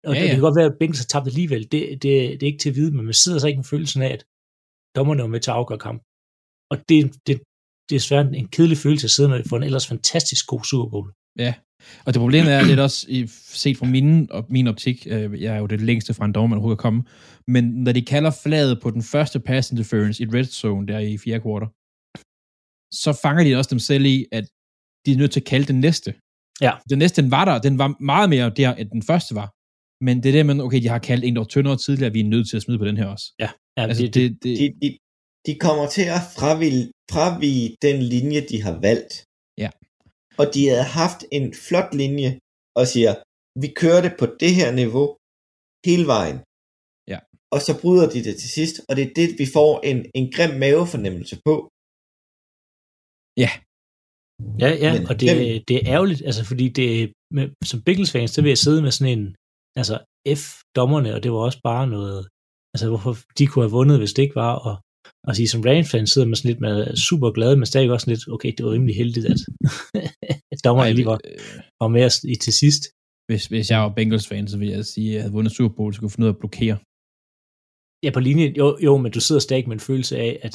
Og 0.08 0.12
Ja, 0.14 0.18
ja, 0.18 0.22
det 0.22 0.30
kan 0.36 0.46
godt 0.48 0.58
være, 0.58 0.70
at 0.72 0.78
Bengals 0.80 1.02
har 1.02 1.10
tabt 1.12 1.26
alligevel. 1.32 1.62
Det, 1.72 1.80
det, 2.02 2.12
det 2.36 2.42
er 2.42 2.52
ikke 2.52 2.62
til 2.62 2.72
at 2.72 2.78
vide, 2.80 2.92
men 2.96 3.04
man 3.04 3.14
sidder 3.22 3.38
så 3.38 3.46
ikke 3.48 3.62
med 3.62 3.72
følelsen 3.74 4.02
af, 4.06 4.10
at 4.16 4.22
dommerne 4.96 5.22
var 5.22 5.32
med 5.34 5.40
til 5.40 5.50
at 5.50 5.58
afgøre 5.60 5.84
kampen. 5.86 6.04
Og 6.72 6.76
det, 6.88 6.98
det, 7.26 7.34
det 7.88 7.96
er 7.96 8.04
svært 8.08 8.26
en 8.40 8.48
kedelig 8.54 8.78
følelse 8.84 9.06
at 9.06 9.14
sidde 9.16 9.28
med 9.28 9.44
for 9.48 9.56
en 9.56 9.62
ellers 9.62 9.86
fantastisk 9.92 10.42
god 10.52 10.62
Super 10.70 10.88
Bowl. 10.92 11.08
Ja, 11.44 11.52
og 12.06 12.10
det 12.12 12.20
problem 12.24 12.46
er 12.46 12.62
lidt 12.70 12.80
også, 12.80 12.98
set 13.62 13.76
fra 13.76 13.86
min, 13.86 14.30
og 14.30 14.46
min 14.56 14.66
optik, 14.66 15.06
øh, 15.10 15.42
jeg 15.42 15.54
er 15.54 15.58
jo 15.58 15.66
det 15.66 15.80
længste 15.80 16.14
fra 16.14 16.24
en 16.24 16.32
dommer, 16.32 16.48
man 16.48 16.58
overhovedet 16.58 16.78
kan 16.78 16.86
komme, 16.88 17.02
men 17.54 17.64
når 17.84 17.92
de 17.92 18.02
kalder 18.02 18.32
flaget 18.44 18.80
på 18.82 18.90
den 18.90 19.02
første 19.02 19.40
pass 19.40 19.70
interference 19.70 20.22
i 20.22 20.26
red 20.26 20.44
zone, 20.44 20.86
der 20.88 20.98
i 20.98 21.18
fjerde 21.18 21.40
kvartal, 21.40 21.68
så 23.02 23.10
fanger 23.22 23.44
de 23.44 23.56
også 23.56 23.70
dem 23.74 23.78
selv 23.78 24.04
i, 24.04 24.26
at 24.32 24.46
de 25.04 25.12
er 25.12 25.18
nødt 25.20 25.32
til 25.32 25.40
at 25.40 25.46
kalde 25.52 25.66
den 25.72 25.80
næste. 25.80 26.10
Ja. 26.66 26.72
Den 26.90 26.98
næste, 26.98 27.22
den 27.22 27.30
var 27.30 27.44
der, 27.44 27.58
den 27.58 27.78
var 27.78 27.88
meget 28.12 28.28
mere 28.34 28.50
der, 28.60 28.74
end 28.80 28.90
den 28.90 29.02
første 29.02 29.34
var. 29.34 29.48
Men 30.06 30.14
det 30.22 30.28
er 30.28 30.32
det, 30.38 30.46
man, 30.46 30.60
okay, 30.60 30.82
de 30.82 30.88
har 30.88 30.98
kaldt 31.10 31.24
en, 31.24 31.36
der 31.36 31.44
tyndere 31.44 31.76
tidligere, 31.76 32.12
vi 32.12 32.20
er 32.20 32.32
nødt 32.34 32.46
til 32.48 32.56
at 32.56 32.62
smide 32.62 32.78
på 32.78 32.86
den 32.90 32.96
her 32.96 33.06
også. 33.14 33.26
Ja, 33.38 33.50
ja 33.76 33.82
Altså, 33.82 34.02
det, 34.02 34.14
det, 34.14 34.42
det, 34.42 34.58
De, 34.60 34.66
de, 34.82 34.88
de 35.46 35.52
kommer 35.66 35.86
til 35.96 36.06
at 36.16 36.22
fravige, 36.38 36.84
fravige 37.14 37.76
den 37.86 37.98
linje, 38.14 38.40
de 38.50 38.62
har 38.66 38.74
valgt. 38.88 39.12
Ja. 39.62 39.70
Og 40.40 40.46
de 40.54 40.60
havde 40.68 40.88
haft 41.02 41.20
en 41.36 41.46
flot 41.66 41.90
linje 42.02 42.30
og 42.78 42.84
siger, 42.92 43.12
vi 43.62 43.68
kører 43.80 44.02
det 44.06 44.12
på 44.20 44.26
det 44.42 44.52
her 44.60 44.70
niveau 44.82 45.06
hele 45.88 46.06
vejen. 46.16 46.38
Ja. 47.12 47.18
Og 47.54 47.60
så 47.66 47.72
bryder 47.82 48.06
de 48.14 48.20
det 48.26 48.34
til 48.42 48.50
sidst, 48.58 48.76
og 48.88 48.92
det 48.96 49.04
er 49.06 49.12
det, 49.20 49.28
vi 49.42 49.46
får 49.56 49.70
en, 49.90 49.98
en 50.18 50.26
grim 50.34 50.54
mavefornemmelse 50.62 51.36
på. 51.48 51.54
Ja, 53.42 53.50
ja, 54.84 54.92
Men 54.98 55.06
og 55.10 55.20
det, 55.20 55.28
hvem- 55.36 55.64
det 55.68 55.76
er 55.76 55.84
ærgerligt, 55.94 56.22
altså 56.28 56.44
fordi 56.44 56.68
det, 56.68 57.12
med, 57.36 57.44
som 57.70 57.82
Bengals-fans, 57.86 58.30
så 58.30 58.42
vil 58.42 58.48
jeg 58.54 58.58
sidde 58.58 58.82
med 58.82 58.90
sådan 58.90 59.18
en, 59.18 59.24
altså 59.80 59.94
F-dommerne, 60.40 61.10
og 61.14 61.22
det 61.22 61.30
var 61.32 61.38
også 61.38 61.60
bare 61.70 61.86
noget, 61.96 62.20
altså 62.74 62.88
hvorfor 62.88 63.12
de 63.38 63.46
kunne 63.46 63.64
have 63.64 63.70
vundet, 63.78 63.98
hvis 63.98 64.12
det 64.12 64.22
ikke 64.22 64.34
var, 64.44 64.54
og, 64.68 64.74
og 65.28 65.36
sige, 65.36 65.48
som 65.48 65.60
Rams-fans 65.66 66.10
sidder 66.12 66.28
man 66.28 66.36
sådan 66.36 66.50
lidt 66.50 66.60
med 66.60 66.96
super 67.08 67.30
glade, 67.36 67.56
men 67.56 67.66
stadig 67.66 67.90
også 67.92 68.04
sådan 68.04 68.14
lidt, 68.16 68.28
okay, 68.34 68.52
det 68.56 68.66
var 68.66 68.72
rimelig 68.72 68.96
heldigt, 68.96 69.26
at, 69.26 69.40
at 70.52 70.58
dommerne 70.66 70.92
lige 70.92 71.06
var, 71.12 71.18
øh, 71.30 71.38
var 71.80 71.88
med 71.96 72.04
os 72.08 72.16
i 72.24 72.34
til 72.44 72.52
sidst. 72.62 72.82
hvis, 73.28 73.46
hvis 73.52 73.70
jeg 73.70 73.78
var 73.84 73.92
Bengals-fan, 73.98 74.48
så 74.48 74.58
ville 74.58 74.72
jeg 74.76 74.84
sige, 74.84 75.08
at 75.08 75.14
jeg 75.14 75.22
havde 75.22 75.32
vundet 75.32 75.52
Super 75.56 75.74
Bowl, 75.76 75.94
så 75.94 75.98
kunne 76.00 76.08
jeg 76.08 76.12
finde 76.14 76.26
ud 76.26 76.32
af 76.32 76.36
at 76.36 76.42
blokere. 76.44 76.76
Ja, 78.04 78.10
på 78.16 78.20
linjen, 78.20 78.52
jo, 78.60 78.66
jo, 78.86 78.92
men 79.02 79.12
du 79.16 79.20
sidder 79.20 79.40
stadig 79.40 79.68
med 79.68 79.76
en 79.76 79.86
følelse 79.90 80.14
af, 80.26 80.32
at, 80.46 80.54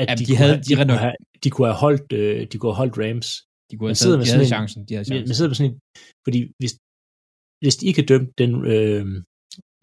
at 0.00 0.06
Jamen, 0.08 0.18
de, 0.18 0.24
de 0.24 0.30
kunne 0.30 0.36
havde- 0.42 0.54
have, 0.54 0.62
de 0.62 0.68
de, 0.68 0.74
kunne 0.76 0.98
have, 1.04 1.16
de 1.44 1.48
kunne 1.54 1.66
have 1.70 1.80
holdt, 1.86 2.08
øh, 2.20 2.38
de 2.50 2.54
kunne 2.58 2.70
have 2.72 2.80
holdt 2.82 2.96
Rams. 3.02 3.28
De, 3.70 3.74
kunne 3.76 3.88
have 3.92 4.00
taget, 4.04 4.18
med 4.18 4.24
de 4.26 4.30
sådan 4.30 4.38
havde 4.40 4.50
en- 4.50 4.56
chancen. 4.56 4.80
De 4.88 4.92
havde 4.94 5.06
chancen. 5.08 5.28
man 5.30 5.36
sidder 5.38 5.50
på 5.52 5.58
sådan 5.60 5.70
en, 5.72 5.76
fordi 6.26 6.38
hvis, 6.60 6.72
hvis 7.62 7.76
de 7.78 7.84
ikke 7.88 7.98
havde 8.00 8.12
dømt 8.14 8.30
den, 8.42 8.50
øh, 8.74 9.04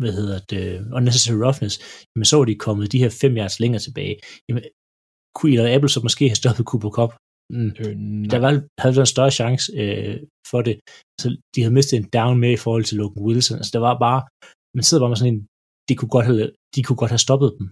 hvad 0.02 0.14
hedder 0.20 0.40
det, 0.52 0.64
unnecessary 0.98 1.40
roughness, 1.46 1.76
jamen 2.12 2.26
så 2.30 2.36
var 2.40 2.46
de 2.50 2.56
kommet 2.68 2.92
de 2.94 3.02
her 3.04 3.12
fem 3.22 3.34
yards 3.40 3.58
længere 3.64 3.82
tilbage. 3.88 4.16
Jamen, 4.48 4.64
kunne 5.36 5.52
Eli 5.54 5.74
Apple 5.76 5.90
så 5.96 6.00
måske 6.08 6.24
have 6.32 6.42
stoppet 6.44 6.66
Cooper 6.72 6.92
Cup? 6.98 7.12
Mm. 7.56 7.72
Øh, 7.82 7.94
nej. 7.96 8.30
Der 8.34 8.40
var, 8.44 8.52
havde 8.82 8.96
været 8.98 9.08
en 9.10 9.16
større 9.16 9.34
chance 9.40 9.66
øh, 9.82 10.16
for 10.52 10.62
det. 10.68 10.76
Så 11.22 11.28
de 11.56 11.60
havde 11.62 11.74
mistet 11.80 11.96
en 11.98 12.10
down 12.18 12.36
med 12.44 12.52
i 12.58 12.62
forhold 12.66 12.84
til 12.86 12.98
Logan 13.02 13.24
Wilson. 13.28 13.58
Altså 13.62 13.72
der 13.76 13.84
var 13.90 13.96
bare, 14.08 14.22
man 14.78 14.84
sidder 14.88 15.02
bare 15.04 15.14
med 15.14 15.20
sådan 15.22 15.34
en, 15.34 15.42
de 15.90 15.94
kunne 15.98 16.14
godt 16.16 16.26
have, 16.30 16.52
de 16.76 16.82
kunne 16.84 17.00
godt 17.02 17.14
have 17.16 17.26
stoppet 17.28 17.50
dem. 17.60 17.66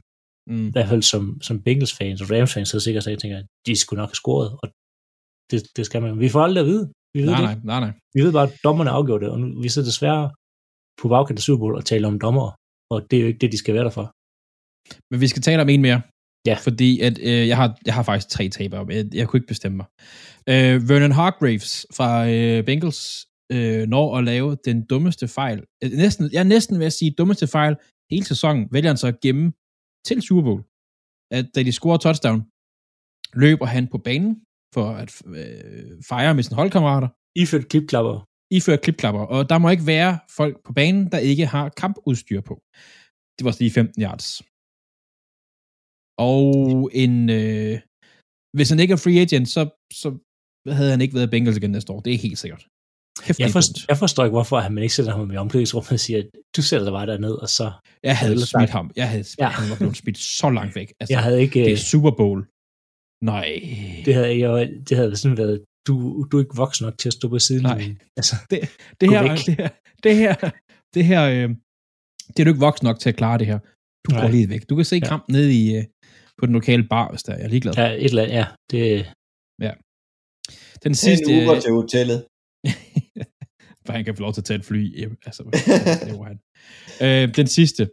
Mm. 0.49 0.67
I 0.67 0.71
hvert 0.71 0.89
fald 0.89 1.03
som, 1.13 1.41
som 1.47 1.62
Bengals 1.65 1.93
fans 1.99 2.21
og 2.21 2.27
Rams 2.32 2.53
fans, 2.53 2.69
så 2.69 2.79
sikkert 2.79 3.08
jeg 3.08 3.19
tænker, 3.19 3.38
at 3.38 3.47
de 3.67 3.75
skulle 3.75 3.99
nok 4.01 4.10
have 4.10 4.21
scoret, 4.23 4.49
og 4.62 4.65
det, 5.51 5.60
det 5.77 5.86
skal 5.86 6.01
man. 6.01 6.19
Vi 6.19 6.29
får 6.29 6.41
aldrig 6.41 6.62
at 6.62 6.67
vide. 6.67 6.86
Vi 7.15 7.19
ved 7.21 7.29
Nej, 7.29 7.41
det 7.41 7.49
nej, 7.49 7.58
nej, 7.71 7.79
nej. 7.86 7.93
Vi 8.15 8.21
ved 8.21 8.32
bare, 8.38 8.47
at 8.49 8.56
dommerne 8.63 8.89
afgjorde 8.89 9.25
det, 9.25 9.32
og 9.34 9.39
nu, 9.39 9.62
vi 9.62 9.69
sidder 9.69 9.88
desværre 9.88 10.32
på 11.01 11.08
bagkant 11.08 11.39
af 11.39 11.43
Super 11.43 11.60
Bowl 11.62 11.75
og 11.75 11.86
taler 11.86 12.08
om 12.08 12.19
dommer, 12.19 12.45
og 12.93 12.97
det 13.12 13.17
er 13.17 13.21
jo 13.21 13.27
ikke 13.27 13.39
det, 13.39 13.51
de 13.51 13.58
skal 13.58 13.73
være 13.73 13.84
der 13.84 13.95
for. 13.99 14.08
Men 15.12 15.21
vi 15.21 15.27
skal 15.27 15.41
tale 15.41 15.62
om 15.62 15.69
en 15.69 15.82
mere. 15.82 16.01
Ja. 16.47 16.56
Fordi 16.67 16.99
at, 16.99 17.19
øh, 17.19 17.47
jeg, 17.47 17.58
har, 17.58 17.77
jeg 17.86 17.93
har 17.93 18.03
faktisk 18.03 18.29
tre 18.29 18.49
tabere, 18.49 18.86
jeg, 18.89 19.06
jeg 19.13 19.27
kunne 19.27 19.38
ikke 19.38 19.47
bestemme 19.47 19.77
mig. 19.77 19.86
Øh, 20.49 20.89
Vernon 20.89 21.12
Hargraves 21.12 21.86
fra 21.97 22.29
øh, 22.29 22.65
Bengals 22.65 23.01
øh, 23.51 23.88
når 23.88 24.17
at 24.17 24.23
lave 24.23 24.58
den 24.65 24.86
dummeste 24.86 25.27
fejl. 25.27 25.63
Øh, 25.84 25.91
Næsten, 25.91 26.29
jeg 26.34 26.39
er 26.39 26.43
næsten 26.56 26.79
ved 26.79 26.86
at 26.86 26.93
sige 26.93 27.12
dummeste 27.17 27.47
fejl 27.47 27.75
hele 28.12 28.25
sæsonen, 28.25 28.67
vælger 28.71 28.89
han 28.89 28.97
så 28.97 29.08
at 29.08 29.19
gemme 29.21 29.51
til 30.08 30.22
Super 30.28 30.44
Bowl. 30.48 30.62
At 31.38 31.46
da 31.56 31.60
de 31.68 31.72
scorer 31.80 32.00
touchdown, 32.06 32.39
løber 33.44 33.68
han 33.76 33.84
på 33.94 33.98
banen 34.08 34.34
for 34.76 34.86
at 35.02 35.10
øh, 35.39 36.04
fejre 36.10 36.34
med 36.36 36.44
sine 36.44 36.60
holdkammerater, 36.62 37.10
Iført 37.42 37.66
klipklapper. 37.72 38.16
ifører 38.58 38.82
klipklapper, 38.86 39.24
og 39.36 39.42
der 39.50 39.58
må 39.58 39.68
ikke 39.76 39.88
være 39.96 40.13
folk 40.39 40.56
på 40.68 40.72
banen, 40.80 41.04
der 41.13 41.20
ikke 41.32 41.46
har 41.56 41.66
kampudstyr 41.82 42.42
på. 42.50 42.56
Det 43.36 43.44
var 43.46 43.52
så 43.52 43.60
lige 43.63 43.78
15 43.82 44.02
yards. 44.06 44.28
Og 46.32 46.50
en, 47.04 47.16
øh, 47.39 47.76
hvis 48.58 48.70
han 48.72 48.80
ikke 48.84 48.94
er 48.98 49.02
free 49.06 49.20
agent, 49.26 49.48
så, 49.56 49.62
så 50.02 50.10
havde 50.78 50.92
han 50.96 51.02
ikke 51.02 51.16
været 51.18 51.32
Bengals 51.34 51.58
igen 51.58 51.72
næste 51.72 51.94
år. 51.94 52.00
Det 52.06 52.13
er 52.13 52.26
helt 52.28 52.39
sikkert. 52.44 52.63
Kæft, 53.26 53.40
Jeg, 53.40 53.50
forstår, 53.50 53.82
jeg 53.88 53.98
forstår 53.98 54.24
ikke, 54.26 54.32
hvorfor 54.40 54.70
man 54.70 54.84
ikke 54.84 54.96
sætter 54.96 55.12
ham 55.12 55.32
i 55.32 55.38
omklædningsrummet 55.38 55.92
og 55.92 56.00
siger, 56.00 56.24
du 56.58 56.62
sætter 56.62 56.86
dig 56.86 56.94
bare 56.94 57.06
derned, 57.08 57.32
og 57.32 57.50
så... 57.50 57.72
jeg 58.04 58.18
havde 58.18 58.46
smidt 58.48 58.70
ham. 58.70 58.92
Jeg 58.96 59.10
havde 59.10 59.24
smidt, 59.24 59.40
Ja. 59.40 59.46
ja. 59.46 59.50
han 59.52 59.70
var 59.70 59.76
blevet 59.76 59.98
smidt 59.98 60.18
så 60.18 60.50
langt 60.50 60.76
væk. 60.76 60.94
Altså, 61.00 61.14
Jeg 61.14 61.24
havde 61.24 61.42
ikke... 61.42 61.60
det 61.60 61.74
er 61.74 61.78
Super 61.78 62.12
Bowl. 62.12 62.40
Nej. 63.32 63.50
Det 64.06 64.14
havde, 64.14 64.40
jeg, 64.40 64.70
det 64.90 64.98
havde 64.98 65.16
sådan 65.18 65.38
været, 65.38 65.64
du, 65.88 65.94
du 66.32 66.38
er 66.38 66.42
ikke 66.42 66.56
voksen 66.56 66.84
nok 66.86 66.98
til 66.98 67.10
at 67.10 67.14
stå 67.14 67.28
på 67.30 67.40
sidelinjen. 67.40 68.02
Altså, 68.18 68.36
det, 68.50 68.60
det, 69.02 69.10
her, 69.10 69.22
væk. 69.22 69.38
det 69.46 69.56
her, 69.56 69.70
det 70.04 70.16
her, 70.16 70.36
det 70.94 71.06
her, 71.06 71.24
øh, 71.30 71.50
det 72.28 72.40
er 72.40 72.44
du 72.44 72.50
ikke 72.50 72.60
voksen 72.70 72.86
nok 72.86 73.00
til 73.00 73.10
at 73.10 73.16
klare 73.16 73.38
det 73.38 73.48
her. 73.48 73.60
Du 74.06 74.12
går 74.16 74.22
Nej. 74.22 74.32
lige 74.32 74.50
væk. 74.50 74.70
Du 74.70 74.76
kan 74.76 74.86
se 74.86 74.96
Ja. 74.96 75.08
kampen 75.08 75.34
nede 75.36 75.54
i, 75.62 75.76
øh, 75.78 75.84
på 76.40 76.46
den 76.46 76.54
lokale 76.54 76.84
bar, 76.90 77.10
hvis 77.10 77.24
der 77.24 77.34
er. 77.34 77.38
Jeg 77.38 77.46
er 77.46 77.50
ligeglad. 77.50 77.74
ja, 77.78 77.88
et 77.92 78.04
eller 78.06 78.24
andet, 78.24 78.36
ja. 78.36 78.46
Det, 78.72 79.14
Den 80.84 80.96
Sidste, 80.96 81.18
sidste, 81.18 81.34
en 81.34 81.44
Uber 81.50 81.60
til 81.60 81.72
hotellet. 81.72 82.26
For 83.86 83.93
han 83.93 84.06
kan 84.06 84.15
få 84.15 84.22
lov 84.22 84.34
til 84.34 84.41
at 84.41 84.46
tage 84.46 84.60
et 84.60 84.65
fly 84.65 84.98
hjem. 84.98 85.17
Altså, 85.26 85.43
laver 86.08 86.26
han? 86.26 86.39
Øh, 87.02 87.36
den 87.36 87.48
sidste, 87.48 87.89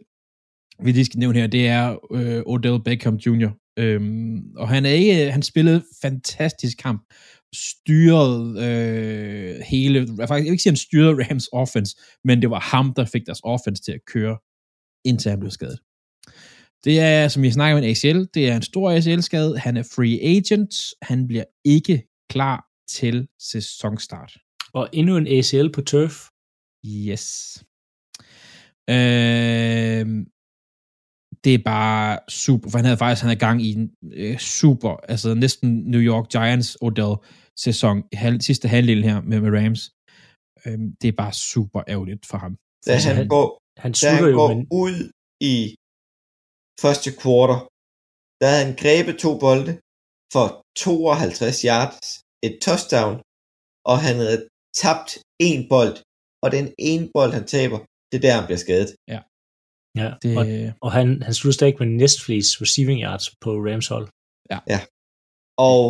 vi 0.83 0.91
lige 0.91 1.05
skal 1.05 1.19
nævne 1.19 1.39
her, 1.39 1.47
det 1.47 1.67
er 1.67 1.97
øh, 2.13 2.41
Odell 2.45 2.83
Beckham 2.83 3.15
Jr. 3.15 3.49
Øhm, 3.77 4.55
og 4.57 4.69
han 4.69 4.85
er 4.85 4.89
ikke, 4.89 5.31
han 5.31 5.41
spillede 5.41 5.83
fantastisk 6.01 6.77
kamp, 6.77 7.13
styret 7.55 8.57
øh, 8.63 9.61
hele, 9.65 9.99
jeg 9.99 10.27
faktisk 10.27 10.31
jeg 10.31 10.43
vil 10.43 10.51
ikke 10.51 10.63
sige, 10.63 10.71
han 10.71 10.77
styrede 10.77 11.25
Rams 11.29 11.49
offense, 11.53 11.97
men 12.23 12.41
det 12.41 12.49
var 12.49 12.59
ham, 12.59 12.93
der 12.93 13.05
fik 13.05 13.25
deres 13.25 13.41
offense 13.43 13.83
til 13.83 13.91
at 13.91 14.05
køre, 14.05 14.37
indtil 15.05 15.29
han 15.29 15.39
blev 15.39 15.51
skadet. 15.51 15.79
Det 16.83 16.99
er, 16.99 17.27
som 17.27 17.43
jeg 17.43 17.53
snakker 17.53 17.79
med 17.79 17.83
en 17.83 17.89
ACL, 17.89 18.27
det 18.33 18.49
er 18.49 18.55
en 18.55 18.61
stor 18.61 18.91
ACL-skade, 18.91 19.57
han 19.57 19.77
er 19.77 19.83
free 19.83 20.37
agent, 20.37 20.73
han 21.01 21.27
bliver 21.27 21.43
ikke 21.65 22.03
klar 22.29 22.65
til 22.89 23.27
sæsonstart. 23.39 24.37
Og 24.73 24.89
endnu 24.93 25.17
en 25.17 25.27
ACL 25.27 25.69
på 25.75 25.81
turf. 25.81 26.15
Yes. 26.85 27.25
Øh, 28.89 30.05
det 31.43 31.53
er 31.55 31.63
bare 31.65 32.19
super, 32.29 32.69
for 32.69 32.77
han 32.77 32.85
havde 32.85 32.97
faktisk, 33.03 33.21
han 33.23 33.31
er 33.31 33.35
i 33.39 33.45
gang 33.47 33.57
i 33.67 33.69
en 33.77 33.85
øh, 34.13 34.37
super, 34.37 34.91
altså 35.13 35.29
næsten 35.33 35.69
New 35.93 36.01
York 36.11 36.25
Giants 36.35 36.77
Odell 36.81 37.15
sæson, 37.65 38.03
halv, 38.13 38.41
sidste 38.41 38.67
halvdel 38.67 39.03
her 39.03 39.21
med, 39.29 39.37
med 39.41 39.51
Rams. 39.57 39.81
Øh, 40.65 40.79
det 41.01 41.07
er 41.07 41.17
bare 41.23 41.33
super 41.33 41.81
ærgerligt 41.93 42.25
for 42.25 42.37
ham. 42.43 42.53
Da 42.85 42.91
Altså, 42.93 43.07
han, 43.09 43.17
han- 43.17 43.27
går, 43.27 43.47
Han 43.83 43.91
da 44.03 44.09
han 44.15 44.23
jo, 44.29 44.35
går 44.41 44.47
men 44.53 44.67
ud 44.83 44.95
i 45.53 45.55
første 46.83 47.09
kvartal, 47.21 47.59
der 48.39 48.47
havde 48.51 48.65
han 48.67 48.75
grebet 48.83 49.15
to 49.25 49.31
bolde 49.45 49.73
for 50.33 50.47
52 50.85 51.61
yards, 51.69 52.07
et 52.47 52.55
touchdown, 52.65 53.15
og 53.91 53.97
han 54.05 54.15
havde 54.23 54.41
tabt 54.81 55.09
en 55.49 55.61
bold, 55.73 55.95
og 56.43 56.49
den 56.57 56.65
ene 56.89 57.05
bold, 57.15 57.31
han 57.37 57.45
taber, 57.55 57.79
det 58.09 58.15
er 58.17 58.23
der, 58.25 58.33
han 58.39 58.47
bliver 58.47 58.61
skadet. 58.65 58.89
ja, 59.99 60.09
Det, 60.23 60.31
og, 60.39 60.43
og 60.85 60.89
han, 60.97 61.07
han 61.27 61.33
slutter 61.37 61.57
stadig 61.59 61.75
med 61.81 61.89
næstflest 62.01 62.51
receiving 62.63 62.99
yards 63.05 63.25
på 63.43 63.49
Rams 63.67 63.87
hold. 63.93 64.07
Og 65.69 65.83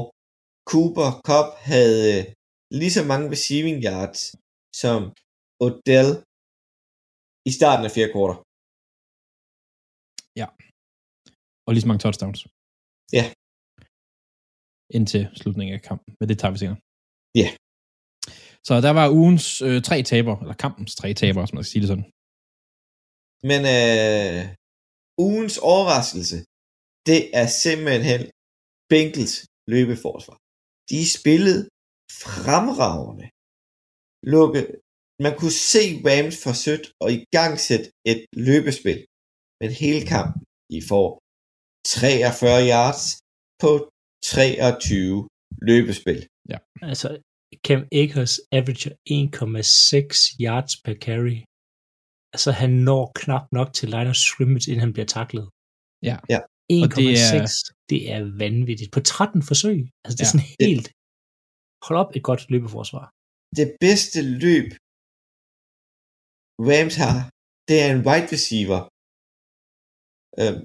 Cooper 0.72 1.10
Cup 1.28 1.48
havde 1.72 2.00
øh, 2.14 2.24
lige 2.80 2.96
så 2.98 3.04
mange 3.12 3.26
receiving 3.36 3.78
yards 3.90 4.20
som 4.82 5.00
Odell 5.66 6.10
i 7.50 7.52
starten 7.58 7.84
af 7.88 7.92
fjerde 7.96 8.12
kvartal. 8.14 8.40
og 11.66 11.70
lige 11.74 11.84
så 11.86 11.90
mange 11.92 12.04
touchdowns. 12.06 12.40
Ja. 13.18 13.26
Indtil 14.98 15.24
slutningen 15.40 15.74
af 15.78 15.82
kampen, 15.90 16.10
men 16.20 16.26
det 16.30 16.38
tager 16.40 16.54
vi 16.56 16.60
senere. 16.64 16.80
Ja. 17.42 17.48
Så 18.68 18.74
der 18.86 18.94
var 19.00 19.14
ugens 19.20 19.48
øh, 19.68 19.78
tre 19.90 19.98
taber, 20.12 20.36
eller 20.44 20.58
kampens 20.64 20.94
tre 21.02 21.10
taber, 21.22 21.42
som 21.46 21.56
man 21.56 21.64
skal 21.64 21.74
sige 21.74 21.84
det 21.84 21.92
sådan. 21.94 22.08
Men 23.50 23.62
øh, 23.76 24.42
ugens 25.28 25.56
overraskelse, 25.74 26.38
det 27.10 27.22
er 27.42 27.48
simpelthen 27.64 28.22
Bengals 28.92 29.36
løbeforsvar. 29.74 30.38
De 30.92 31.02
spillede 31.18 31.62
fremragende. 32.44 33.26
Lukke. 34.34 34.62
Man 35.26 35.34
kunne 35.40 35.58
se 35.74 35.84
Rams 36.08 36.38
forsøgt 36.48 36.86
at 37.04 37.10
igangsætte 37.18 37.88
et 38.12 38.20
løbespil. 38.48 39.00
Men 39.62 39.70
hele 39.84 40.02
kampen, 40.14 40.42
I 40.78 40.80
får 40.90 41.08
43 41.86 42.62
yards 42.74 43.04
på 43.64 43.72
23 44.24 45.28
løbespil. 45.70 46.20
Altså, 46.90 47.08
Cam 47.68 47.82
Akers 48.02 48.34
averager 48.58 48.94
1,6 49.20 50.36
yards 50.46 50.74
per 50.86 50.96
carry. 51.06 51.38
Altså, 52.36 52.50
han 52.62 52.72
når 52.90 53.04
knap 53.22 53.46
nok 53.58 53.70
til 53.78 53.88
line 53.96 54.10
of 54.14 54.18
scrimmage, 54.28 54.68
inden 54.70 54.84
han 54.86 54.94
bliver 54.96 55.10
taklet. 55.20 55.46
Ja. 56.10 56.16
Ja. 56.34 56.40
1,6, 56.74 56.84
Og 56.84 56.90
det 56.90 56.98
det, 56.98 57.14
er- 57.40 57.74
det 57.92 58.00
er 58.16 58.22
vanvittigt. 58.44 58.90
På 58.96 59.00
13 59.00 59.42
forsøg. 59.50 59.80
Altså, 60.04 60.16
det 60.18 60.24
er 60.24 60.30
Ja. 60.30 60.34
sådan 60.34 60.50
helt... 60.66 60.88
Hold 61.88 61.98
op 62.04 62.12
et 62.18 62.24
godt 62.30 62.44
løbeforsvar. 62.54 63.06
Det 63.60 63.68
bedste 63.86 64.20
løb, 64.46 64.68
Rams 66.70 66.96
har, 67.04 67.16
det 67.70 67.76
er 67.84 67.90
en 67.96 68.02
wide 68.08 68.28
receiver. 68.36 68.80
Øh, 70.42 70.56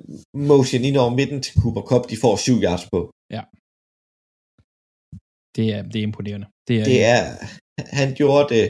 motion 0.50 0.82
ind 0.88 0.96
over 1.02 1.12
midten 1.20 1.38
til 1.44 1.54
Cooper 1.60 1.84
Cup, 1.90 2.02
de 2.10 2.16
får 2.24 2.34
7 2.46 2.56
yards 2.66 2.84
på. 2.92 3.00
Det 5.56 5.64
er, 5.74 5.80
det 5.90 5.98
er 6.00 6.06
imponerende. 6.10 6.46
Det 6.68 6.74
er, 6.80 6.84
Det 6.92 6.98
er, 7.16 7.22
han 8.00 8.08
gjorde 8.20 8.46
det 8.54 8.64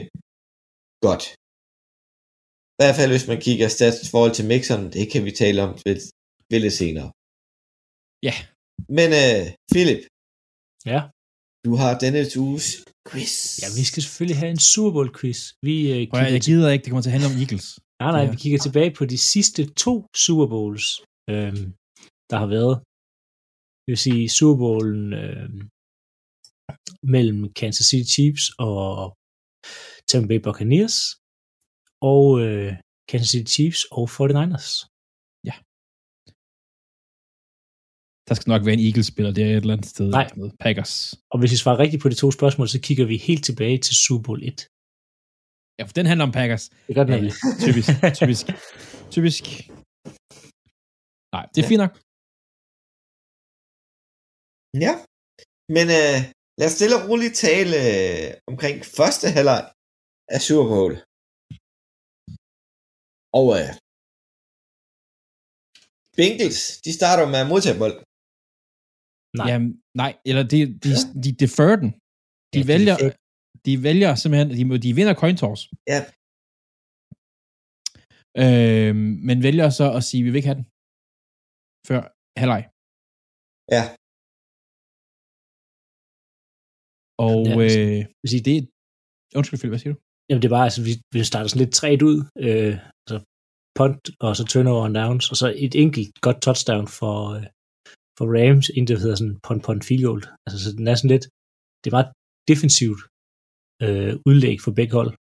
godt. 1.07 1.23
I 2.75 2.79
hvert 2.79 2.95
fald, 2.99 3.11
hvis 3.15 3.27
man 3.31 3.39
kigger 3.47 3.67
stats 3.77 3.97
forhold 4.13 4.33
til 4.37 4.45
mixeren, 4.53 4.85
det 4.95 5.03
kan 5.11 5.21
vi 5.27 5.31
tale 5.43 5.59
om 5.67 5.71
lidt, 5.87 6.01
lidt 6.65 6.77
senere. 6.83 7.09
Ja. 8.27 8.35
Men 8.97 9.09
øh, 9.23 9.43
Philip, 9.73 10.01
Ja. 10.93 11.01
du 11.65 11.71
har 11.81 11.91
denne 12.03 12.21
uges 12.45 12.67
quiz. 13.09 13.33
Ja, 13.63 13.67
vi 13.79 13.83
skal 13.89 14.01
selvfølgelig 14.05 14.37
have 14.41 14.51
en 14.57 14.63
Super 14.73 14.91
Bowl 14.95 15.09
quiz. 15.19 15.39
Vi, 15.67 15.75
øh, 15.93 15.99
Prøv, 16.11 16.19
jeg 16.37 16.41
gider 16.49 16.69
ikke, 16.73 16.83
det 16.83 16.89
kommer 16.91 17.05
til 17.05 17.11
at 17.11 17.15
handle 17.17 17.29
om 17.33 17.39
Eagles. 17.43 17.67
Nej, 18.01 18.11
nej, 18.15 18.23
Ja. 18.23 18.29
vi 18.33 18.37
kigger 18.43 18.59
tilbage 18.65 18.91
på 18.99 19.03
de 19.13 19.19
sidste 19.33 19.61
to 19.83 19.93
Super 20.25 20.47
Bowls, 20.53 20.85
øhm, 21.33 21.65
der 22.31 22.37
har 22.43 22.49
været. 22.57 22.75
Det 23.83 23.89
vil 23.93 24.01
sige 24.07 24.23
Super 24.37 24.57
Bowlen 24.63 25.05
øhm, 25.23 25.59
mellem 27.13 27.39
Kansas 27.59 27.87
City 27.89 28.07
Chiefs 28.15 28.45
og 28.59 29.17
Tampa 30.09 30.27
Bay 30.27 30.39
Buccaneers, 30.45 30.97
og 32.13 32.25
øh, 32.45 32.71
Kansas 33.09 33.29
City 33.33 33.51
Chiefs 33.55 33.81
og 33.97 34.05
49ers. 34.15 34.69
Der 38.27 38.33
skal 38.35 38.49
nok 38.53 38.63
være 38.65 38.77
en 38.79 38.85
Eagles-spiller 38.87 39.31
der 39.37 39.45
et 39.45 39.55
eller 39.55 39.75
andet 39.75 39.89
sted. 39.95 40.09
Nej. 40.19 40.27
Med 40.39 40.49
Packers. 40.63 40.93
Og 41.31 41.37
hvis 41.39 41.51
vi 41.55 41.57
svarer 41.63 41.79
rigtigt 41.83 42.01
på 42.03 42.09
de 42.09 42.17
to 42.23 42.27
spørgsmål, 42.37 42.67
så 42.75 42.79
kigger 42.87 43.05
vi 43.11 43.17
helt 43.29 43.43
tilbage 43.49 43.77
til 43.85 43.95
Super 44.03 44.23
Bowl 44.25 44.39
1. 44.43 44.67
Ja, 45.77 45.83
for 45.87 45.95
den 45.99 46.05
handler 46.09 46.25
om 46.29 46.33
Packers. 46.39 46.65
Det 46.87 46.93
gør 46.95 47.03
den 47.03 47.13
Ja, 47.13 47.17
nemlig. 47.17 47.33
typisk, 47.65 47.89
typisk, 48.19 48.45
typisk. 49.15 49.43
Nej, 51.35 51.45
det 51.53 51.59
er 51.63 51.67
fint 51.71 51.81
nok. 51.83 51.93
Ja, 54.85 54.93
men 55.75 55.85
øh, 55.99 56.19
lad 56.59 56.67
os 56.69 56.75
stille 56.77 56.95
og 56.99 57.03
roligt 57.09 57.35
tale 57.45 57.75
øh, 57.91 58.27
omkring 58.51 58.75
første 58.97 59.27
halvleg 59.35 59.61
af 60.35 60.39
Super 60.47 60.67
Bowl. 60.73 60.93
Og 63.39 63.47
øh, 63.59 63.71
Bengals, 66.17 66.61
de 66.85 66.91
starter 66.99 67.25
med 67.33 67.39
at 67.43 67.49
modtage 67.53 67.79
bold. 67.83 67.97
Nej. 69.39 69.47
Jamen, 69.51 69.71
nej, 70.01 70.11
eller 70.29 70.43
de, 70.53 70.59
de, 70.83 70.89
de 71.25 71.31
defer 71.43 71.73
den. 71.83 71.89
De 72.53 72.57
Ja, 72.57 72.63
de 72.63 72.67
vælger, 72.73 72.95
defer- 73.01 73.17
de 73.67 73.73
vælger 73.87 74.11
simpelthen, 74.21 74.47
de, 74.57 74.61
de 74.85 74.91
vinder 74.99 75.15
coin 75.21 75.37
toss. 75.43 75.61
Ja. 75.93 75.99
Øhm, 78.43 79.07
men 79.27 79.37
vælger 79.47 79.67
så 79.79 79.85
at 79.97 80.03
sige, 80.07 80.21
vi 80.25 80.29
vil 80.29 80.39
ikke 80.41 80.51
have 80.51 80.61
den. 80.61 80.67
Før 81.89 82.01
halvleg. 82.41 82.63
Ja. 83.75 83.83
Og 87.25 87.37
Ja, 87.47 87.53
altså, 87.63 87.79
øh, 87.79 88.01
vil 88.21 88.29
sige, 88.33 88.43
det... 88.49 88.57
Undskyld, 89.37 89.59
Philip, 89.59 89.73
hvad 89.73 89.81
siger 89.83 89.93
du? 89.93 89.99
Jamen 90.27 90.41
det 90.41 90.47
er 90.49 90.55
bare, 90.57 90.67
altså 90.69 90.81
vi, 90.87 90.93
vi 91.13 91.19
starter 91.31 91.49
sådan 91.49 91.63
lidt 91.63 91.75
træt 91.79 92.01
ud, 92.09 92.17
øh, 92.47 92.73
altså 93.03 93.17
punt, 93.77 94.03
og 94.25 94.31
så 94.37 94.43
turnover 94.51 94.83
and 94.87 94.95
downs, 95.01 95.25
og 95.31 95.35
så 95.41 95.47
et 95.65 95.75
enkelt 95.83 96.09
godt 96.25 96.39
touchdown 96.45 96.85
for, 96.99 97.15
øh, 97.35 97.45
for 98.17 98.25
Rams, 98.35 98.67
inden 98.75 98.87
det 98.89 99.03
hedder 99.03 99.19
sådan 99.21 99.37
punt, 99.47 99.61
punt, 99.65 99.83
field 99.87 100.03
goal. 100.07 100.21
Altså 100.45 100.57
så 100.63 100.69
den 100.79 100.85
er 100.91 100.95
sådan 100.97 101.13
lidt, 101.15 101.25
det 101.83 101.91
var 101.97 102.03
defensivt 102.51 103.01
øh, 103.85 104.13
udlæg 104.29 104.57
for 104.65 104.71
begge 104.79 104.93
hold, 104.99 105.11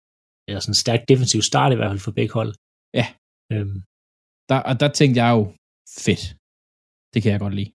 eller 0.48 0.60
sådan 0.62 0.74
en 0.76 0.82
stærk 0.84 1.02
defensiv 1.12 1.40
start 1.50 1.70
i 1.72 1.78
hvert 1.78 1.90
fald 1.92 2.04
for 2.06 2.14
begge 2.18 2.34
hold. 2.38 2.52
Ja. 3.00 3.06
Øhm, 3.52 3.78
Der, 4.50 4.58
og 4.68 4.74
der 4.82 4.88
tænkte 4.98 5.18
jeg 5.22 5.30
jo, 5.36 5.42
fedt. 6.06 6.22
Det 7.12 7.18
kan 7.22 7.32
jeg 7.34 7.40
godt 7.44 7.56
lide. 7.60 7.70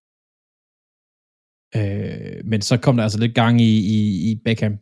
Øh, 1.78 2.38
men 2.50 2.60
så 2.68 2.74
kom 2.84 2.96
der 2.96 3.04
altså 3.04 3.20
lidt 3.20 3.34
gang 3.42 3.54
i, 3.60 3.72
i, 3.96 3.98
i 4.30 4.30
Beckham, 4.44 4.74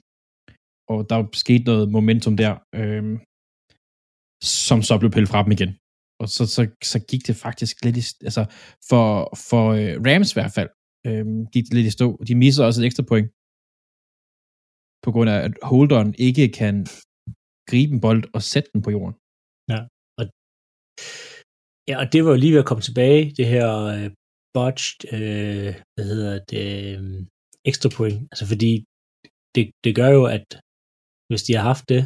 og 0.92 0.98
der 1.10 1.18
skete 1.44 1.64
noget 1.70 1.84
momentum 1.96 2.36
der, 2.42 2.52
øh, 2.80 3.04
som 4.66 4.78
så 4.88 4.94
blev 5.00 5.10
pillet 5.10 5.32
fra 5.32 5.42
dem 5.44 5.52
igen. 5.56 5.72
Og 6.22 6.28
så, 6.36 6.42
så, 6.56 6.62
så 6.92 6.98
gik 7.10 7.22
det 7.28 7.36
faktisk 7.46 7.74
lidt 7.84 7.96
i, 8.02 8.04
altså 8.28 8.42
for, 8.88 9.06
for 9.48 9.64
øh, 9.78 9.94
Rams 10.06 10.30
i 10.32 10.36
hvert 10.38 10.54
fald, 10.56 10.70
øh, 11.08 11.26
gik 11.54 11.64
det 11.66 11.74
lidt 11.74 11.90
i 11.90 11.96
stå. 11.98 12.08
De 12.28 12.34
misser 12.42 12.64
også 12.64 12.78
et 12.80 12.86
ekstra 12.86 13.04
point, 13.10 13.28
på 15.04 15.10
grund 15.14 15.28
af, 15.34 15.38
at 15.46 15.52
holderen 15.72 16.10
ikke 16.28 16.44
kan 16.60 16.74
gribe 17.70 17.92
en 17.94 18.00
bold 18.06 18.22
og 18.36 18.42
sætte 18.52 18.68
den 18.72 18.80
på 18.82 18.90
jorden. 18.96 19.16
ja, 21.88 21.94
og 22.00 22.06
det 22.12 22.20
var 22.24 22.30
jo 22.30 22.42
lige 22.42 22.54
ved 22.54 22.64
at 22.64 22.70
komme 22.70 22.84
tilbage, 22.88 23.22
det 23.38 23.46
her 23.54 23.66
øh, 23.94 24.08
botched, 24.54 25.00
øh, 25.16 25.72
hvad 25.94 26.06
hedder 26.12 26.34
det, 26.52 26.66
øh, 26.90 27.02
ekstra 27.70 27.88
point. 27.96 28.20
Altså 28.32 28.44
fordi 28.52 28.72
det, 29.54 29.64
det 29.84 29.92
gør 30.00 30.10
jo, 30.18 30.24
at 30.36 30.46
hvis 31.28 31.42
de 31.46 31.54
har 31.58 31.64
haft 31.72 31.86
det, 31.92 32.02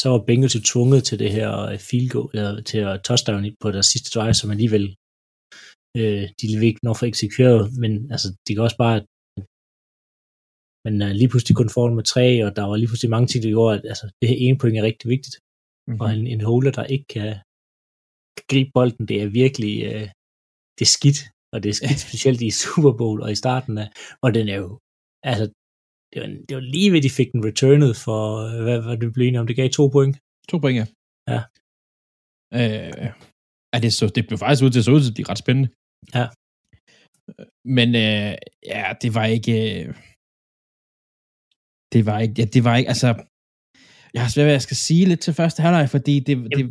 så 0.00 0.06
var 0.12 0.20
Bengals 0.28 0.56
jo 0.58 0.62
tvunget 0.72 1.00
til 1.08 1.18
det 1.22 1.30
her 1.38 1.50
øh, 1.70 1.78
field 1.88 2.08
goal, 2.14 2.30
eller 2.38 2.62
til 2.70 2.80
at 2.90 3.00
touchdown 3.08 3.42
på 3.62 3.68
deres 3.74 3.88
sidste 3.92 4.10
drive, 4.14 4.34
som 4.40 4.50
alligevel 4.54 4.86
øh, 5.98 6.24
de 6.38 6.46
vil 6.58 6.70
ikke 6.70 6.84
nå 6.86 6.92
for 6.94 7.06
eksekveret, 7.12 7.62
men 7.82 7.92
altså, 8.14 8.28
det 8.44 8.52
kan 8.52 8.66
også 8.68 8.80
bare, 8.84 8.96
at 9.00 9.06
men 10.84 10.94
uh, 11.02 11.12
lige 11.20 11.30
pludselig 11.30 11.56
kun 11.56 11.74
foran 11.74 11.98
med 11.98 12.06
tre, 12.14 12.26
og 12.46 12.50
der 12.56 12.64
var 12.68 12.76
lige 12.76 12.90
pludselig 12.90 13.14
mange 13.14 13.28
ting, 13.28 13.40
der 13.42 13.54
gjorde, 13.56 13.74
at 13.76 13.84
altså, 13.92 14.06
det 14.20 14.28
her 14.30 14.38
ene 14.44 14.58
point 14.58 14.76
er 14.78 14.88
rigtig 14.90 15.08
vigtigt, 15.14 15.36
Mm-hmm. 15.88 16.00
og 16.00 16.08
en, 16.14 16.26
en 16.34 16.42
holder, 16.50 16.72
der 16.78 16.84
ikke 16.94 17.08
kan, 17.16 17.30
kan 18.36 18.46
gribe 18.50 18.70
bolden, 18.76 19.04
det 19.10 19.16
er 19.22 19.36
virkelig, 19.42 19.74
øh, 19.90 20.08
det 20.76 20.84
er 20.88 20.94
skidt, 20.96 21.20
og 21.52 21.62
det 21.62 21.68
er 21.68 21.78
skidt 21.78 22.00
specielt 22.08 22.40
i 22.48 22.50
Super 22.62 22.92
Bowl 23.00 23.18
og 23.24 23.30
i 23.32 23.40
starten 23.42 23.74
af, 23.84 23.88
og 24.24 24.28
den 24.36 24.48
er 24.54 24.58
jo, 24.64 24.70
altså, 25.30 25.44
det 26.10 26.18
var, 26.22 26.28
det 26.48 26.54
var 26.58 26.64
lige 26.74 26.92
ved, 26.92 27.02
de 27.02 27.16
fik 27.18 27.30
den 27.32 27.46
returnet 27.48 27.92
for, 28.04 28.20
øh, 28.46 28.62
hvad 28.66 28.78
var 28.86 28.96
det 28.96 29.12
blev 29.14 29.26
enige 29.26 29.40
om, 29.40 29.46
det 29.46 29.56
gav 29.56 29.68
to 29.70 29.84
point. 29.96 30.14
To 30.50 30.56
point, 30.58 30.78
ja. 30.80 30.86
Ja. 31.34 31.40
Øh, 32.58 33.06
ja, 33.72 33.78
det, 33.84 33.92
så, 33.92 34.04
det 34.16 34.26
blev 34.28 34.38
faktisk 34.38 34.64
ud 34.64 34.70
til 34.70 34.84
se 34.84 34.92
ud 34.92 35.00
til 35.02 35.12
at 35.12 35.16
blive 35.18 35.30
ret 35.30 35.44
spændende. 35.44 35.68
Ja. 36.18 36.26
Men 37.76 37.88
øh, 38.04 38.32
ja, 38.72 38.84
det 39.02 39.10
var 39.16 39.26
ikke... 39.36 39.54
Øh, 39.68 39.88
det 41.92 42.02
var 42.08 42.18
ikke... 42.24 42.34
Ja, 42.38 42.44
det 42.54 42.62
var 42.66 42.74
ikke... 42.76 42.88
Altså, 42.94 43.08
jeg 44.14 44.22
har 44.22 44.30
svært 44.30 44.46
ved, 44.46 44.54
at 44.54 44.58
jeg 44.60 44.68
skal 44.68 44.80
sige 44.86 45.04
lidt 45.06 45.20
til 45.20 45.34
første 45.40 45.62
halvleg, 45.62 45.86
fordi 45.96 46.14
det, 46.26 46.36
det, 46.56 46.64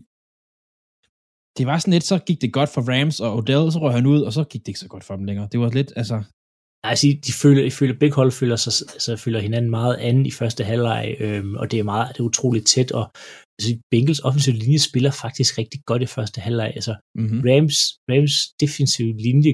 det 1.57 1.67
var 1.67 1.77
sådan 1.79 1.93
lidt, 1.93 2.03
så 2.03 2.17
gik 2.27 2.41
det 2.41 2.53
godt 2.53 2.69
for 2.73 2.81
Rams 2.91 3.19
og 3.19 3.35
Odell, 3.37 3.71
så 3.71 3.79
røg 3.79 3.93
han 3.93 4.05
ud, 4.05 4.21
og 4.21 4.33
så 4.33 4.43
gik 4.43 4.61
det 4.61 4.67
ikke 4.67 4.79
så 4.79 4.87
godt 4.87 5.03
for 5.03 5.15
dem 5.15 5.25
længere. 5.25 5.47
Det 5.51 5.59
var 5.59 5.69
lidt, 5.69 5.93
altså... 5.95 6.15
Nej, 6.83 6.89
altså, 6.91 7.07
de 7.27 7.31
føler, 7.41 7.61
jeg 7.63 7.73
føler, 7.73 7.93
begge 7.99 8.15
hold 8.15 8.31
føler, 8.31 8.55
sig, 8.55 8.73
altså, 8.95 9.15
føler 9.15 9.39
hinanden 9.39 9.69
meget 9.79 9.95
anden 10.07 10.25
i 10.25 10.31
første 10.31 10.63
halvleg, 10.63 11.15
øhm, 11.19 11.55
og 11.55 11.71
det 11.71 11.79
er 11.79 11.83
meget, 11.83 12.07
det 12.13 12.19
er 12.19 12.23
utroligt 12.23 12.67
tæt, 12.67 12.91
og 12.91 13.05
altså, 13.59 13.69
Bengals 13.91 14.19
offensive 14.27 14.55
linje 14.55 14.79
spiller 14.79 15.11
faktisk 15.11 15.57
rigtig 15.57 15.79
godt 15.89 16.01
i 16.01 16.05
første 16.05 16.41
halvleg. 16.41 16.71
Altså, 16.75 16.93
Mm-hmm. 17.19 17.41
Rams, 17.49 17.77
Rams 18.11 18.35
defensive 18.63 19.13
linje 19.27 19.51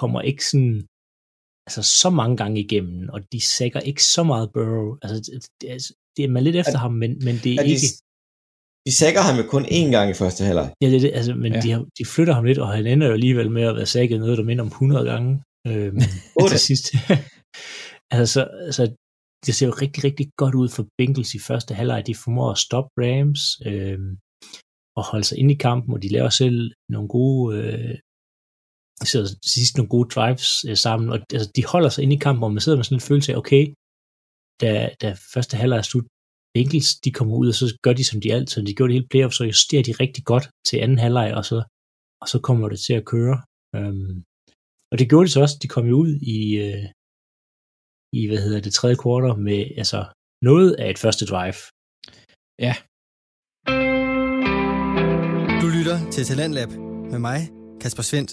kommer 0.00 0.20
ikke 0.30 0.44
sådan 0.50 0.76
altså 1.66 1.82
så 2.02 2.08
mange 2.20 2.36
gange 2.36 2.60
igennem, 2.66 3.08
og 3.14 3.20
de 3.32 3.40
sækker 3.56 3.80
ikke 3.80 4.04
så 4.04 4.22
meget 4.30 4.46
Burrow. 4.54 4.88
Altså, 5.02 5.16
det, 5.26 5.46
det, 5.60 5.66
er- 5.72 5.94
det 6.16 6.22
er 6.24 6.28
man 6.36 6.42
lidt 6.46 6.56
efter 6.56 6.78
ham, 6.84 6.92
men, 7.02 7.10
men 7.26 7.34
det 7.44 7.50
er 7.54 7.60
Er 7.60 7.64
de, 7.66 7.70
ikke... 7.76 7.90
de 8.86 8.92
sækker 9.00 9.20
ham 9.26 9.36
jo 9.40 9.44
kun 9.54 9.64
én 9.78 9.88
gang 9.96 10.06
i 10.10 10.14
første 10.22 10.44
halvleg. 10.48 10.68
Ja, 10.82 10.86
det, 10.90 10.96
er 10.96 11.00
det, 11.00 11.12
altså, 11.18 11.34
men 11.34 11.52
Ja. 11.52 11.60
de, 11.64 11.70
har, 11.70 11.80
de 11.98 12.04
flytter 12.14 12.34
ham 12.34 12.44
lidt, 12.44 12.58
og 12.58 12.68
han 12.76 12.86
ender 12.86 13.06
jo 13.06 13.12
alligevel 13.12 13.50
med 13.50 13.62
at 13.70 13.76
være 13.76 13.86
sækket 13.86 14.18
noget, 14.20 14.38
der 14.38 14.44
minder 14.44 14.64
om 14.64 14.68
100 14.68 15.06
gange 15.10 15.42
Otte. 16.40 16.52
til 16.52 16.60
sidst. 16.68 16.86
altså, 18.18 18.24
så, 18.26 18.42
altså, 18.68 18.84
det 19.46 19.54
ser 19.54 19.66
jo 19.66 19.72
rigtig, 19.84 20.04
rigtig 20.04 20.26
godt 20.36 20.54
ud 20.54 20.68
for 20.68 20.84
Bengals 20.98 21.34
i 21.34 21.38
første 21.48 21.74
halvleg. 21.74 22.06
De 22.06 22.14
formår 22.14 22.50
at 22.50 22.58
stoppe 22.66 22.90
Rams 23.02 23.42
øhm, 23.70 24.10
og 24.98 25.04
holde 25.10 25.24
sig 25.28 25.38
inde 25.38 25.54
i 25.54 25.62
kampen, 25.66 25.94
og 25.94 26.02
de 26.02 26.08
laver 26.16 26.28
selv 26.42 26.58
nogle 26.94 27.08
gode... 27.08 27.46
Øh, 27.58 27.94
så 29.12 29.18
sidst 29.54 29.76
nogle 29.76 29.88
gode 29.94 30.08
drives 30.14 30.48
øh, 30.68 30.76
sammen, 30.76 31.06
og 31.14 31.18
altså, 31.34 31.48
de 31.56 31.64
holder 31.72 31.88
sig 31.92 32.02
inde 32.04 32.16
i 32.16 32.18
kampen, 32.26 32.44
og 32.44 32.52
man 32.52 32.60
sidder 32.60 32.78
med 32.78 32.84
sådan 32.84 32.96
en 32.96 33.08
følelse 33.10 33.32
af, 33.32 33.36
okay, 33.36 33.64
da, 34.60 34.70
da 35.02 35.08
første 35.34 35.56
halvleg 35.56 35.78
er 35.78 35.82
slut, 35.90 36.06
Bengals, 36.54 36.90
de 37.04 37.10
kommer 37.18 37.34
ud, 37.36 37.48
og 37.48 37.54
så 37.54 37.66
gør 37.84 37.92
de, 37.92 38.04
som 38.04 38.20
de 38.20 38.32
altid, 38.36 38.58
de 38.66 38.74
gjorde 38.74 38.90
det 38.90 38.98
hele 38.98 39.10
playoff, 39.12 39.34
så 39.34 39.44
justerer 39.44 39.82
de 39.82 39.92
rigtig 40.02 40.24
godt 40.24 40.46
til 40.68 40.76
anden 40.84 40.98
halvleg, 41.04 41.28
og 41.38 41.44
så, 41.50 41.58
og 42.22 42.26
så 42.32 42.38
kommer 42.46 42.68
det 42.68 42.80
til 42.86 42.94
at 43.00 43.04
køre. 43.12 43.36
Øhm, 43.76 44.14
og 44.90 44.98
det 44.98 45.08
gjorde 45.10 45.26
de 45.26 45.32
så 45.32 45.40
også, 45.40 45.56
de 45.62 45.68
kom 45.74 45.86
jo 45.86 45.96
ud 46.04 46.12
i, 46.36 46.40
øh, 46.66 46.86
i 48.18 48.22
hvad 48.28 48.40
hedder 48.44 48.60
det, 48.60 48.72
tredje 48.72 48.96
kvartal 49.02 49.38
med 49.48 49.60
altså, 49.82 50.00
noget 50.48 50.70
af 50.82 50.90
et 50.90 50.98
første 51.04 51.24
drive. 51.32 51.58
Ja, 52.66 52.74
Du 55.62 55.68
lytter 55.76 56.10
til 56.10 56.24
Talentlab 56.24 56.70
med 57.12 57.18
mig, 57.18 57.40
Kasper 57.80 58.02
Svendt. 58.02 58.30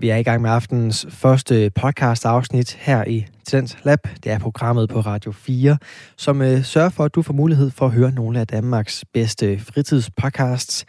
Vi 0.00 0.08
er 0.08 0.16
i 0.16 0.22
gang 0.22 0.42
med 0.42 0.50
aftenens 0.50 1.06
første 1.10 1.70
podcast 1.74 2.24
afsnit 2.24 2.72
her 2.80 3.04
i 3.04 3.26
Talent 3.44 3.78
Lab. 3.84 3.98
Det 4.24 4.32
er 4.32 4.38
programmet 4.38 4.88
på 4.88 5.00
Radio 5.00 5.32
4, 5.32 5.78
som 6.16 6.42
øh, 6.42 6.64
sørger 6.64 6.88
for, 6.88 7.04
at 7.04 7.14
du 7.14 7.22
får 7.22 7.32
mulighed 7.32 7.70
for 7.70 7.86
at 7.86 7.92
høre 7.92 8.12
nogle 8.12 8.40
af 8.40 8.46
Danmarks 8.46 9.04
bedste 9.12 9.58
fritidspodcasts. 9.58 10.84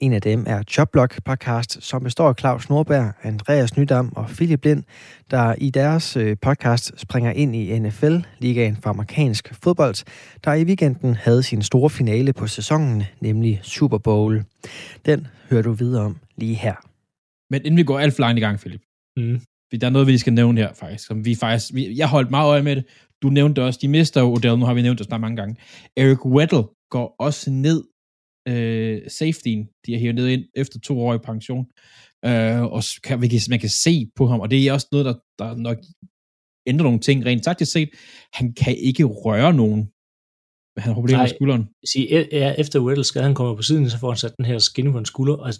En 0.00 0.12
af 0.12 0.22
dem 0.22 0.44
er 0.46 0.62
Jobblock 0.78 1.24
podcast, 1.24 1.78
som 1.80 2.02
består 2.02 2.28
af 2.28 2.34
Claus 2.38 2.68
Norberg, 2.68 3.12
Andreas 3.22 3.76
Nydam 3.76 4.12
og 4.16 4.26
Philip 4.26 4.64
Lind, 4.64 4.82
der 5.30 5.54
i 5.58 5.70
deres 5.70 6.16
øh, 6.16 6.36
podcast 6.42 6.92
springer 6.96 7.32
ind 7.32 7.56
i 7.56 7.78
NFL, 7.78 8.16
ligaen 8.38 8.78
for 8.82 8.90
amerikansk 8.90 9.54
fodbold, 9.62 10.04
der 10.44 10.52
i 10.54 10.64
weekenden 10.64 11.14
havde 11.14 11.42
sin 11.42 11.62
store 11.62 11.90
finale 11.90 12.32
på 12.32 12.46
sæsonen, 12.46 13.02
nemlig 13.20 13.60
Super 13.62 13.98
Bowl. 13.98 14.44
Den 15.06 15.26
hører 15.50 15.62
du 15.62 15.72
videre 15.72 16.04
om 16.04 16.16
lige 16.36 16.54
her 16.54 16.91
men 17.52 17.60
inden 17.66 17.76
vi 17.76 17.82
går 17.90 17.98
alt 17.98 18.14
for 18.14 18.20
langt 18.24 18.38
i 18.38 18.44
gang, 18.46 18.58
Philip, 18.62 18.82
Mm. 19.20 19.40
der 19.80 19.86
er 19.86 19.90
noget, 19.96 20.08
vi 20.08 20.18
skal 20.18 20.32
nævne 20.40 20.60
her, 20.60 20.72
faktisk. 20.82 21.04
Som 21.06 21.24
vi 21.24 21.34
faktisk 21.34 21.74
vi, 21.74 21.96
jeg 22.00 22.08
holdt 22.08 22.30
meget 22.36 22.48
øje 22.54 22.62
med 22.68 22.76
det. 22.76 22.84
Du 23.22 23.28
nævnte 23.28 23.54
det 23.60 23.64
også. 23.68 23.78
De 23.82 23.88
mister 23.88 24.20
jo 24.20 24.32
Odell. 24.32 24.58
Nu 24.58 24.64
har 24.66 24.74
vi 24.74 24.82
nævnt 24.82 24.98
det 24.98 25.06
snart 25.06 25.20
mange 25.20 25.36
gange. 25.36 25.54
Eric 25.96 26.22
Weddle 26.26 26.64
går 26.94 27.06
også 27.18 27.50
ned 27.50 27.80
øh, 28.48 29.00
safetyen. 29.18 29.62
De 29.86 29.94
er 29.94 29.98
hævet 29.98 30.14
ned 30.14 30.28
ind 30.28 30.44
efter 30.54 30.78
to 30.80 31.00
år 31.00 31.14
i 31.14 31.18
pension. 31.18 31.64
Øh, 32.24 32.62
og 32.76 32.82
kan, 33.04 33.22
vi 33.22 33.28
kan, 33.28 33.40
man 33.50 33.60
kan 33.60 33.68
se 33.84 33.94
på 34.16 34.26
ham, 34.26 34.40
og 34.40 34.50
det 34.50 34.68
er 34.68 34.72
også 34.72 34.88
noget, 34.92 35.04
der, 35.06 35.14
der 35.38 35.56
nok 35.56 35.78
ændrer 36.66 36.84
nogle 36.84 37.00
ting 37.00 37.26
rent 37.26 37.44
taktisk 37.44 37.72
set. 37.72 37.90
Han 38.32 38.46
kan 38.54 38.76
ikke 38.76 39.04
røre 39.04 39.52
nogen. 39.62 39.80
Han 40.76 40.86
har 40.88 40.94
problemer 40.94 41.22
med 41.22 41.28
skulderen. 41.28 41.64
Sige, 41.92 42.06
e- 42.20 42.28
ja, 42.32 42.54
efter 42.58 42.80
Weddle 42.80 43.04
skade, 43.04 43.24
han 43.24 43.34
kommer 43.34 43.54
på 43.56 43.62
siden, 43.62 43.90
så 43.90 43.98
får 43.98 44.10
han 44.10 44.16
sat 44.18 44.36
den 44.36 44.44
her 44.44 44.58
skinne 44.58 44.92
på 44.92 44.98
en 44.98 45.04
skulder, 45.04 45.34
og 45.34 45.52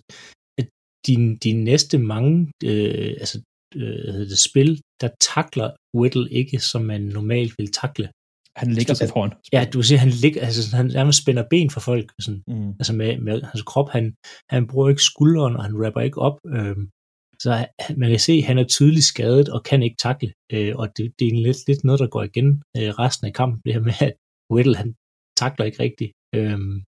de, 1.07 1.39
de 1.45 1.53
næste 1.53 1.99
mange 1.99 2.53
øh, 2.65 3.15
altså, 3.21 3.41
øh, 3.77 4.15
det, 4.31 4.39
spil, 4.39 4.81
der 5.01 5.09
takler 5.21 5.71
Weddle 5.97 6.31
ikke, 6.31 6.59
som 6.59 6.83
man 6.83 7.01
normalt 7.01 7.55
vil 7.59 7.73
takle. 7.73 8.11
Han 8.57 8.73
ligger 8.73 8.95
sig 8.95 9.09
foran. 9.09 9.33
Ja, 9.53 9.67
du 9.73 9.79
vil 9.79 9.87
sige, 9.87 9.99
han 9.99 10.09
ligger, 10.25 10.41
altså 10.41 10.77
han 10.77 10.87
nærmest 10.87 11.23
spænder 11.23 11.45
ben 11.51 11.71
for 11.71 11.81
folk, 11.81 12.13
sådan, 12.21 12.43
Mm. 12.49 12.71
altså 12.71 12.93
med, 12.93 13.19
med 13.19 13.43
hans 13.43 13.63
krop, 13.63 13.89
han, 13.91 14.15
han 14.51 14.67
bruger 14.67 14.89
ikke 14.89 15.03
skulderen, 15.03 15.57
og 15.57 15.63
han 15.65 15.85
rapper 15.87 16.01
ikke 16.01 16.21
op, 16.21 16.39
øhm, 16.57 16.91
så 17.39 17.67
man 17.97 18.11
kan 18.11 18.19
se, 18.19 18.33
at 18.33 18.45
han 18.45 18.59
er 18.59 18.65
tydeligt 18.65 19.05
skadet, 19.05 19.49
og 19.49 19.63
kan 19.63 19.83
ikke 19.83 19.97
takle, 19.97 20.33
øh, 20.53 20.73
og 20.77 20.87
det, 20.97 21.13
det 21.19 21.27
er 21.29 21.43
lidt, 21.47 21.67
lidt 21.69 21.85
noget, 21.85 22.01
der 22.01 22.07
går 22.07 22.23
igen 22.23 22.49
øh, 22.77 22.89
resten 23.03 23.27
af 23.27 23.33
kampen, 23.33 23.61
det 23.65 23.73
her 23.75 23.81
med, 23.81 23.93
at 24.01 24.15
Weddle, 24.53 24.77
han 24.77 24.95
takler 25.37 25.65
ikke 25.67 25.83
rigtigt. 25.83 26.13
Øhm, 26.35 26.83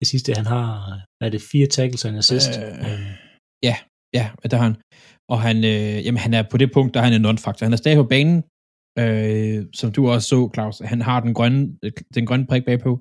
det 0.00 0.08
sidste, 0.08 0.34
han 0.40 0.46
har, 0.46 0.66
er 1.20 1.28
det, 1.28 1.42
fire 1.52 1.66
tackles 1.66 2.04
og 2.04 2.10
en 2.10 2.16
assist. 2.16 2.52
Øh, 2.58 3.00
ja, 3.62 3.76
ja, 4.18 4.24
der 4.50 4.56
har 4.56 4.66
han. 4.68 4.76
Og 5.32 5.38
han, 5.46 5.56
øh, 5.56 5.96
jamen, 6.04 6.22
han 6.26 6.34
er 6.34 6.44
på 6.50 6.56
det 6.56 6.72
punkt, 6.72 6.94
der 6.94 7.00
er 7.00 7.04
han 7.04 7.16
en 7.18 7.26
non-faktor. 7.26 7.66
Han 7.66 7.72
er 7.72 7.82
stadig 7.82 7.96
på 8.02 8.10
banen, 8.14 8.38
øh, 9.02 9.66
som 9.74 9.92
du 9.92 10.00
også 10.12 10.28
så, 10.28 10.50
Claus. 10.54 10.78
Han 10.92 11.00
har 11.08 11.20
den 11.20 11.34
grønne, 11.34 11.62
den 12.14 12.26
grønne 12.26 12.46
prik 12.46 12.64
bagpå. 12.64 12.92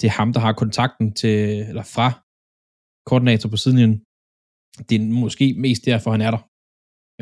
Det 0.00 0.06
er 0.06 0.16
ham, 0.20 0.32
der 0.32 0.40
har 0.40 0.52
kontakten 0.52 1.06
til, 1.20 1.38
eller 1.70 1.86
fra 1.94 2.08
koordinator 3.08 3.48
på 3.50 3.56
siden. 3.56 3.92
Det 4.88 4.94
er 5.00 5.04
måske 5.24 5.54
mest 5.64 5.82
derfor, 5.84 6.10
han 6.10 6.20
er 6.26 6.30
der. 6.36 6.42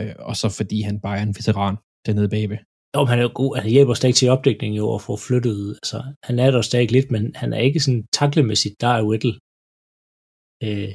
Øh, 0.00 0.14
og 0.28 0.34
så 0.40 0.48
fordi 0.58 0.78
han 0.88 1.00
bare 1.00 1.18
er 1.18 1.22
en 1.22 1.36
veteran 1.38 1.76
dernede 2.06 2.28
bagved. 2.28 2.58
Jo, 2.94 3.00
han 3.10 3.18
er 3.18 3.22
jo 3.22 3.32
god. 3.34 3.50
Han 3.56 3.70
hjælper 3.70 3.94
stadig 3.94 4.14
til 4.14 4.28
opdækning 4.34 4.72
jo 4.80 4.86
og 4.94 5.00
få 5.06 5.16
flyttet. 5.26 5.58
Altså, 5.80 5.98
han 6.28 6.38
er 6.38 6.50
der 6.50 6.62
stadig 6.62 6.90
lidt, 6.96 7.10
men 7.10 7.22
han 7.42 7.52
er 7.52 7.60
ikke 7.68 7.80
sådan 7.80 8.04
taklemæssigt, 8.20 8.80
der 8.80 8.90
er 8.98 9.06
Whittle. 9.08 9.34
Øh, 10.64 10.90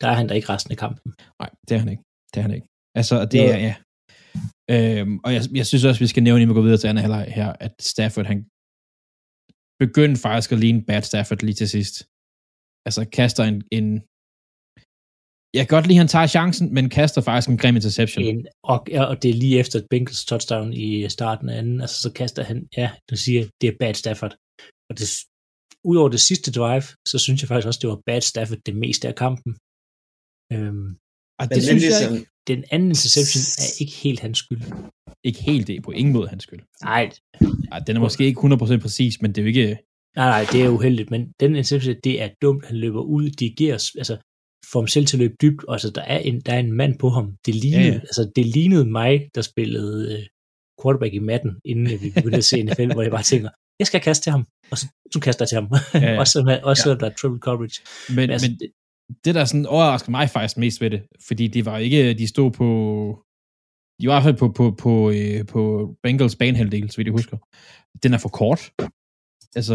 der 0.00 0.08
er 0.10 0.16
han 0.18 0.28
der 0.28 0.34
ikke 0.38 0.48
resten 0.54 0.72
af 0.72 0.78
kampen. 0.84 1.08
Nej, 1.40 1.50
det 1.68 1.74
er 1.74 1.78
han 1.84 1.90
ikke. 1.94 2.02
Det 2.30 2.38
er 2.40 2.46
han 2.46 2.54
ikke. 2.56 2.68
Altså, 3.00 3.16
det 3.32 3.40
er, 3.52 3.58
ja. 3.68 3.74
Øhm, 4.74 5.16
og 5.24 5.30
jeg, 5.36 5.42
jeg 5.58 5.66
synes 5.66 5.84
også, 5.84 6.00
vi 6.04 6.12
skal 6.12 6.22
nævne, 6.22 6.40
inden 6.40 6.52
vi 6.52 6.58
går 6.58 6.66
videre 6.68 6.80
til 6.80 6.88
anden 6.88 7.04
halvleg 7.06 7.26
her, 7.38 7.50
at 7.66 7.74
Stafford, 7.92 8.26
han 8.32 8.40
begyndte 9.82 10.20
faktisk 10.26 10.50
at 10.52 10.60
ligne 10.64 10.84
Bad 10.88 11.02
Stafford 11.10 11.40
lige 11.46 11.58
til 11.60 11.68
sidst. 11.76 11.96
Altså, 12.86 13.02
kaster 13.18 13.44
en, 13.50 13.58
en 13.78 13.88
jeg 15.54 15.68
kan 15.68 15.76
godt 15.76 15.86
lide, 15.86 15.98
at 15.98 16.02
han 16.04 16.08
tager 16.08 16.26
chancen, 16.26 16.74
men 16.74 16.88
kaster 16.88 17.20
faktisk 17.20 17.48
en 17.48 17.58
grim 17.58 17.76
interception. 17.76 18.24
En, 18.24 18.46
og, 18.64 18.86
ja, 18.90 19.02
og 19.04 19.22
det 19.22 19.30
er 19.30 19.34
lige 19.34 19.58
efter 19.58 19.80
Bengals 19.90 20.24
touchdown 20.24 20.72
i 20.72 21.08
starten 21.08 21.48
af 21.48 21.58
anden, 21.58 21.80
altså 21.80 22.02
så 22.02 22.12
kaster 22.12 22.42
han, 22.42 22.68
ja, 22.76 22.90
du 23.10 23.16
siger, 23.16 23.46
det 23.60 23.68
er 23.68 23.76
Bad 23.80 23.94
Stafford. 23.94 24.34
Og 24.90 24.98
det, 24.98 25.08
udover 25.84 26.08
det 26.08 26.20
sidste 26.20 26.52
drive, 26.52 26.82
så 27.06 27.18
synes 27.18 27.42
jeg 27.42 27.48
faktisk 27.48 27.66
også, 27.66 27.80
det 27.82 27.90
var 27.90 28.00
Bad 28.06 28.20
Stafford 28.20 28.58
det 28.66 28.76
meste 28.76 29.08
af 29.08 29.14
kampen. 29.14 29.52
Øhm, 30.52 30.88
og 31.40 31.44
det 31.54 31.62
synes 31.62 31.84
jeg 31.84 32.12
ikke. 32.12 32.26
Den 32.46 32.64
anden 32.70 32.88
interception 32.88 33.42
er 33.64 33.70
ikke 33.80 33.92
helt 33.92 34.20
hans 34.20 34.38
skyld. 34.38 34.62
Ikke 35.24 35.42
helt 35.42 35.66
det, 35.66 35.82
på 35.82 35.90
ingen 35.90 36.12
måde 36.12 36.28
hans 36.28 36.42
skyld. 36.42 36.62
Nej. 36.82 37.10
Ej, 37.72 37.78
den 37.86 37.96
er 37.96 38.00
måske 38.00 38.24
ikke 38.24 38.40
100% 38.40 38.78
præcis, 38.78 39.22
men 39.22 39.30
det 39.30 39.38
er 39.38 39.42
jo 39.42 39.48
ikke... 39.48 39.78
Nej, 40.16 40.28
nej, 40.34 40.46
det 40.52 40.62
er 40.62 40.68
uheldigt, 40.68 41.10
men 41.10 41.32
den 41.40 41.50
interception, 41.56 41.94
det 42.04 42.22
er 42.22 42.28
dumt. 42.42 42.66
Han 42.66 42.76
løber 42.76 43.00
ud, 43.00 43.30
dirigerer, 43.30 43.90
altså 43.98 44.16
får 44.72 44.80
ham 44.80 44.88
selv 44.88 45.06
til 45.06 45.16
at 45.16 45.18
løbe 45.18 45.34
dybt, 45.42 45.64
og 45.64 45.74
altså, 45.74 45.90
der 45.90 46.02
er 46.02 46.18
en, 46.18 46.40
der 46.40 46.52
er 46.52 46.58
en 46.58 46.72
mand 46.72 46.98
på 46.98 47.08
ham. 47.08 47.36
Det 47.46 47.54
lignede, 47.54 47.82
ja, 47.82 47.92
ja. 47.92 48.00
Altså, 48.00 48.32
det 48.36 48.46
lignede 48.46 48.84
mig, 48.84 49.28
der 49.34 49.42
spillede 49.42 50.18
uh, 50.18 50.24
quarterback 50.82 51.14
i 51.14 51.18
matten, 51.18 51.60
inden 51.64 52.00
vi 52.02 52.10
begyndte 52.14 52.38
at 52.38 52.44
se 52.44 52.62
NFL, 52.62 52.92
hvor 52.92 53.02
jeg 53.02 53.10
bare 53.10 53.22
tænker, 53.22 53.50
jeg 53.78 53.86
skal 53.86 54.00
kaste 54.00 54.24
til 54.24 54.32
ham, 54.32 54.46
og 54.70 54.78
så, 54.78 54.86
så 55.12 55.20
kaster 55.20 55.42
jeg 55.42 55.48
til 55.48 55.56
ham. 55.60 55.68
Ja, 55.94 56.12
ja. 56.12 56.18
også 56.22 56.60
også 56.62 56.90
ja. 56.90 56.96
der 56.96 57.06
er 57.10 57.14
triple 57.14 57.38
coverage. 57.38 57.82
Men, 58.08 58.16
men, 58.16 58.30
altså, 58.30 58.50
men 58.50 58.70
det, 59.24 59.34
der 59.34 59.44
sådan 59.44 59.66
overrasker 59.66 60.10
mig 60.10 60.30
faktisk 60.30 60.58
mest 60.58 60.80
ved 60.80 60.90
det, 60.90 61.02
fordi 61.26 61.48
det 61.48 61.64
var 61.64 61.78
ikke, 61.78 62.14
de 62.14 62.28
stod 62.28 62.50
på, 62.50 62.68
de 64.00 64.08
var 64.08 64.12
i 64.12 64.22
hvert 64.22 64.22
fald 64.22 64.36
på, 64.36 64.48
på, 64.48 64.76
på, 64.78 65.10
øh, 65.10 65.46
på 65.46 65.60
Bengals 66.02 66.36
banehalvdel, 66.36 66.90
så 66.90 66.96
vidt 66.96 67.06
jeg 67.06 67.12
husker. 67.12 67.36
Den 68.02 68.14
er 68.14 68.18
for 68.18 68.28
kort. 68.28 68.60
Altså, 69.56 69.74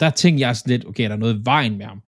der 0.00 0.10
tænkte 0.10 0.40
jeg 0.40 0.56
sådan 0.56 0.70
lidt, 0.70 0.86
okay, 0.86 1.04
er 1.04 1.08
der 1.08 1.16
noget 1.16 1.44
vejen 1.44 1.78
med 1.78 1.86
ham? 1.86 2.02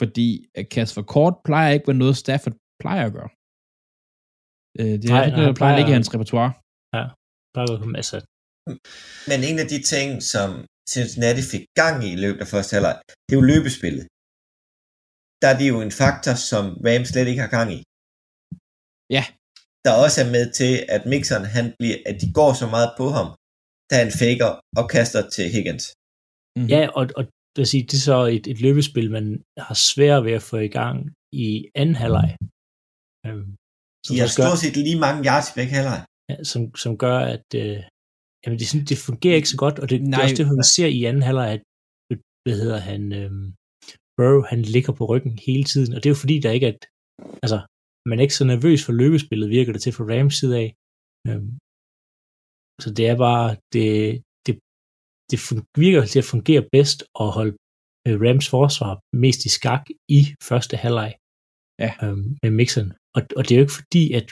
Fordi 0.00 0.28
at 0.60 0.66
kaste 0.74 0.94
for 0.94 1.04
kort 1.14 1.36
plejer 1.48 1.70
ikke 1.76 1.88
være 1.90 2.02
noget, 2.04 2.16
Stafford 2.24 2.54
plejer 2.82 3.04
at 3.08 3.14
gøre. 3.18 3.30
Øh, 4.80 4.94
det 5.02 5.08
nej, 5.10 5.24
er, 5.24 5.30
nej, 5.30 5.46
det 5.46 5.56
plejer 5.60 5.76
ikke 5.80 5.92
i 5.94 5.98
hans 5.98 6.14
repertoire. 6.14 6.50
Ja, 6.96 7.04
plejer 7.54 7.68
at 7.74 7.96
altså. 8.00 8.16
Men 9.30 9.38
en 9.50 9.58
af 9.62 9.68
de 9.72 9.78
ting, 9.92 10.08
som 10.32 10.48
Cincinnati 10.94 11.42
fik 11.52 11.64
gang 11.80 11.96
i 12.06 12.08
i 12.16 12.20
løbet 12.24 12.40
af 12.44 12.48
første 12.54 12.72
halvleg, 12.76 12.96
det 13.24 13.32
er 13.32 13.40
jo 13.40 13.50
løbespillet. 13.52 14.04
Der 15.42 15.48
er 15.52 15.56
det 15.60 15.68
jo 15.72 15.78
en 15.86 15.94
faktor, 16.02 16.34
som 16.50 16.64
Rams 16.86 17.08
slet 17.12 17.28
ikke 17.30 17.44
har 17.46 17.52
gang 17.58 17.68
i. 17.78 17.80
Ja. 19.16 19.24
Der 19.84 19.92
også 20.04 20.18
er 20.24 20.30
med 20.36 20.44
til, 20.60 20.72
at 20.94 21.02
mixeren, 21.12 21.46
han 21.56 21.66
bliver, 21.78 21.98
at 22.10 22.16
de 22.22 22.28
går 22.38 22.50
så 22.60 22.66
meget 22.74 22.90
på 23.00 23.06
ham, 23.16 23.28
da 23.90 23.94
han 24.02 24.10
faker 24.22 24.50
og 24.78 24.84
kaster 24.94 25.22
til 25.34 25.46
Higgins. 25.54 25.84
Mm-hmm. 26.56 26.70
Ja, 26.74 26.82
og, 26.98 27.04
og 27.18 27.24
det, 27.56 27.62
vil 27.62 27.72
sige, 27.74 27.86
det 27.90 27.98
er 28.00 28.08
så 28.12 28.18
et, 28.36 28.46
et 28.52 28.60
løbespil, 28.66 29.10
man 29.18 29.26
har 29.66 29.76
svært 29.90 30.24
ved 30.26 30.32
at 30.32 30.46
få 30.50 30.56
i 30.68 30.72
gang 30.78 30.96
i 31.44 31.48
anden 31.80 31.96
halvleg. 32.02 32.30
Øhm, 33.26 33.50
de 34.06 34.14
har 34.22 34.30
stort 34.36 34.58
set 34.62 34.76
lige 34.86 35.00
mange 35.06 35.20
yards 35.28 35.48
i 35.50 35.56
begge 35.58 35.72
halvleg. 35.76 36.00
Ja, 36.30 36.36
som, 36.50 36.62
som 36.84 36.92
gør, 37.04 37.18
at 37.34 37.46
øh, 37.62 37.78
jamen 38.42 38.58
det, 38.60 38.88
det 38.90 38.98
fungerer 39.08 39.36
ikke 39.40 39.52
så 39.54 39.60
godt, 39.64 39.76
og 39.82 39.86
det, 39.90 39.96
Nej. 40.00 40.08
det 40.10 40.18
er 40.18 40.24
også 40.26 40.38
det, 40.40 40.46
man 40.62 40.72
ser 40.74 40.88
i 40.98 41.00
anden 41.08 41.26
halvleg, 41.28 41.48
at 41.54 41.62
hvad 42.44 42.56
hedder 42.62 42.80
han, 42.90 43.02
øhm, 43.20 43.46
Burrow, 44.16 44.42
han 44.52 44.60
ligger 44.74 44.92
på 44.98 45.04
ryggen 45.12 45.34
hele 45.46 45.64
tiden, 45.72 45.90
og 45.94 45.98
det 45.98 46.06
er 46.06 46.14
jo 46.14 46.22
fordi, 46.24 46.36
der 46.44 46.50
ikke 46.56 46.68
er, 46.70 46.76
altså, 47.44 47.58
man 48.08 48.18
er 48.18 48.22
ikke 48.22 48.40
så 48.40 48.44
nervøs 48.44 48.80
for 48.86 48.92
løbespillet, 49.02 49.54
virker 49.58 49.72
det 49.72 49.82
til 49.82 49.92
fra 49.96 50.08
Rams 50.10 50.34
side 50.40 50.54
af. 50.62 50.68
Øhm, 51.28 51.52
så 52.82 52.88
det 52.96 53.04
er 53.12 53.16
bare, 53.26 53.48
det, 53.74 53.88
det 55.30 55.38
virker 55.76 56.04
til 56.06 56.18
at 56.18 56.30
fungere 56.34 56.62
bedst 56.72 57.00
at 57.22 57.28
holde 57.38 57.54
øh, 58.06 58.16
Rams 58.24 58.48
forsvar 58.48 58.92
mest 59.24 59.40
i 59.44 59.50
skak 59.58 59.84
i 60.08 60.20
første 60.48 60.76
halvleg 60.76 61.14
ja. 61.84 61.90
øhm, 62.02 62.38
med 62.42 62.50
Mixon. 62.50 62.92
Og, 63.16 63.22
og 63.36 63.42
det 63.44 63.52
er 63.52 63.58
jo 63.58 63.64
ikke 63.66 63.80
fordi, 63.80 64.12
at 64.18 64.26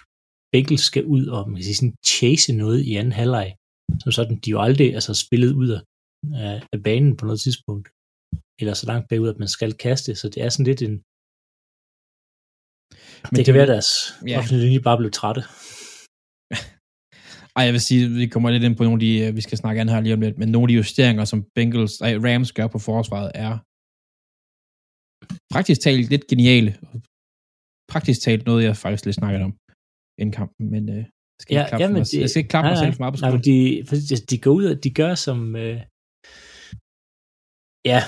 Bengals 0.52 0.86
skal 0.90 1.04
ud 1.16 1.26
og 1.26 1.40
man 1.48 1.56
kan 1.56 1.64
sige, 1.64 1.80
sådan, 1.80 1.96
chase 2.06 2.52
noget 2.62 2.80
i 2.88 2.94
anden 2.94 3.12
halvleg. 3.12 3.48
Som 4.02 4.12
sådan, 4.12 4.36
de 4.44 4.50
jo 4.50 4.60
aldrig 4.66 4.94
altså, 4.94 5.14
spillet 5.14 5.52
ud 5.52 5.68
af, 5.74 5.80
af 6.72 6.82
banen 6.82 7.16
på 7.16 7.24
noget 7.26 7.40
tidspunkt. 7.40 7.86
Eller 8.60 8.74
så 8.74 8.86
langt 8.86 9.08
bagud, 9.08 9.28
at 9.28 9.38
man 9.38 9.48
skal 9.48 9.72
kaste. 9.86 10.14
Så 10.14 10.28
det 10.28 10.42
er 10.42 10.48
sådan 10.48 10.66
lidt 10.70 10.82
en... 10.82 10.94
Men 13.22 13.30
det, 13.30 13.36
det 13.36 13.44
kan 13.44 13.54
være, 13.54 13.68
at 13.70 13.74
deres 13.76 13.90
ja. 14.28 14.38
offentlige 14.38 14.64
linje 14.64 14.80
bare 14.80 14.98
blev 14.98 15.10
trætte. 15.10 15.42
Ej, 17.56 17.62
jeg 17.66 17.72
vil 17.72 17.80
sige, 17.88 18.02
vi 18.20 18.26
kommer 18.26 18.50
lidt 18.50 18.64
ind 18.66 18.76
på 18.76 18.84
nogle 18.84 18.98
af 18.98 19.04
de, 19.06 19.12
øh, 19.24 19.36
vi 19.36 19.42
skal 19.46 19.58
snakke 19.58 19.80
an 19.80 19.88
her 19.88 20.00
lige 20.00 20.14
om 20.14 20.20
lidt, 20.20 20.38
men 20.38 20.48
nogle 20.48 20.64
af 20.64 20.68
de 20.68 20.80
justeringer, 20.82 21.24
som 21.24 21.40
Bengals, 21.54 21.94
ej, 22.00 22.12
Rams 22.24 22.52
gør 22.58 22.66
på 22.66 22.78
forsvaret, 22.78 23.30
er 23.34 23.52
praktisk 25.54 25.80
talt 25.80 26.10
lidt 26.12 26.26
geniale. 26.32 26.70
Praktisk 27.92 28.18
talt 28.26 28.42
noget, 28.46 28.64
jeg 28.64 28.76
faktisk 28.76 29.04
lidt 29.04 29.16
snakket 29.20 29.42
om 29.48 29.52
inden 30.20 30.34
kampen, 30.40 30.64
men 30.74 30.82
øh, 30.96 31.04
skal 31.42 31.54
ja, 31.54 31.64
ikke 31.64 31.82
ja, 31.82 31.88
men 31.94 32.02
de, 32.10 32.20
jeg 32.22 32.30
skal 32.30 32.40
ikke 32.40 32.52
klappe 32.54 32.68
mig 32.70 32.78
selv 32.82 32.92
for 32.94 33.02
meget 33.02 33.14
på 33.14 33.20
skolen. 33.22 33.42
de, 33.50 33.60
de 34.30 34.36
går 34.44 34.52
ud 34.58 34.64
og 34.72 34.76
de 34.84 34.90
gør 35.00 35.12
som, 35.26 35.38
øh, 35.64 35.78
ja, 37.92 38.00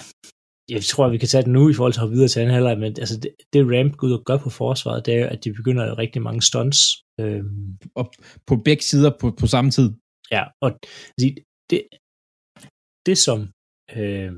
jeg 0.68 0.82
tror, 0.84 1.08
vi 1.08 1.18
kan 1.18 1.28
tage 1.28 1.44
det 1.44 1.52
nu 1.52 1.68
i 1.70 1.74
forhold 1.74 1.92
til 1.92 2.00
at 2.00 2.02
hoppe 2.02 2.14
videre 2.14 2.28
til 2.28 2.40
anden 2.40 2.54
halvleg, 2.54 2.78
men 2.78 2.92
altså 3.04 3.20
det, 3.20 3.30
det 3.52 3.60
Ram 3.72 3.90
går 3.90 4.06
ud 4.06 4.12
og 4.12 4.24
gør 4.24 4.36
på 4.36 4.50
forsvaret, 4.50 5.06
det 5.06 5.14
er 5.14 5.28
at 5.28 5.44
de 5.44 5.52
begynder 5.52 5.84
at 5.84 5.98
rigtig 5.98 6.22
mange 6.22 6.42
stunts. 6.42 6.80
Øhm, 7.20 7.78
og 7.94 8.12
på 8.46 8.56
begge 8.56 8.82
sider 8.82 9.10
på, 9.20 9.26
på 9.40 9.46
samme 9.46 9.70
tid. 9.70 9.88
Ja, 10.30 10.44
og 10.64 10.70
det, 11.20 11.38
det, 11.70 11.80
det 13.06 13.18
som 13.18 13.38
øh, 13.96 14.32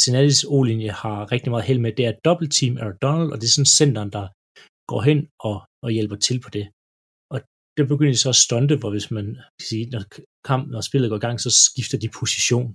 Cincinnati's 0.00 0.42
O-linje 0.54 0.90
har 1.02 1.32
rigtig 1.32 1.50
meget 1.50 1.64
held 1.64 1.80
med, 1.80 1.92
det 1.92 2.06
er 2.06 2.20
dobbelt 2.24 2.52
team 2.52 2.76
Aaron 2.76 2.98
Donald, 3.02 3.30
og 3.32 3.36
det 3.40 3.46
er 3.46 3.56
sådan 3.56 3.76
centeren, 3.80 4.10
der 4.16 4.24
går 4.90 5.02
hen 5.08 5.18
og, 5.48 5.56
og 5.84 5.90
hjælper 5.96 6.16
til 6.16 6.40
på 6.44 6.50
det. 6.56 6.66
Og 7.32 7.38
det 7.76 7.88
begynder 7.88 8.12
de 8.12 8.24
så 8.24 8.28
at 8.28 8.42
stunte, 8.46 8.76
hvor 8.76 8.90
hvis 8.90 9.10
man 9.10 9.26
kan 9.58 9.66
sige, 9.70 9.84
når 9.90 10.02
kampen 10.50 10.74
og 10.74 10.84
spillet 10.84 11.10
går 11.10 11.20
i 11.20 11.26
gang, 11.26 11.40
så 11.40 11.50
skifter 11.66 11.98
de 11.98 12.08
position. 12.20 12.68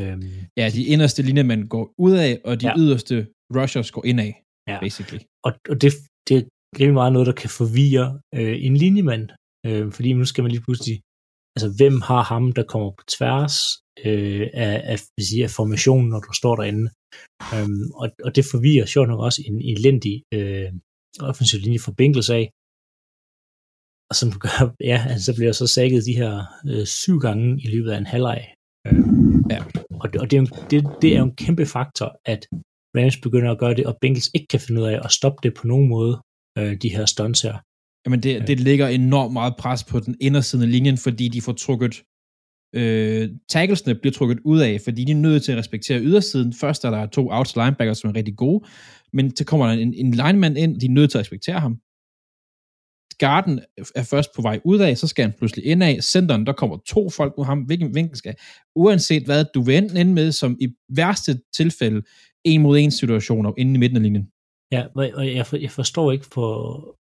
Øhm, 0.00 0.32
ja, 0.60 0.66
de 0.76 0.82
inderste 0.92 1.22
linjer, 1.22 1.42
man 1.52 1.68
går 1.68 1.84
ud 1.98 2.14
af, 2.26 2.40
og 2.44 2.60
de 2.60 2.66
ja. 2.68 2.74
yderste 2.78 3.16
rushers 3.56 3.90
går 3.90 4.04
ind 4.10 4.20
af, 4.20 4.32
ja. 4.68 4.78
basically. 4.80 5.22
Og, 5.46 5.52
og 5.70 5.76
det, 5.82 5.90
det 6.28 6.34
er 6.38 6.42
rimelig 6.78 6.98
meget 7.00 7.12
noget, 7.12 7.26
der 7.30 7.36
kan 7.42 7.50
forvirre 7.60 8.08
øh, 8.38 8.56
en 8.66 8.76
linjemand, 8.76 9.24
øh, 9.66 9.92
fordi 9.96 10.12
nu 10.12 10.24
skal 10.24 10.42
man 10.44 10.50
lige 10.50 10.64
pludselig, 10.66 10.96
altså 11.56 11.68
hvem 11.78 11.96
har 12.10 12.22
ham, 12.32 12.52
der 12.52 12.64
kommer 12.72 12.90
på 12.98 13.04
tværs 13.16 13.56
øh, 14.06 14.46
af, 14.66 14.74
af, 14.92 14.98
sige, 15.28 15.44
af 15.44 15.50
formationen, 15.58 16.08
når 16.10 16.20
du 16.26 16.32
står 16.40 16.56
derinde. 16.56 16.86
Øhm, 17.54 17.84
og, 18.00 18.06
og 18.26 18.30
det 18.36 18.44
forvirrer 18.52 18.86
sjovt 18.86 19.08
nok 19.08 19.20
også 19.28 19.40
en 19.48 19.58
elendig 19.72 20.16
øh, 20.36 20.70
offensiv 21.30 21.58
linje 21.60 21.80
for 21.84 21.92
Bengals 21.98 22.30
af, 22.30 22.44
og 24.10 24.14
som 24.20 24.30
gør, 24.44 24.58
ja, 24.90 24.98
altså, 25.10 25.24
så 25.26 25.32
bliver 25.38 25.52
så 25.52 25.66
sækket 25.66 26.06
de 26.08 26.18
her 26.20 26.32
øh, 26.70 26.86
syv 26.86 27.16
gange 27.26 27.46
i 27.64 27.66
løbet 27.74 27.90
af 27.94 27.98
en 27.98 28.12
halvleg. 28.14 28.42
Øh, 28.86 28.98
ja. 29.50 29.64
Og, 30.02 30.08
og 30.20 30.30
det, 30.30 30.36
er 30.36 30.40
jo, 30.40 30.46
det, 30.70 31.02
det 31.02 31.14
er 31.14 31.18
jo 31.18 31.24
en 31.24 31.36
kæmpe 31.36 31.66
faktor, 31.66 32.20
at 32.24 32.46
Rams 32.96 33.16
begynder 33.16 33.50
at 33.52 33.58
gøre 33.58 33.74
det, 33.74 33.86
og 33.86 33.98
Bengals 34.00 34.30
ikke 34.34 34.46
kan 34.46 34.60
finde 34.60 34.80
ud 34.80 34.86
af 34.86 35.00
at 35.04 35.10
stoppe 35.12 35.38
det 35.42 35.54
på 35.54 35.66
nogen 35.66 35.88
måde, 35.88 36.22
øh, 36.58 36.76
de 36.82 36.88
her 36.88 37.06
stunts 37.06 37.42
her. 37.42 37.56
Jamen 38.06 38.22
det, 38.22 38.48
det 38.48 38.60
lægger 38.60 38.88
enormt 38.88 39.32
meget 39.32 39.54
pres 39.58 39.84
på 39.84 40.00
den 40.00 40.16
inderside 40.20 40.62
af 40.62 40.70
linjen, 40.70 40.98
fordi 40.98 41.28
de 41.28 41.42
får 41.42 41.52
trukket 41.52 42.02
øh, 42.74 43.28
tacklesne 43.48 43.94
bliver 43.94 44.12
trukket 44.12 44.38
ud 44.44 44.60
af, 44.60 44.80
fordi 44.84 45.04
de 45.04 45.12
er 45.12 45.16
nødt 45.16 45.42
til 45.42 45.52
at 45.52 45.58
respektere 45.58 46.00
ydersiden. 46.00 46.52
Først 46.52 46.84
er 46.84 46.90
der 46.90 47.06
to 47.06 47.28
outside 47.30 47.64
linebackers, 47.64 47.98
som 47.98 48.10
er 48.10 48.16
rigtig 48.16 48.36
gode, 48.36 48.64
men 49.12 49.36
så 49.36 49.44
kommer 49.44 49.66
der 49.66 49.72
en, 49.72 49.94
en 49.94 50.10
lineman 50.10 50.56
ind, 50.56 50.80
de 50.80 50.86
er 50.86 50.90
nødt 50.90 51.10
til 51.10 51.18
at 51.18 51.20
respektere 51.20 51.60
ham. 51.60 51.78
Garden 53.26 53.60
er 53.94 54.02
først 54.02 54.30
på 54.36 54.42
vej 54.42 54.60
ud 54.64 54.78
af, 54.78 54.98
så 54.98 55.06
skal 55.06 55.22
han 55.24 55.34
pludselig 55.38 55.64
ind 55.64 55.82
af. 55.82 55.98
Centeren, 56.02 56.46
der 56.46 56.52
kommer 56.52 56.76
to 56.86 57.10
folk 57.10 57.32
mod 57.38 57.46
ham. 57.46 57.58
Hvilken 57.58 57.94
vinkel 57.94 58.16
skal 58.16 58.34
Uanset 58.76 59.24
hvad, 59.24 59.44
du 59.54 59.62
vil 59.62 59.74
ende 59.96 60.14
med, 60.14 60.32
som 60.32 60.56
i 60.60 60.68
værste 60.88 61.40
tilfælde, 61.56 62.02
en 62.44 62.62
mod 62.62 62.78
en 62.78 62.90
situationer 62.90 63.52
inde 63.58 63.74
i 63.74 63.78
midten 63.78 63.96
af 63.96 64.02
linjen. 64.02 64.28
Ja, 64.72 64.86
og 64.94 65.34
jeg, 65.36 65.46
for, 65.46 65.56
jeg 65.56 65.70
forstår 65.70 66.12
ikke 66.12 66.26
på, 66.34 66.46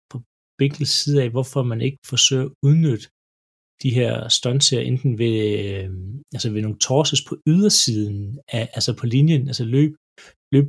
på 0.09 0.21
Binkels 0.57 0.89
side 0.89 1.23
af, 1.23 1.29
hvorfor 1.29 1.63
man 1.63 1.81
ikke 1.81 1.97
forsøger 2.05 2.45
at 2.45 2.51
udnytte 2.63 3.07
de 3.83 3.89
her 3.89 4.27
stunts 4.27 4.69
her, 4.69 4.79
enten 4.79 5.19
ved, 5.19 5.35
øh, 5.59 5.89
altså 6.33 6.49
ved 6.49 6.61
nogle 6.61 6.79
torses 6.79 7.21
på 7.29 7.37
ydersiden, 7.47 8.39
af, 8.47 8.69
altså 8.73 8.97
på 8.97 9.05
linjen, 9.05 9.47
altså 9.47 9.65
løb, 9.65 9.93
løb 10.51 10.65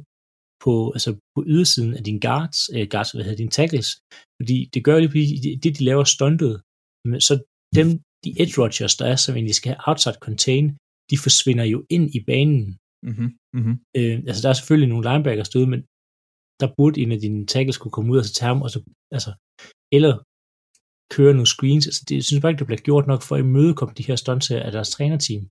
på, 0.64 0.72
altså 0.96 1.10
på 1.34 1.40
ydersiden 1.52 1.94
af 1.98 2.04
din 2.04 2.20
guards, 2.26 2.58
øh, 2.74 2.86
guards 2.92 3.10
hvad 3.12 3.24
hedder 3.24 3.42
din 3.42 3.56
tackles, 3.58 3.88
fordi 4.38 4.56
det 4.74 4.84
gør 4.84 4.98
lige 4.98 5.58
det, 5.62 5.78
de 5.78 5.84
laver 5.84 6.04
stuntet, 6.04 6.54
Men 7.10 7.20
så 7.28 7.34
dem, 7.78 7.88
de 8.24 8.30
edge 8.42 8.56
rushers, 8.60 8.96
der 9.00 9.06
er, 9.12 9.16
som 9.16 9.34
egentlig 9.34 9.54
skal 9.54 9.70
have 9.72 9.84
outside 9.88 10.18
contain, 10.26 10.66
de 11.10 11.16
forsvinder 11.26 11.64
jo 11.74 11.78
ind 11.94 12.06
i 12.18 12.20
banen. 12.30 12.66
Mm-hmm. 13.08 13.30
Mm-hmm. 13.56 13.76
Øh, 13.98 14.16
altså, 14.28 14.40
der 14.42 14.48
er 14.50 14.58
selvfølgelig 14.58 14.90
nogle 14.92 15.06
linebackers 15.08 15.48
derude, 15.52 15.70
men 15.74 15.80
der 16.60 16.74
burde 16.76 17.00
en 17.02 17.12
af 17.12 17.20
dine 17.24 17.46
tackles 17.54 17.78
kunne 17.78 17.96
komme 17.96 18.12
ud 18.12 18.18
og 18.18 18.24
så 18.24 18.32
tage 18.34 18.50
ham, 18.52 18.62
og 18.66 18.70
så, 18.74 18.78
altså, 19.16 19.30
eller 19.96 20.14
køre 21.14 21.34
nogle 21.34 21.52
screens. 21.54 21.86
Altså, 21.88 22.02
det, 22.06 22.14
jeg 22.14 22.24
synes 22.24 22.40
bare 22.40 22.50
ikke, 22.52 22.62
det 22.62 22.70
bliver 22.70 22.88
gjort 22.88 23.06
nok 23.12 23.22
for 23.22 23.34
at 23.36 23.44
imødekomme 23.44 23.94
de 23.98 24.08
her 24.08 24.16
stunts 24.16 24.50
af 24.50 24.72
deres 24.76 24.90
trænerteam. 24.94 25.42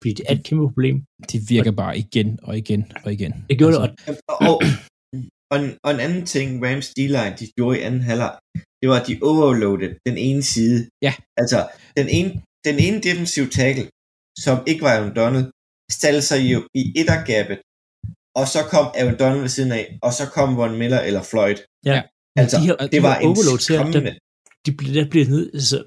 Fordi 0.00 0.12
det 0.18 0.24
er 0.28 0.34
et 0.38 0.44
kæmpe 0.48 0.64
problem. 0.68 0.96
Det 1.32 1.38
virker 1.54 1.72
bare 1.82 1.94
igen 2.04 2.28
og 2.42 2.52
igen 2.62 2.82
og 3.04 3.10
igen. 3.16 3.32
Det 3.50 3.58
gjorde 3.58 3.74
altså, 3.82 3.94
det, 4.06 4.20
og 4.28 4.36
Og, 4.50 4.54
og, 5.52 5.56
en, 5.64 5.68
og 5.84 5.90
en 5.94 6.00
anden 6.06 6.24
ting, 6.34 6.48
Rams 6.66 6.88
D-line, 6.96 7.34
de 7.40 7.44
gjorde 7.56 7.74
i 7.78 7.82
anden 7.88 8.00
halvleg, 8.10 8.32
det 8.80 8.86
var, 8.90 8.96
at 9.00 9.06
de 9.08 9.14
overloaded 9.30 9.90
den 10.08 10.16
ene 10.28 10.42
side. 10.54 10.78
Ja. 11.06 11.12
Altså, 11.42 11.58
den 11.98 12.06
ene, 12.18 12.30
den 12.68 12.76
ene 12.86 12.98
defensive 13.08 13.48
tackle, 13.58 13.86
som 14.44 14.56
ikke 14.70 14.82
var 14.86 14.92
Aaron 14.96 15.14
Donald, 15.20 15.46
stillede 15.98 16.22
sig 16.30 16.40
jo 16.52 16.58
i 16.80 16.82
ettergabet, 17.00 17.58
og 18.40 18.46
så 18.54 18.60
kom 18.72 18.86
Aaron 19.00 19.18
Donald 19.22 19.40
ved 19.46 19.52
siden 19.56 19.72
af, 19.80 19.84
og 20.06 20.12
så 20.18 20.24
kom 20.36 20.48
Von 20.60 20.78
Miller 20.80 21.00
eller 21.08 21.22
Floyd. 21.30 21.58
Ja. 21.90 21.98
Altså, 22.40 22.56
de 22.60 22.64
her, 22.68 22.76
det 22.76 22.92
de 22.92 23.02
var 23.06 23.14
her 23.14 23.20
en 23.26 23.36
her, 23.36 23.44
der, 23.52 23.66
skræmmende. 23.66 24.12
de, 24.66 24.70
bliver- 24.78 24.94
der 25.02 25.10
bliver 25.12 25.26
ned, 25.34 25.44
altså, 25.58 25.78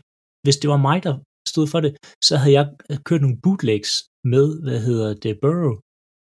hvis 0.45 0.57
det 0.61 0.67
var 0.73 0.79
mig, 0.89 0.97
der 1.05 1.13
stod 1.53 1.67
for 1.73 1.79
det, 1.85 1.91
så 2.27 2.33
havde 2.41 2.55
jeg 2.59 2.65
kørt 3.07 3.21
nogle 3.23 3.41
bootlegs 3.43 3.91
med, 4.33 4.45
hvad 4.65 4.79
hedder 4.87 5.09
det, 5.23 5.33
Burrow. 5.43 5.75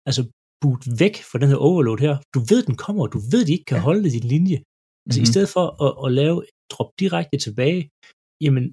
Altså 0.08 0.22
boot 0.62 0.82
væk 1.02 1.14
fra 1.30 1.38
den 1.42 1.48
her 1.52 1.60
overload 1.68 1.98
her. 2.06 2.14
Du 2.34 2.40
ved, 2.50 2.60
den 2.68 2.76
kommer, 2.84 3.02
du 3.14 3.18
ved, 3.32 3.42
de 3.46 3.52
ikke 3.56 3.70
kan 3.72 3.80
holde 3.88 4.02
det 4.04 4.12
din 4.18 4.28
linje. 4.34 4.58
Altså 4.58 4.66
Mhm. 4.66 5.12
mm-hmm. 5.12 5.26
i 5.28 5.32
stedet 5.32 5.50
for 5.56 5.64
at, 5.86 5.92
at 6.04 6.08
lave 6.20 6.36
drop 6.72 6.90
direkte 7.02 7.36
tilbage, 7.46 7.80
jamen, 8.44 8.64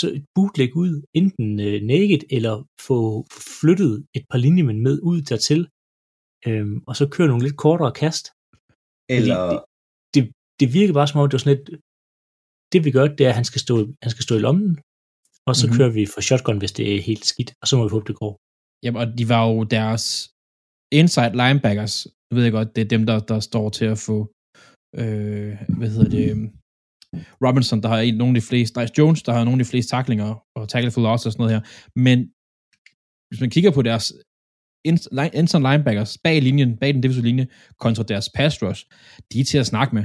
så 0.00 0.06
et 0.16 0.24
bootleg 0.34 0.70
ud, 0.82 0.92
enten 1.20 1.48
øh, 1.66 1.76
naked, 1.92 2.22
eller 2.36 2.54
få 2.88 2.98
flyttet 3.60 3.92
et 4.16 4.24
par 4.30 4.38
linjemænd 4.44 4.80
med 4.86 4.96
ud 5.10 5.18
dertil, 5.30 5.60
øhm, 6.48 6.76
og 6.88 6.94
så 6.98 7.04
køre 7.14 7.28
nogle 7.30 7.44
lidt 7.46 7.58
kortere 7.64 7.92
kast. 8.02 8.24
Eller, 9.16 9.40
det, 10.14 10.22
det 10.60 10.68
virker 10.78 10.94
bare 10.98 11.08
som 11.08 11.20
om, 11.20 11.26
det 11.28 11.36
var 11.36 11.44
sådan 11.44 11.56
lidt, 11.56 11.68
det 12.72 12.80
vi 12.86 12.90
gør, 12.96 13.06
det 13.16 13.22
er, 13.26 13.32
at 13.32 13.38
han 13.40 13.48
skal 13.50 13.60
stå, 13.66 13.74
han 14.04 14.10
skal 14.14 14.24
stå 14.26 14.34
i 14.36 14.44
lommen, 14.46 14.70
og 15.48 15.52
så 15.56 15.66
Mhm. 15.66 15.70
mm-hmm. 15.70 15.78
kører 15.78 15.92
vi 15.98 16.02
for 16.14 16.20
shotgun, 16.28 16.58
hvis 16.58 16.72
det 16.78 16.84
er 16.96 17.00
helt 17.10 17.24
skidt, 17.32 17.50
og 17.62 17.66
så 17.68 17.72
må 17.76 17.82
vi 17.86 17.90
håbe, 17.96 18.06
det 18.10 18.16
går. 18.22 18.32
Jamen, 18.84 18.98
og 19.02 19.06
de 19.18 19.24
var 19.28 19.42
jo 19.50 19.56
deres 19.76 20.04
inside 21.00 21.32
linebackers. 21.42 21.94
Jeg 22.30 22.34
ved 22.36 22.52
godt, 22.58 22.76
det 22.76 22.82
er 22.84 22.88
dem, 22.94 23.02
der, 23.06 23.18
der 23.32 23.40
står 23.40 23.66
til 23.78 23.84
at 23.94 23.98
få, 24.08 24.16
øh, 25.00 25.52
hvad 25.78 25.88
hedder 25.94 26.10
det, 26.16 26.26
Robinson, 27.44 27.82
der 27.82 27.88
har 27.88 27.98
en, 28.00 28.14
nogle 28.22 28.36
af 28.36 28.40
de 28.42 28.46
fleste, 28.50 28.80
Dice 28.80 28.94
Jones, 28.98 29.22
der 29.22 29.32
har 29.32 29.44
nogle 29.44 29.60
af 29.60 29.64
de 29.64 29.70
fleste 29.72 29.90
taklinger, 29.96 30.28
og 30.56 30.62
tackle 30.68 30.90
for 30.90 31.00
loss 31.06 31.26
og 31.26 31.32
sådan 31.32 31.42
noget 31.42 31.54
her. 31.56 31.62
Men 32.06 32.18
hvis 33.28 33.40
man 33.40 33.50
kigger 33.54 33.70
på 33.78 33.82
deres 33.82 34.06
inside 34.90 35.62
linebackers 35.68 36.18
bag 36.24 36.42
linjen, 36.42 36.70
bag 36.80 36.90
den 36.94 37.02
defensive 37.02 37.26
linje, 37.30 37.46
kontra 37.84 38.02
deres 38.02 38.28
pass 38.36 38.62
rush, 38.62 38.82
de 39.32 39.40
er 39.40 39.44
til 39.44 39.58
at 39.58 39.66
snakke 39.72 39.94
med. 39.98 40.04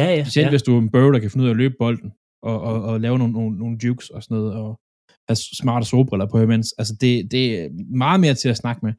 Ja, 0.00 0.06
ja. 0.16 0.24
Specielt 0.24 0.46
ja. 0.46 0.50
hvis 0.54 0.62
du 0.66 0.72
er 0.76 0.80
en 0.80 0.90
Burrow, 0.94 1.12
der 1.12 1.20
kan 1.20 1.30
finde 1.30 1.44
ud 1.44 1.48
af 1.50 1.54
at 1.54 1.60
løbe 1.62 1.74
bolden, 1.78 2.10
og, 2.50 2.58
og, 2.68 2.76
og 2.88 2.94
lave 3.04 3.18
nogle, 3.18 3.32
nogle, 3.38 3.52
nogle 3.62 3.76
jukes 3.84 4.08
og 4.10 4.22
sådan 4.22 4.36
noget, 4.36 4.52
og 4.60 4.70
have 5.28 5.36
smarte 5.36 5.86
solbriller 5.86 6.26
på 6.30 6.38
imens. 6.40 6.68
Altså, 6.80 6.94
det, 7.02 7.12
det 7.32 7.44
er 7.60 7.68
meget 8.04 8.20
mere 8.20 8.34
til 8.34 8.48
at 8.48 8.60
snakke 8.62 8.80
med. 8.86 8.92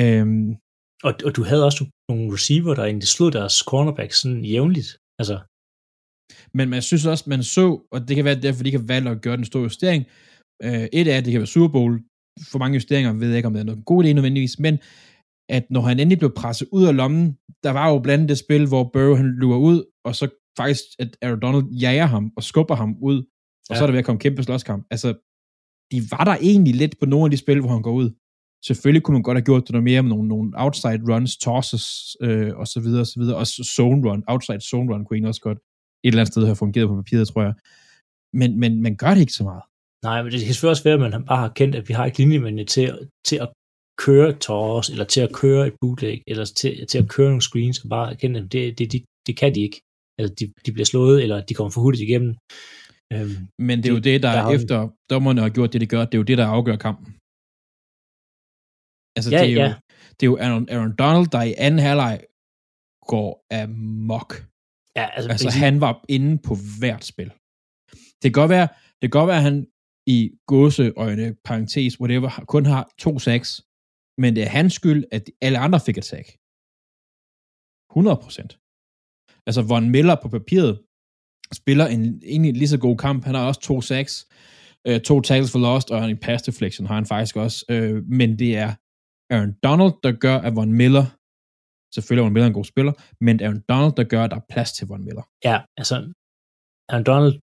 Øhm, 0.00 0.48
Og, 1.08 1.12
og 1.26 1.30
du 1.36 1.42
havde 1.50 1.64
også 1.68 1.82
nogle 2.10 2.26
receiver, 2.36 2.74
der 2.74 2.84
egentlig 2.84 3.08
slog 3.08 3.30
deres 3.32 3.56
cornerback 3.70 4.12
sådan 4.12 4.44
jævnligt. 4.52 4.90
Altså, 5.20 5.36
men 6.56 6.66
man 6.74 6.82
synes 6.82 7.06
også, 7.12 7.24
man 7.32 7.42
så, 7.56 7.66
og 7.94 7.98
det 8.06 8.16
kan 8.16 8.24
være 8.24 8.42
derfor, 8.46 8.62
de 8.64 8.70
kan 8.70 8.88
valge 8.88 9.10
at 9.10 9.22
gøre 9.22 9.36
den 9.36 9.44
store 9.50 9.62
justering. 9.62 10.02
Øh, 10.66 10.86
et 10.98 11.08
af, 11.08 11.22
det 11.22 11.30
kan 11.32 11.40
være 11.42 11.54
Super 11.54 11.72
Bowl. 11.76 11.92
For 12.50 12.58
mange 12.58 12.74
justeringer 12.78 13.12
ved 13.12 13.28
jeg 13.28 13.36
ikke, 13.36 13.46
om 13.46 13.54
det 13.54 13.60
er 13.60 13.70
noget 13.70 13.84
god 13.84 14.04
idé 14.04 14.12
nødvendigvis, 14.12 14.58
men 14.58 14.74
at 15.56 15.64
når 15.70 15.80
han 15.88 16.00
endelig 16.00 16.18
blev 16.18 16.34
presset 16.40 16.68
ud 16.76 16.84
af 16.90 16.96
lommen, 17.00 17.24
der 17.64 17.72
var 17.78 17.86
jo 17.90 17.98
blandt 17.98 18.20
andet 18.20 18.28
det 18.28 18.38
spil, 18.38 18.64
hvor 18.68 18.84
Burrow 18.92 19.14
han 19.20 19.26
lurer 19.42 19.58
ud, 19.58 19.78
og 20.06 20.12
så 20.18 20.26
faktisk, 20.56 20.84
at 20.98 21.16
Aaron 21.22 21.40
Donald 21.40 21.64
jager 21.84 22.06
ham 22.06 22.32
og 22.36 22.42
skubber 22.42 22.74
ham 22.74 22.96
ud, 23.02 23.18
og 23.18 23.24
Ja. 23.70 23.74
så 23.76 23.82
er 23.82 23.86
der 23.86 23.92
ved 23.92 23.98
at 23.98 24.04
komme 24.04 24.18
kæmpe 24.18 24.42
slåskamp. 24.42 24.86
Altså, 24.90 25.08
de 25.92 25.98
var 26.10 26.24
der 26.24 26.36
egentlig 26.40 26.74
lidt 26.74 26.94
på 27.00 27.06
nogle 27.06 27.24
af 27.24 27.30
de 27.30 27.36
spil, 27.36 27.60
hvor 27.60 27.70
han 27.70 27.82
går 27.82 27.92
ud. 27.92 28.10
Selvfølgelig 28.66 29.02
kunne 29.02 29.12
man 29.12 29.22
godt 29.22 29.36
have 29.38 29.44
gjort 29.44 29.62
det 29.62 29.70
noget 29.70 29.84
mere 29.84 30.02
med 30.02 30.10
nogle, 30.10 30.28
nogle 30.28 30.52
outside 30.54 31.00
runs, 31.14 31.36
tosses, 31.36 32.16
øh, 32.20 32.56
og 32.56 32.66
så 32.66 32.80
videre, 32.80 33.00
og 33.00 33.06
så 33.06 33.20
videre. 33.20 33.36
Også 33.36 33.54
zone 33.76 34.10
run, 34.10 34.24
outside 34.28 34.60
zone 34.60 34.92
run 34.92 35.04
kunne 35.04 35.14
egentlig 35.16 35.28
også 35.28 35.40
godt 35.40 35.58
et 35.58 36.08
eller 36.08 36.20
andet 36.20 36.32
sted 36.32 36.44
have 36.44 36.56
fungeret 36.56 36.88
på 36.88 36.96
papiret, 36.96 37.28
tror 37.28 37.42
jeg. 37.42 37.54
Men, 38.40 38.60
men 38.60 38.82
man 38.82 38.96
gør 38.96 39.10
det 39.14 39.20
ikke 39.20 39.32
så 39.32 39.44
meget. 39.44 39.62
nej, 40.04 40.22
men 40.22 40.32
det 40.32 40.40
kan 40.40 40.48
selvfølgelig 40.54 40.70
også 40.70 40.84
være, 40.84 40.94
at 40.94 41.00
man 41.00 41.24
bare 41.24 41.38
har 41.38 41.48
kendt, 41.48 41.74
at 41.74 41.88
vi 41.88 41.92
har 41.94 42.04
ikke 42.06 42.18
linjemændene 42.18 42.64
til, 42.64 43.08
til 43.28 43.36
at 43.44 43.48
køre 44.04 44.32
toss, 44.32 44.88
eller 44.90 45.04
til 45.04 45.20
at 45.20 45.32
køre 45.32 45.66
et 45.66 45.74
bootleg, 45.80 46.22
eller 46.26 46.44
til, 46.44 46.86
til 46.86 46.98
at 46.98 47.08
køre 47.08 47.28
nogle 47.28 47.42
screens, 47.42 47.78
og 47.84 47.88
bare 47.90 48.10
erkende, 48.12 48.40
at 48.40 48.52
det, 48.52 48.78
det, 48.78 48.92
det, 48.92 49.04
det 49.26 49.36
kan 49.36 49.54
de 49.54 49.60
ikke. 49.60 49.80
Altså, 50.18 50.34
de, 50.38 50.44
de 50.66 50.70
bliver 50.74 50.88
slået, 50.92 51.16
eller 51.24 51.38
de 51.48 51.54
kommer 51.54 51.70
for 51.74 51.80
hurtigt 51.84 52.02
igennem. 52.08 52.32
Øhm, 53.14 53.36
Men 53.68 53.76
det 53.78 53.86
er 53.88 53.94
jo 53.98 54.00
Det- 54.08 54.22
der, 54.26 54.32
der 54.38 54.50
efter 54.58 54.78
dommerne 55.12 55.40
har 55.44 55.50
gjort 55.56 55.72
det, 55.72 55.80
de 55.84 55.86
gør, 55.94 56.02
det 56.08 56.14
er 56.14 56.22
jo 56.22 56.28
det, 56.30 56.38
der 56.38 56.46
afgør 56.56 56.76
kampen. 56.86 57.06
Altså, 59.16 59.28
Ja, 59.34 59.38
det, 59.42 59.48
er 59.50 59.54
jo, 59.58 59.60
ja. 59.66 59.72
det 60.16 60.22
er 60.26 60.30
jo 60.32 60.36
Aaron, 60.44 60.66
Aaron 60.74 60.94
Donald, 61.02 61.26
der 61.34 61.42
i 61.50 61.54
anden 61.66 61.80
halvleg 61.88 62.16
går 63.12 63.30
amok. 63.60 64.30
ja, 64.98 65.04
altså, 65.16 65.28
Altså, 65.32 65.48
sige- 65.50 65.64
han 65.66 65.74
var 65.84 65.94
inde 66.16 66.32
på 66.48 66.54
hvert 66.80 67.04
spil. 67.12 67.30
Det 68.20 68.26
kan 68.30 68.38
godt 68.42 68.52
være, 68.56 68.68
det 68.98 69.04
kan 69.06 69.14
godt 69.20 69.28
være 69.32 69.40
at 69.42 69.48
han 69.50 69.56
i 70.16 70.18
gåseøjne, 70.52 71.26
parentes, 71.48 71.92
whatever, 72.00 72.30
kun 72.54 72.64
har 72.72 72.82
to 73.04 73.12
sacks, 73.26 73.50
men 74.22 74.30
det 74.36 74.42
er 74.46 74.52
hans 74.58 74.72
skyld, 74.80 75.02
at 75.16 75.24
alle 75.46 75.58
andre 75.66 75.80
fik 75.86 75.98
et 76.02 76.08
sack. 76.12 76.28
100 77.94 78.16
procent. 78.24 78.52
Altså, 79.46 79.62
Von 79.62 79.90
Miller 79.90 80.16
på 80.22 80.28
papiret 80.28 80.78
spiller 81.52 81.86
en 81.86 82.22
egentlig 82.24 82.52
lige 82.52 82.68
så 82.68 82.78
god 82.78 82.96
kamp. 82.96 83.24
Han 83.24 83.34
har 83.34 83.46
også 83.46 83.60
to 83.60 83.80
sacks, 83.80 84.26
øh, 84.86 85.00
to 85.00 85.20
tackles 85.20 85.52
for 85.52 85.58
lost, 85.58 85.90
og 85.90 86.10
en 86.10 86.18
pass 86.18 86.42
deflection 86.42 86.86
har 86.86 86.94
han 86.94 87.06
faktisk 87.06 87.36
også. 87.36 87.64
Øh, 87.70 88.02
men 88.06 88.38
det 88.38 88.56
er 88.56 88.70
Aaron 89.30 89.52
Donald, 89.62 89.92
der 90.02 90.12
gør, 90.12 90.36
at 90.38 90.56
Von 90.56 90.72
Miller, 90.72 91.06
selvfølgelig 91.94 92.22
er 92.22 92.26
Von 92.28 92.32
Miller 92.32 92.46
en 92.46 92.58
god 92.60 92.64
spiller, 92.64 92.92
men 93.20 93.42
Aaron 93.42 93.62
Donald, 93.68 93.92
der 93.96 94.04
gør, 94.04 94.24
at 94.24 94.30
der 94.30 94.36
er 94.36 94.46
plads 94.52 94.72
til 94.72 94.86
Von 94.88 95.04
Miller. 95.04 95.24
Ja, 95.44 95.56
altså, 95.76 95.94
Aaron 96.88 97.04
Donald 97.04 97.34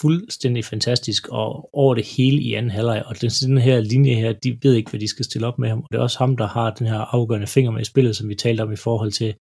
fuldstændig 0.00 0.64
fantastisk, 0.64 1.28
og 1.28 1.74
over 1.74 1.94
det 1.94 2.06
hele 2.16 2.42
i 2.42 2.54
anden 2.54 2.70
halvleg, 2.70 3.02
og 3.06 3.20
den, 3.20 3.30
den 3.30 3.58
her 3.58 3.80
linje 3.80 4.14
her, 4.14 4.32
de 4.32 4.58
ved 4.62 4.74
ikke, 4.74 4.90
hvad 4.90 5.00
de 5.00 5.08
skal 5.08 5.24
stille 5.24 5.46
op 5.46 5.58
med 5.58 5.68
ham, 5.68 5.80
og 5.80 5.88
det 5.92 5.98
er 5.98 6.02
også 6.02 6.18
ham, 6.18 6.36
der 6.36 6.46
har 6.46 6.70
den 6.70 6.86
her 6.86 6.98
afgørende 6.98 7.46
finger 7.46 7.70
med 7.70 7.80
i 7.80 7.84
spillet, 7.92 8.16
som 8.16 8.28
vi 8.28 8.34
talte 8.34 8.62
om 8.62 8.72
i 8.72 8.76
forhold 8.76 9.12
til, 9.12 9.34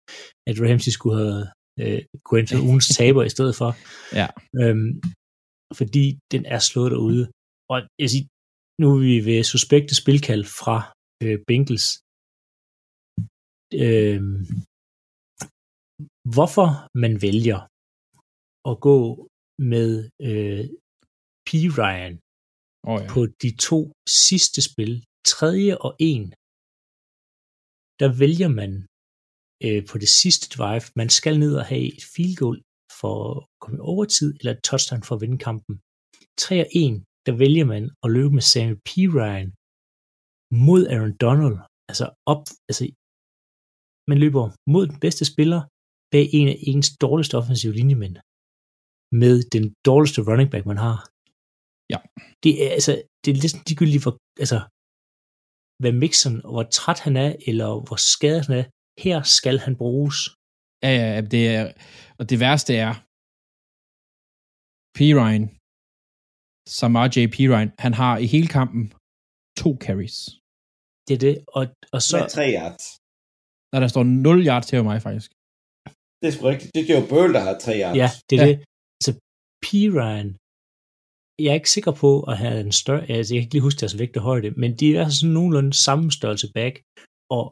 at 0.48 0.56
Ramsey 0.62 0.92
skulle 0.92 1.18
have 1.18 1.48
øh, 1.82 2.02
gået 2.28 2.40
ind 2.40 2.50
for 2.52 2.68
ugens 2.70 2.88
taber 2.98 3.24
i 3.24 3.34
stedet 3.36 3.56
for. 3.60 3.70
Ja. 4.20 4.28
Øhm, 4.62 4.92
fordi 5.80 6.06
den 6.34 6.44
er 6.56 6.62
slået 6.70 6.92
derude. 6.96 7.24
Og 7.74 7.78
jeg 8.02 8.10
siger, 8.14 8.26
nu 8.82 8.88
er 8.96 9.00
vi 9.10 9.18
ved 9.30 9.44
suspekte 9.54 9.94
spilkald 10.02 10.44
fra 10.62 10.78
øh, 11.24 11.38
Bengals. 11.48 11.88
Øhm, 13.84 14.40
hvorfor 16.36 16.70
man 17.04 17.14
vælger 17.28 17.60
at 18.72 18.76
gå 18.88 19.00
med 19.74 19.90
øh, 20.30 20.64
P. 21.48 21.50
Ryan 21.80 22.16
Oh, 22.92 23.00
ja. 23.02 23.08
på 23.14 23.22
de 23.44 23.52
to 23.68 23.80
sidste 24.26 24.60
spil, 24.70 24.94
tredje 25.34 25.74
og 25.86 25.92
en, 26.12 26.24
der 28.02 28.10
vælger 28.24 28.50
man 28.62 28.72
øh, 29.66 29.82
på 29.90 29.96
det 30.04 30.10
sidste 30.22 30.46
drive, 30.58 30.86
man 30.96 31.10
skal 31.10 31.36
ned 31.40 31.54
og 31.62 31.66
have 31.72 31.86
et 31.98 32.04
field 32.14 32.36
goal 32.42 32.58
for 33.00 33.16
at 33.30 33.40
komme 33.62 33.78
i 33.78 33.88
overtid, 33.94 34.30
eller 34.40 34.52
et 34.54 34.64
touchdown 34.70 35.04
for 35.04 35.16
at 35.16 35.22
vinde 35.22 35.40
kampen. 35.48 35.76
3 36.38 36.56
og 36.66 36.70
1, 36.76 37.04
der 37.26 37.34
vælger 37.44 37.66
man 37.74 37.84
at 38.04 38.10
løbe 38.16 38.32
med 38.38 38.46
Samuel 38.52 38.80
P. 38.88 38.90
Ryan 39.18 39.50
mod 40.66 40.82
Aaron 40.94 41.16
Donald, 41.26 41.58
altså 41.90 42.06
op, 42.34 42.44
altså 42.70 42.84
man 44.12 44.18
løber 44.24 44.44
mod 44.74 44.84
den 44.92 45.00
bedste 45.06 45.26
spiller 45.32 45.62
bag 46.14 46.26
en 46.40 46.48
af 46.54 46.58
ens 46.70 46.90
dårligste 47.06 47.38
offensive 47.42 47.74
linjemænd 47.80 48.16
med 49.22 49.36
den 49.56 49.66
dårligste 49.88 50.20
running 50.30 50.50
back, 50.52 50.66
man 50.72 50.82
har. 50.86 50.98
Ja. 51.94 52.00
Det 52.44 52.52
er, 52.64 52.70
altså, 52.78 52.92
det 53.22 53.30
er 53.32 53.42
lidt 53.44 53.56
ligegyldigt, 53.70 54.04
hvor, 54.04 54.16
altså, 54.44 54.60
hvad 55.82 55.94
Mixon, 56.04 56.36
og 56.46 56.52
hvor 56.56 56.66
træt 56.78 57.00
han 57.06 57.16
er, 57.26 57.30
eller 57.50 57.70
hvor 57.86 58.00
skadet 58.12 58.46
han 58.48 58.56
er. 58.62 58.66
Her 59.06 59.18
skal 59.38 59.58
han 59.66 59.76
bruges. 59.84 60.18
Ja, 60.86 60.92
ja, 61.00 61.08
ja, 61.16 61.22
det 61.34 61.44
er, 61.58 61.64
og 62.20 62.24
det 62.30 62.38
værste 62.46 62.74
er, 62.86 62.94
P. 64.96 65.00
Ryan, 65.20 65.46
Samar 66.80 67.06
J. 67.14 67.18
P. 67.34 67.36
Ryan, 67.54 67.72
han 67.86 67.94
har 68.02 68.14
i 68.24 68.28
hele 68.34 68.50
kampen 68.58 68.84
to 69.62 69.70
carries. 69.86 70.18
Det 71.08 71.14
er 71.18 71.22
det. 71.28 71.36
Og, 71.58 71.64
og 71.96 72.02
så, 72.10 72.16
med 72.20 72.30
tre 72.38 72.46
yards. 72.58 72.86
Der 73.72 73.78
der 73.84 73.90
står 73.94 74.04
0 74.04 74.48
yards 74.50 74.68
til 74.70 74.84
mig 74.90 74.98
faktisk. 75.08 75.30
Det 76.22 76.28
er 76.30 76.34
sgu 76.36 76.44
rigtigt. 76.54 76.70
Det 76.76 76.82
er 76.90 77.00
jo 77.02 77.06
Bøl, 77.14 77.32
der 77.38 77.42
har 77.48 77.56
tre 77.66 77.74
yards. 77.82 77.98
ja, 78.04 78.08
det 78.30 78.36
er 78.38 78.42
Ja. 78.44 78.48
det. 78.52 78.58
Altså, 79.00 79.12
P. 79.64 79.68
Ryan 80.00 80.30
jeg 81.44 81.50
er 81.54 81.60
ikke 81.62 81.76
sikker 81.78 81.94
på 82.04 82.12
at 82.32 82.36
have 82.44 82.58
en 82.66 82.72
større, 82.82 83.04
altså 83.18 83.30
jeg 83.34 83.40
kan 83.40 83.46
ikke 83.46 83.56
lige 83.56 83.68
huske 83.68 83.80
deres 83.84 84.00
vægt 84.02 84.18
og 84.20 84.24
højde, 84.32 84.50
men 84.62 84.72
de 84.80 84.86
er 85.02 85.08
sådan 85.18 85.34
nogenlunde 85.38 85.74
samme 85.86 86.08
størrelse 86.18 86.48
back, 86.58 86.74
og 87.38 87.44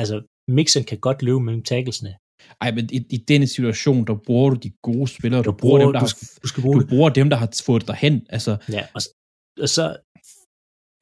altså 0.00 0.16
Mixon 0.48 0.84
kan 0.84 0.98
godt 0.98 1.22
løbe 1.22 1.40
mellem 1.40 1.62
tacklesene. 1.62 2.16
Ej, 2.60 2.70
men 2.76 2.88
i, 2.92 2.98
i 3.10 3.16
denne 3.16 3.46
situation, 3.46 4.06
der 4.06 4.14
bruger 4.26 4.50
du 4.50 4.56
de 4.56 4.70
gode 4.82 5.08
spillere, 5.08 5.42
du, 5.42 5.50
Du 5.50 5.56
bruger, 5.56 5.78
dem, 5.78 5.92
der 5.92 6.00
du 6.00 6.06
har, 6.06 6.40
du 6.42 6.48
skal 6.48 6.62
bruge 6.62 6.80
du 6.80 6.86
bruger 6.86 7.10
dem, 7.10 7.30
der 7.30 7.36
har 7.36 7.50
fået 7.66 7.86
dig 7.88 7.96
hen. 7.96 8.26
Altså, 8.28 8.52
Ja, 8.76 8.82
og, 8.96 9.00
og 9.62 9.68
så, 9.76 9.84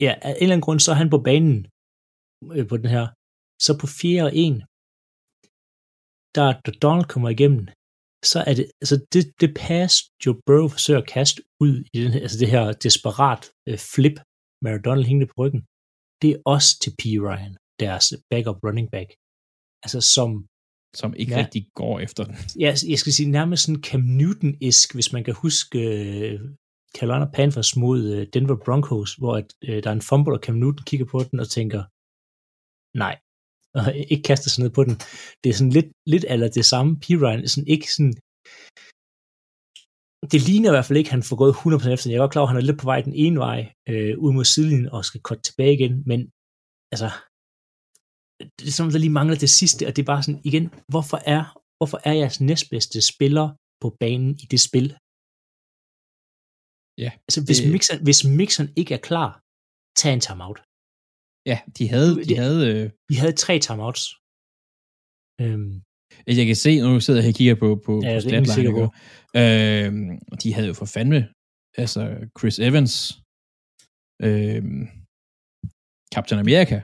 ja, 0.06 0.12
af 0.26 0.30
en 0.30 0.42
eller 0.42 0.54
anden 0.54 0.66
grund, 0.66 0.80
så 0.80 0.90
er 0.90 0.98
han 1.02 1.10
på 1.10 1.18
banen 1.28 1.56
øh, 2.56 2.66
på 2.70 2.76
den 2.80 2.88
her, 2.94 3.04
så 3.66 3.72
på 3.80 3.86
4 3.86 4.22
og 4.28 4.32
1, 4.34 4.64
der 6.36 6.46
da 6.64 6.70
Donald 6.84 7.06
kommer 7.12 7.28
igennem, 7.36 7.64
så 8.32 8.38
er 8.48 8.54
det, 8.58 8.66
altså 8.82 8.96
det, 9.12 9.24
det 9.40 9.50
pass, 9.64 9.92
Joe 10.22 10.36
Burrow 10.46 10.68
forsøger 10.76 11.00
at 11.00 11.10
kaste 11.16 11.38
ud 11.64 11.74
i 11.94 11.96
den 12.04 12.12
her, 12.14 12.20
altså 12.26 12.38
det 12.42 12.48
her 12.54 12.64
desperat 12.86 13.42
øh, 13.68 13.78
flip 13.94 14.16
med 14.64 14.82
Donald 14.86 15.06
hængende 15.08 15.30
på 15.30 15.36
ryggen, 15.42 15.62
det 16.22 16.28
er 16.30 16.42
også 16.54 16.70
til 16.82 16.92
P. 17.00 17.02
Ryan, 17.26 17.54
deres 17.84 18.06
backup 18.30 18.58
running 18.66 18.88
back. 18.94 19.10
Altså 19.84 20.00
som, 20.14 20.46
som 21.00 21.14
ikke 21.14 21.32
Ja. 21.34 21.38
rigtig 21.38 21.62
går 21.74 22.00
efter 22.00 22.24
den. 22.24 22.34
ja, 22.60 22.70
jeg 22.88 22.98
skal 22.98 23.12
sige 23.12 23.30
nærmest 23.30 23.62
sådan 23.64 23.82
Cam 23.82 24.00
Newton-isk, 24.00 24.94
hvis 24.94 25.12
man 25.12 25.24
kan 25.24 25.34
huske 25.34 25.78
øh, 25.78 26.40
Carolina 26.96 27.26
Panthers 27.36 27.76
mod 27.76 28.00
øh, 28.14 28.26
Denver 28.34 28.56
Broncos, 28.64 29.14
hvor 29.14 29.34
at, 29.40 29.48
øh, 29.68 29.82
der 29.82 29.90
er 29.90 29.94
en 29.94 30.08
fumble, 30.10 30.34
og 30.36 30.42
Cam 30.46 30.54
Newton 30.62 30.84
kigger 30.90 31.06
på 31.06 31.18
den 31.30 31.40
og 31.40 31.48
tænker, 31.56 31.82
nej, 33.02 33.14
og 33.78 33.84
ikke 34.12 34.26
kaster 34.30 34.50
sig 34.50 34.62
ned 34.64 34.70
på 34.78 34.82
den. 34.84 34.94
Det 35.42 35.48
er 35.50 35.56
sådan 35.60 35.72
lidt, 35.78 35.90
lidt 36.12 36.24
eller 36.32 36.48
det 36.58 36.64
samme. 36.72 36.90
P. 37.02 37.04
Ryan 37.22 37.42
er 37.44 37.48
sådan 37.54 37.72
ikke 37.74 37.88
sådan, 37.96 38.14
det 40.32 40.40
ligner 40.48 40.68
i 40.70 40.74
hvert 40.74 40.84
fald 40.88 40.98
ikke, 41.00 41.08
at 41.10 41.16
han 41.18 41.28
får 41.28 41.36
gået 41.42 41.54
100% 41.54 41.94
efter. 41.94 42.10
Jeg 42.10 42.16
er 42.16 42.22
godt 42.24 42.32
klar 42.34 42.42
at 42.42 42.48
han 42.52 42.60
er 42.60 42.68
lidt 42.68 42.80
på 42.80 42.88
vej 42.92 43.00
den 43.08 43.14
ene 43.24 43.38
vej, 43.46 43.60
øh, 43.90 44.12
ud 44.24 44.32
mod 44.36 44.44
sidelinjen 44.44 44.88
og 44.94 45.04
skal 45.04 45.20
korte 45.26 45.42
tilbage 45.42 45.74
igen, 45.78 45.94
men 46.10 46.20
altså, 46.92 47.08
det 48.58 48.64
er 48.68 48.72
som, 48.76 48.86
om, 48.86 48.92
der 48.92 48.98
lige 49.04 49.16
mangler 49.20 49.36
det 49.44 49.50
sidste, 49.60 49.82
og 49.88 49.92
det 49.96 50.02
er 50.02 50.10
bare 50.12 50.22
sådan, 50.22 50.42
igen, 50.50 50.64
hvorfor 50.92 51.18
er, 51.36 51.44
hvorfor 51.78 51.98
er 52.08 52.12
jeres 52.20 52.38
næstbedste 52.48 52.98
spiller 53.12 53.46
på 53.82 53.88
banen 54.02 54.30
i 54.42 54.46
det 54.52 54.60
spil? 54.68 54.88
Ja, 57.04 57.10
Altså, 57.26 57.40
hvis, 57.46 57.58
det- 57.62 57.70
Mixon, 57.74 57.98
hvis 58.06 58.20
Mixon 58.38 58.68
ikke 58.80 58.92
er 58.98 59.02
klar, 59.10 59.30
tag 60.00 60.12
en 60.16 60.22
timeout. 60.28 60.58
Ja, 61.50 61.56
de 61.78 61.84
havde, 61.94 62.12
de 62.20 62.24
Det- 62.30 62.38
havde 62.42 62.62
øh, 62.72 62.84
Vi 63.10 63.16
havde 63.22 63.36
tre 63.44 63.54
timeouts. 63.68 64.02
Øhm, 65.42 65.72
jeg 66.38 66.46
kan 66.50 66.56
se, 66.64 66.70
nu 66.80 67.00
sidder 67.06 67.20
jeg 67.22 67.30
og 67.32 67.38
kigger 67.40 67.56
på, 67.64 67.68
på, 67.86 67.92
Ja, 68.06 68.12
på 68.14 68.52
sikker 68.58 68.72
på. 68.80 68.84
Øh, 69.42 69.88
de 70.42 70.48
havde 70.54 70.68
jo 70.72 70.74
for 70.80 70.88
fandme, 70.96 71.20
altså 71.82 72.00
Chris 72.38 72.56
Evans, 72.68 72.94
øh, 74.26 74.62
Captain 76.14 76.40
America, 76.44 76.78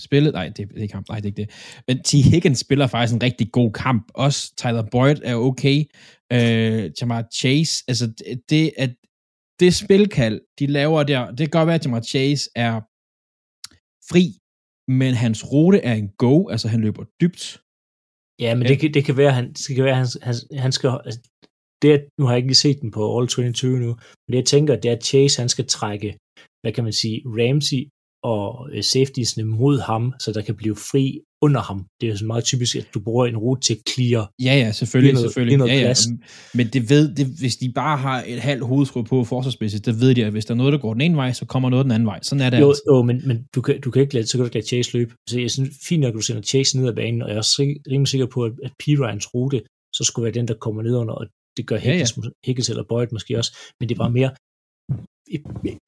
spillet, 0.00 0.32
nej, 0.32 0.46
det, 0.48 0.68
det 0.68 0.78
er 0.78 0.82
ikke 0.82 0.94
ham, 0.94 1.04
nej, 1.08 1.16
det 1.16 1.24
er 1.24 1.26
ikke 1.26 1.42
det. 1.42 1.50
Men 1.88 2.02
T. 2.02 2.10
Higgins 2.12 2.58
spiller 2.58 2.86
faktisk 2.86 3.14
en 3.14 3.22
rigtig 3.22 3.52
god 3.52 3.72
kamp. 3.72 4.10
Også 4.14 4.54
Tyler 4.56 4.82
Boyd 4.92 5.16
er 5.24 5.34
okay. 5.34 5.84
Øh, 6.32 6.90
Jamar 7.00 7.24
Chase, 7.34 7.84
altså 7.88 8.12
det, 8.50 8.72
at 8.78 8.90
det 9.60 9.74
spilkald, 9.74 10.40
de 10.58 10.66
laver 10.66 11.02
der, 11.02 11.30
det 11.30 11.38
kan 11.38 11.48
godt 11.50 11.66
være, 11.66 11.74
at 11.74 11.84
Jamar 11.84 12.00
Chase 12.00 12.50
er 12.54 12.80
fri, 14.10 14.24
men 15.00 15.14
hans 15.14 15.52
rute 15.52 15.78
er 15.78 15.94
en 15.94 16.08
go, 16.18 16.48
altså 16.48 16.68
han 16.68 16.80
løber 16.80 17.04
dybt. 17.20 17.60
ja, 18.40 18.54
men 18.54 18.62
Ja. 18.62 18.68
Det, 18.68 18.80
kan, 18.80 18.94
det 18.94 19.04
kan 19.04 19.16
være, 19.16 19.32
han, 19.32 19.52
det 19.52 19.76
kan 19.76 19.84
være, 19.84 19.94
han, 19.94 20.06
han, 20.22 20.34
han 20.64 20.72
skal, 20.72 20.90
altså, 21.04 21.20
det 21.82 22.08
nu 22.18 22.24
har 22.24 22.32
jeg 22.32 22.38
ikke 22.38 22.48
lige 22.48 22.64
set 22.66 22.80
den 22.80 22.90
på 22.90 23.18
All 23.18 23.28
22 23.28 23.78
nu, 23.78 23.86
men 24.22 24.32
det 24.32 24.36
jeg 24.36 24.46
tænker, 24.54 24.76
det 24.76 24.88
er, 24.88 24.96
at 24.96 25.04
Chase, 25.04 25.40
han 25.40 25.48
skal 25.48 25.66
trække, 25.66 26.18
hvad 26.62 26.72
kan 26.72 26.84
man 26.84 26.92
sige, 26.92 27.22
Ramsey 27.26 27.80
og 28.22 28.68
øh, 28.72 28.82
safetiesne 28.84 29.44
mod 29.44 29.78
ham, 29.80 30.14
så 30.20 30.32
der 30.32 30.42
kan 30.42 30.54
blive 30.56 30.76
fri 30.76 31.20
under 31.42 31.60
ham. 31.60 31.86
Det 32.00 32.06
er 32.06 32.10
jo 32.10 32.16
sådan 32.16 32.26
meget 32.26 32.44
typisk, 32.44 32.76
at 32.76 32.86
du 32.94 33.00
bruger 33.00 33.26
en 33.26 33.36
rute 33.36 33.60
til 33.60 33.74
at 33.74 33.80
clear. 33.94 34.30
Ja, 34.42 34.54
ja, 34.62 34.72
selvfølgelig, 34.72 35.14
noget- 35.14 35.28
selvfølgelig. 35.28 35.58
noget 35.58 35.70
ja, 35.72 35.76
ja. 35.78 35.82
plads. 35.84 36.06
Men 36.54 36.66
det 36.66 36.90
ved, 36.90 37.14
det, 37.14 37.26
hvis 37.40 37.56
de 37.56 37.72
bare 37.74 37.96
har 37.98 38.24
et 38.26 38.40
halvt 38.40 38.66
hovedskrue 38.66 39.04
på 39.04 39.24
forsvarsmæssigt, 39.24 39.86
det 39.86 40.00
ved 40.00 40.14
de, 40.14 40.24
at 40.24 40.32
hvis 40.32 40.44
der 40.44 40.54
er 40.54 40.56
noget, 40.56 40.72
der 40.72 40.78
går 40.78 40.92
den 40.94 41.00
ene 41.00 41.16
vej, 41.16 41.32
så 41.32 41.44
kommer 41.46 41.70
noget 41.70 41.84
den 41.84 41.92
anden 41.92 42.06
vej. 42.06 42.18
Sådan 42.22 42.42
er 42.42 42.50
det 42.50 42.60
Jo, 42.60 42.68
altid. 42.68 42.82
jo 42.88 43.02
men, 43.02 43.22
men 43.28 43.44
du, 43.54 43.60
kan, 43.60 43.80
du 43.80 43.90
kan 43.90 44.02
ikke 44.02 44.14
lade, 44.14 44.26
så 44.26 44.32
kan 44.32 44.38
du 44.40 44.44
ikke 44.44 44.56
lade 44.56 44.66
Chase 44.66 44.92
løbe. 44.98 45.14
Så 45.28 45.40
jeg 45.40 45.50
synes 45.50 45.70
fint 45.88 46.00
nok, 46.00 46.08
at 46.08 46.14
du 46.14 46.20
sender 46.20 46.42
Chase 46.42 46.78
ned 46.78 46.88
ad 46.88 46.94
banen, 46.94 47.22
og 47.22 47.28
jeg 47.28 47.34
er 47.34 47.38
også 47.38 47.62
rimelig 47.90 48.08
sikker 48.08 48.26
på, 48.26 48.44
at, 48.44 48.52
at 48.64 48.72
P. 48.78 48.82
Ryans 49.00 49.34
rute, 49.34 49.62
så 49.96 50.04
skulle 50.04 50.24
være 50.24 50.34
den, 50.34 50.48
der 50.48 50.54
kommer 50.54 50.82
ned 50.82 50.94
under, 50.96 51.14
og 51.14 51.26
det 51.56 51.66
gør 51.66 51.76
Higgins, 51.78 52.16
ja, 52.16 52.22
ja. 52.24 52.28
Higgins 52.46 52.68
eller 52.70 52.84
Boyd 52.88 53.06
måske 53.12 53.38
også, 53.38 53.56
men 53.80 53.88
det 53.88 53.94
er 53.94 53.98
bare 53.98 54.10
mere, 54.10 54.30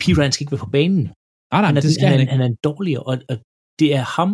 P. 0.00 0.02
Ryan 0.18 0.32
skal 0.32 0.44
ikke 0.44 0.52
være 0.52 0.58
på 0.66 0.70
banen. 0.72 1.08
Nej, 1.52 1.60
nej, 1.60 1.68
han, 1.70 1.76
er, 1.78 1.80
det 1.86 1.94
skal 1.96 2.06
han, 2.08 2.12
han 2.18 2.20
ikke. 2.24 2.32
han 2.34 2.40
er 2.44 2.48
en 2.54 2.58
dårligere, 2.68 3.02
og, 3.10 3.14
og 3.30 3.36
det 3.80 3.88
er 4.00 4.04
ham, 4.18 4.30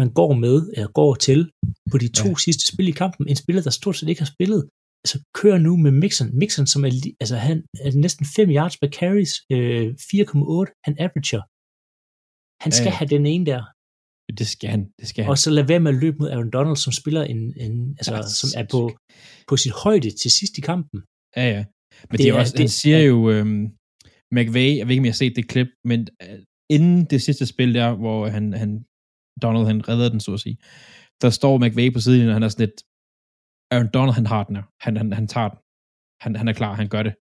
man 0.00 0.10
går 0.20 0.32
med, 0.44 0.56
eller 0.76 0.90
går 1.00 1.12
til, 1.26 1.40
på 1.90 1.96
de 2.02 2.08
to 2.20 2.28
ja. 2.34 2.42
sidste 2.46 2.64
spil 2.72 2.86
i 2.92 2.96
kampen. 3.02 3.22
En 3.32 3.38
spiller, 3.42 3.62
der 3.66 3.72
stort 3.80 3.96
set 3.96 4.08
ikke 4.12 4.24
har 4.26 4.32
spillet. 4.36 4.60
Altså, 5.04 5.16
kører 5.40 5.58
nu 5.66 5.72
med 5.84 5.92
Mixon. 6.02 6.28
Mixon, 6.42 6.66
som 6.72 6.80
er, 6.88 6.92
altså, 7.22 7.36
han 7.48 7.56
er 7.86 7.90
næsten 8.04 8.24
5 8.36 8.48
yards 8.58 8.76
per 8.80 8.90
carries, 8.98 9.32
øh, 9.54 9.86
4,8, 10.10 10.82
han 10.86 10.94
averager. 11.04 11.42
Han 12.64 12.70
skal 12.78 12.90
Ja, 12.90 12.94
ja, 12.94 12.98
have 12.98 13.08
den 13.16 13.24
ene 13.34 13.46
der. 13.52 13.62
Det 14.40 14.46
skal 14.54 14.68
han. 14.74 14.82
Det 15.00 15.06
skal 15.10 15.20
han. 15.24 15.30
Og 15.32 15.38
så 15.44 15.48
lad 15.56 15.64
være 15.72 15.80
med 15.84 15.90
at 15.94 16.00
løbe 16.04 16.16
mod 16.20 16.30
Aaron 16.34 16.50
Donald, 16.56 16.76
som 16.84 16.92
spiller 17.00 17.22
en, 17.32 17.40
en 17.64 17.74
altså, 17.98 18.12
Ja, 18.16 18.22
som 18.40 18.48
er 18.60 18.66
på, 18.74 18.80
på 19.48 19.54
sit 19.62 19.74
højde 19.84 20.10
til 20.20 20.30
sidst 20.38 20.54
i 20.60 20.62
kampen. 20.70 20.98
Ja, 21.36 21.44
ja. 21.56 21.62
Men 22.08 22.12
det, 22.12 22.18
Det 22.18 22.26
er 22.28 22.34
også, 22.40 22.52
det 22.52 22.64
han 22.66 22.74
siger 22.82 22.98
er- 23.02 23.08
jo, 23.12 23.18
øhm, 23.34 23.64
McVay, 24.36 24.68
jeg 24.76 24.86
ved 24.86 24.92
ikke, 24.92 25.00
om 25.00 25.04
jeg 25.04 25.16
har 25.16 25.22
set 25.24 25.36
det 25.36 25.48
klip, 25.48 25.70
men 25.84 26.00
øh, 26.22 26.38
inden 26.70 27.04
det 27.12 27.22
sidste 27.22 27.46
spil 27.46 27.74
der, 27.74 27.94
hvor 28.02 28.28
han, 28.28 28.52
han 28.52 28.70
Donald, 29.42 29.66
han 29.66 29.88
redder 29.88 30.08
den, 30.08 30.20
så 30.20 30.32
at 30.34 30.40
sige, 30.40 30.58
der 31.22 31.30
står 31.30 31.58
McVay 31.58 31.92
på 31.92 32.00
siden, 32.00 32.28
og 32.28 32.34
han 32.34 32.42
er 32.42 32.48
sådan 32.48 32.66
lidt, 32.66 32.78
Aaron 33.72 33.90
Donald, 33.94 34.14
han 34.14 34.26
har 34.26 34.42
den 34.44 34.56
her. 34.56 34.66
Han, 34.84 34.96
han, 34.96 35.12
han 35.12 35.26
tager 35.28 35.48
den. 35.48 35.58
Han, 36.24 36.36
han 36.36 36.48
er 36.48 36.52
klar, 36.52 36.74
han 36.74 36.88
gør 36.88 37.02
det. 37.02 37.14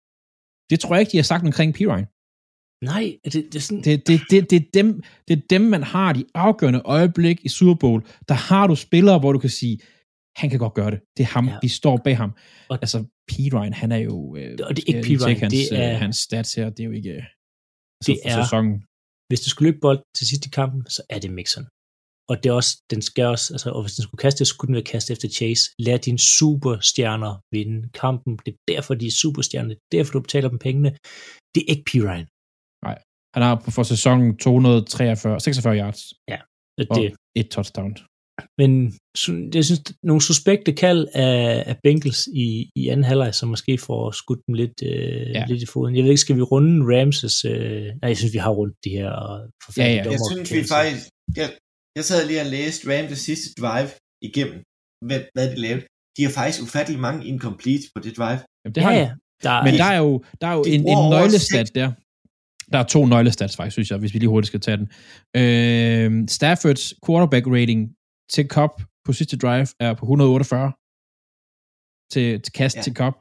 Det 0.69 0.79
tror 0.79 0.95
jeg 0.95 1.01
ikke, 1.01 1.11
de 1.11 1.17
har 1.17 1.29
sagt 1.31 1.43
omkring 1.49 1.73
P. 1.73 1.79
Ryan. 1.79 2.09
Nej, 2.91 3.05
det, 3.23 3.33
det 3.51 3.55
er 3.55 3.65
sådan... 3.67 3.83
Det, 3.83 4.07
det, 4.07 4.19
det, 4.31 4.49
det, 4.49 4.57
er 4.61 4.67
dem, 4.73 4.87
det 5.27 5.33
er 5.37 5.41
dem, 5.49 5.61
man 5.61 5.83
har 5.83 6.13
de 6.13 6.25
afgørende 6.33 6.81
øjeblik 6.85 7.37
i 7.45 7.49
Super 7.49 7.77
Bowl. 7.83 8.01
Der 8.29 8.33
har 8.49 8.67
du 8.67 8.75
spillere, 8.75 9.19
hvor 9.19 9.33
du 9.33 9.39
kan 9.39 9.49
sige, 9.49 9.79
han 10.41 10.49
kan 10.51 10.59
godt 10.65 10.73
gøre 10.79 10.91
det. 10.93 10.99
Det 11.17 11.23
er 11.27 11.31
ham. 11.37 11.45
Ja. 11.47 11.51
Ja. 11.53 11.59
Vi 11.65 11.69
står 11.79 11.95
bag 12.05 12.15
ham. 12.23 12.31
Og- 12.71 12.79
altså, 12.85 12.97
Pete 13.29 13.51
Ryan, 13.57 13.73
han 13.81 13.89
er 13.97 14.01
jo... 14.09 14.15
Øh, 14.39 14.51
Og 14.67 14.71
det 14.75 14.81
er 14.83 14.87
ikke 14.87 15.01
tjekke 15.09 15.25
Ryan, 15.25 15.39
Hans, 15.43 15.53
det 15.53 15.65
er- 15.79 15.93
øh, 15.93 15.99
hans 16.03 16.17
stats 16.27 16.49
her, 16.57 16.65
det 16.75 16.79
er 16.83 16.87
jo 16.91 16.95
ikke... 16.99 17.11
Øh, 17.19 17.23
altså, 17.99 18.11
Det 18.11 18.17
er- 18.31 18.37
Sæsonen. 18.43 18.75
hvis 19.29 19.41
du 19.45 19.49
skulle 19.49 19.67
løbe 19.69 19.81
bold 19.85 19.99
til 20.17 20.25
sidst 20.29 20.43
i 20.49 20.51
kampen, 20.59 20.81
så 20.95 21.01
er 21.15 21.19
det 21.23 21.31
Mixon. 21.39 21.65
Og 22.31 22.35
det 22.43 22.47
er 22.49 22.53
også, 22.61 22.73
den 22.93 23.01
skal 23.09 23.25
også, 23.35 23.47
altså, 23.55 23.69
og 23.75 23.81
hvis 23.83 23.95
den 23.97 24.03
skulle 24.03 24.21
kaste, 24.25 24.37
så 24.45 24.49
skulle 24.49 24.67
den 24.69 24.75
være 24.79 24.89
kastet 24.93 25.11
efter 25.15 25.29
Chase. 25.37 25.63
Lad 25.87 25.99
dine 26.07 26.19
superstjerner 26.39 27.33
vinde 27.55 27.79
kampen. 28.03 28.31
Det 28.45 28.51
er 28.53 28.59
derfor, 28.73 28.93
de 29.01 29.05
er 29.11 29.15
superstjerner. 29.23 29.69
Det 29.69 29.77
er 29.77 29.97
derfor, 29.97 30.11
du 30.17 30.21
betaler 30.27 30.49
dem 30.53 30.59
pengene. 30.67 30.89
Det 31.53 31.59
er 31.63 31.69
ikke 31.73 31.85
P. 31.89 31.91
Ryan. 32.09 32.27
Han 33.35 33.41
har 33.47 33.55
for 33.75 33.83
sæsonen 33.93 34.37
243, 34.37 35.39
46 35.39 35.77
yards 35.81 36.01
Og 36.31 36.85
og 36.89 36.95
Det, 36.97 37.13
et 37.41 37.47
touchdown. 37.55 37.91
Men 38.57 38.93
jeg 39.55 39.65
synes, 39.65 39.81
nogle 40.03 40.21
suspekte 40.21 40.71
kald 40.73 41.07
af, 41.13 41.63
af 41.65 41.75
Bengals 41.83 42.27
i, 42.27 42.69
i 42.75 42.87
anden 42.87 43.03
halvleg, 43.03 43.35
som 43.35 43.49
måske 43.49 43.77
får 43.77 44.11
skudt 44.11 44.39
dem 44.47 44.53
lidt, 44.53 44.77
øh, 44.83 44.89
ja. 44.91 45.39
Ja. 45.39 45.45
lidt 45.47 45.61
i 45.63 45.65
foden. 45.65 45.95
Jeg 45.95 46.03
ved 46.03 46.11
ikke, 46.11 46.21
skal 46.21 46.35
vi 46.35 46.41
runde 46.41 46.75
Ramses? 46.91 47.45
Øh, 47.45 47.85
nej, 48.01 48.07
jeg 48.13 48.17
synes, 48.17 48.33
vi 48.33 48.37
har 48.37 48.51
rundt 48.51 48.75
de 48.85 48.89
her 48.89 49.11
forfærdelige 49.65 49.97
Ja, 49.97 50.03
ja. 50.03 50.11
Jeg 50.11 50.19
synes, 50.31 50.51
vi 50.53 50.63
faktisk... 50.75 51.05
Jeg, 51.37 51.49
jeg 51.97 52.05
sad 52.05 52.27
lige 52.27 52.41
og 52.41 52.45
læste 52.45 52.81
Rams' 52.89 53.15
sidste 53.15 53.47
drive 53.61 53.89
igennem, 54.21 54.59
hvad, 55.07 55.19
hvad 55.35 55.47
de 55.51 55.55
lavede. 55.55 55.83
De 56.17 56.23
har 56.23 56.31
faktisk 56.31 56.63
ufattelig 56.63 56.99
mange 56.99 57.25
incomplete 57.31 57.83
på 57.95 58.01
det 58.05 58.17
drive. 58.17 58.39
Jamen, 58.65 58.75
det 58.75 58.81
Ja, 58.81 58.87
har 58.87 58.93
ja. 58.93 59.05
han. 59.05 59.17
Der, 59.43 59.63
Men 59.63 59.73
er, 59.73 59.77
der 59.77 59.85
er 59.85 59.97
jo, 59.97 60.23
der 60.41 60.47
er 60.47 60.53
jo 60.53 60.63
en, 60.67 60.81
en 60.87 61.09
nøglestat 61.09 61.75
der. 61.75 61.91
Der 62.71 62.79
er 62.79 62.83
to 62.83 63.05
nøglestats 63.05 63.55
faktisk, 63.55 63.73
synes 63.73 63.91
jeg, 63.91 63.97
hvis 63.97 64.13
vi 64.13 64.19
lige 64.19 64.29
hurtigt 64.29 64.47
skal 64.47 64.59
tage 64.59 64.77
den. 64.77 64.87
Øh, 65.41 66.27
Staffords 66.27 66.93
quarterback 67.05 67.47
rating 67.47 67.81
til 68.33 68.47
Cup 68.47 68.81
på 69.05 69.13
sidste 69.13 69.37
drive 69.37 69.67
er 69.79 69.93
på 69.93 70.05
148 70.05 70.71
til, 72.13 72.41
til 72.41 72.53
kast 72.53 72.75
Ja. 72.77 72.81
til 72.81 72.93
Cup. 72.93 73.15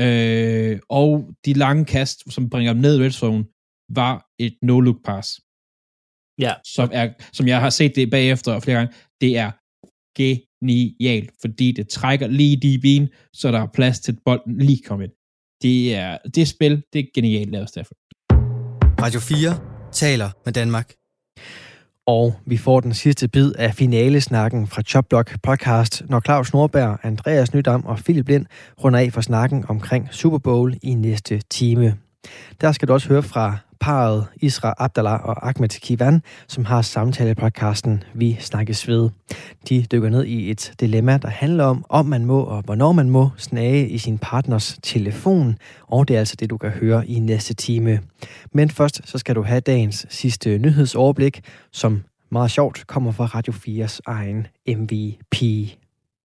Øh, 0.00 0.78
og 0.88 1.30
de 1.44 1.52
lange 1.52 1.84
kast, 1.84 2.32
som 2.34 2.50
bringer 2.50 2.72
dem 2.72 2.82
ned 2.82 3.00
i 3.00 3.04
red 3.04 3.10
zone, 3.10 3.44
var 4.00 4.14
et 4.38 4.54
no-look 4.68 5.00
pass. 5.04 5.28
ja, 6.44 6.52
Som, 6.74 6.88
er, 6.92 7.12
som 7.32 7.46
jeg 7.46 7.60
har 7.60 7.70
set 7.70 7.92
det 7.96 8.10
bagefter 8.10 8.60
flere 8.60 8.76
gange. 8.78 8.94
Det 9.20 9.36
er 9.44 9.50
genialt, 10.20 11.30
fordi 11.40 11.72
det 11.72 11.88
trækker 11.88 12.26
lige 12.26 12.56
DB'en, 12.64 13.30
så 13.34 13.52
der 13.52 13.60
er 13.60 13.66
plads 13.66 14.00
til 14.00 14.12
at 14.12 14.18
bolden 14.24 14.58
lige 14.58 14.82
kommer 14.86 15.04
ind. 15.06 15.12
Det 15.62 15.94
er 15.94 16.18
det 16.34 16.48
spil, 16.48 16.82
det 16.92 16.98
er 16.98 17.06
genialt 17.14 17.50
lavet, 17.50 17.68
Stafford. 17.68 17.96
Radio 19.04 19.20
4 19.20 19.90
taler 19.92 20.30
med 20.44 20.52
Danmark. 20.52 20.88
Og 22.08 22.34
vi 22.46 22.56
får 22.56 22.80
den 22.80 22.94
sidste 22.94 23.28
bid 23.28 23.52
af 23.58 23.74
finalesnakken 23.74 24.66
fra 24.66 24.82
Chopblock 24.82 25.42
podcast, 25.42 26.02
når 26.08 26.20
Claus 26.20 26.52
Nordberg, 26.52 26.98
Andreas 27.02 27.54
Nydam 27.54 27.84
og 27.84 27.98
Philip 27.98 28.28
Lind 28.28 28.46
runder 28.84 29.00
af 29.00 29.12
for 29.12 29.20
snakken 29.20 29.64
omkring 29.68 30.08
Super 30.10 30.38
Bowl 30.38 30.74
i 30.82 30.94
næste 30.94 31.40
time. 31.50 31.94
Der 32.60 32.72
skal 32.72 32.88
du 32.88 32.92
også 32.92 33.08
høre 33.08 33.22
fra 33.22 33.56
parret 33.80 34.26
Isra 34.40 34.74
Abdallah 34.78 35.20
og 35.24 35.48
Ahmed 35.48 35.68
Kivan, 35.68 36.22
som 36.46 36.64
har 36.64 36.82
samtale-podcasten 36.82 38.02
Vi 38.14 38.36
Snakkes 38.40 38.88
Ved. 38.88 39.10
De 39.68 39.86
dykker 39.92 40.08
ned 40.08 40.24
i 40.24 40.50
et 40.50 40.72
dilemma, 40.80 41.18
der 41.22 41.28
handler 41.28 41.64
om, 41.64 41.84
om 41.88 42.06
man 42.06 42.24
må 42.24 42.42
og 42.42 42.62
hvornår 42.62 42.92
man 42.92 43.10
må 43.10 43.30
snage 43.36 43.88
i 43.88 43.98
sin 43.98 44.18
partners 44.18 44.78
telefon, 44.82 45.58
og 45.86 46.08
det 46.08 46.14
er 46.14 46.18
altså 46.18 46.36
det, 46.40 46.50
du 46.50 46.56
kan 46.56 46.70
høre 46.70 47.06
i 47.06 47.18
næste 47.18 47.54
time. 47.54 48.00
Men 48.52 48.70
først 48.70 49.00
så 49.04 49.18
skal 49.18 49.34
du 49.34 49.42
have 49.42 49.60
dagens 49.60 50.06
sidste 50.10 50.58
nyhedsoverblik, 50.58 51.40
som 51.72 52.02
meget 52.30 52.50
sjovt 52.50 52.86
kommer 52.86 53.12
fra 53.12 53.24
Radio 53.24 53.52
4's 53.52 53.98
egen 54.06 54.46
MVP. 54.68 55.34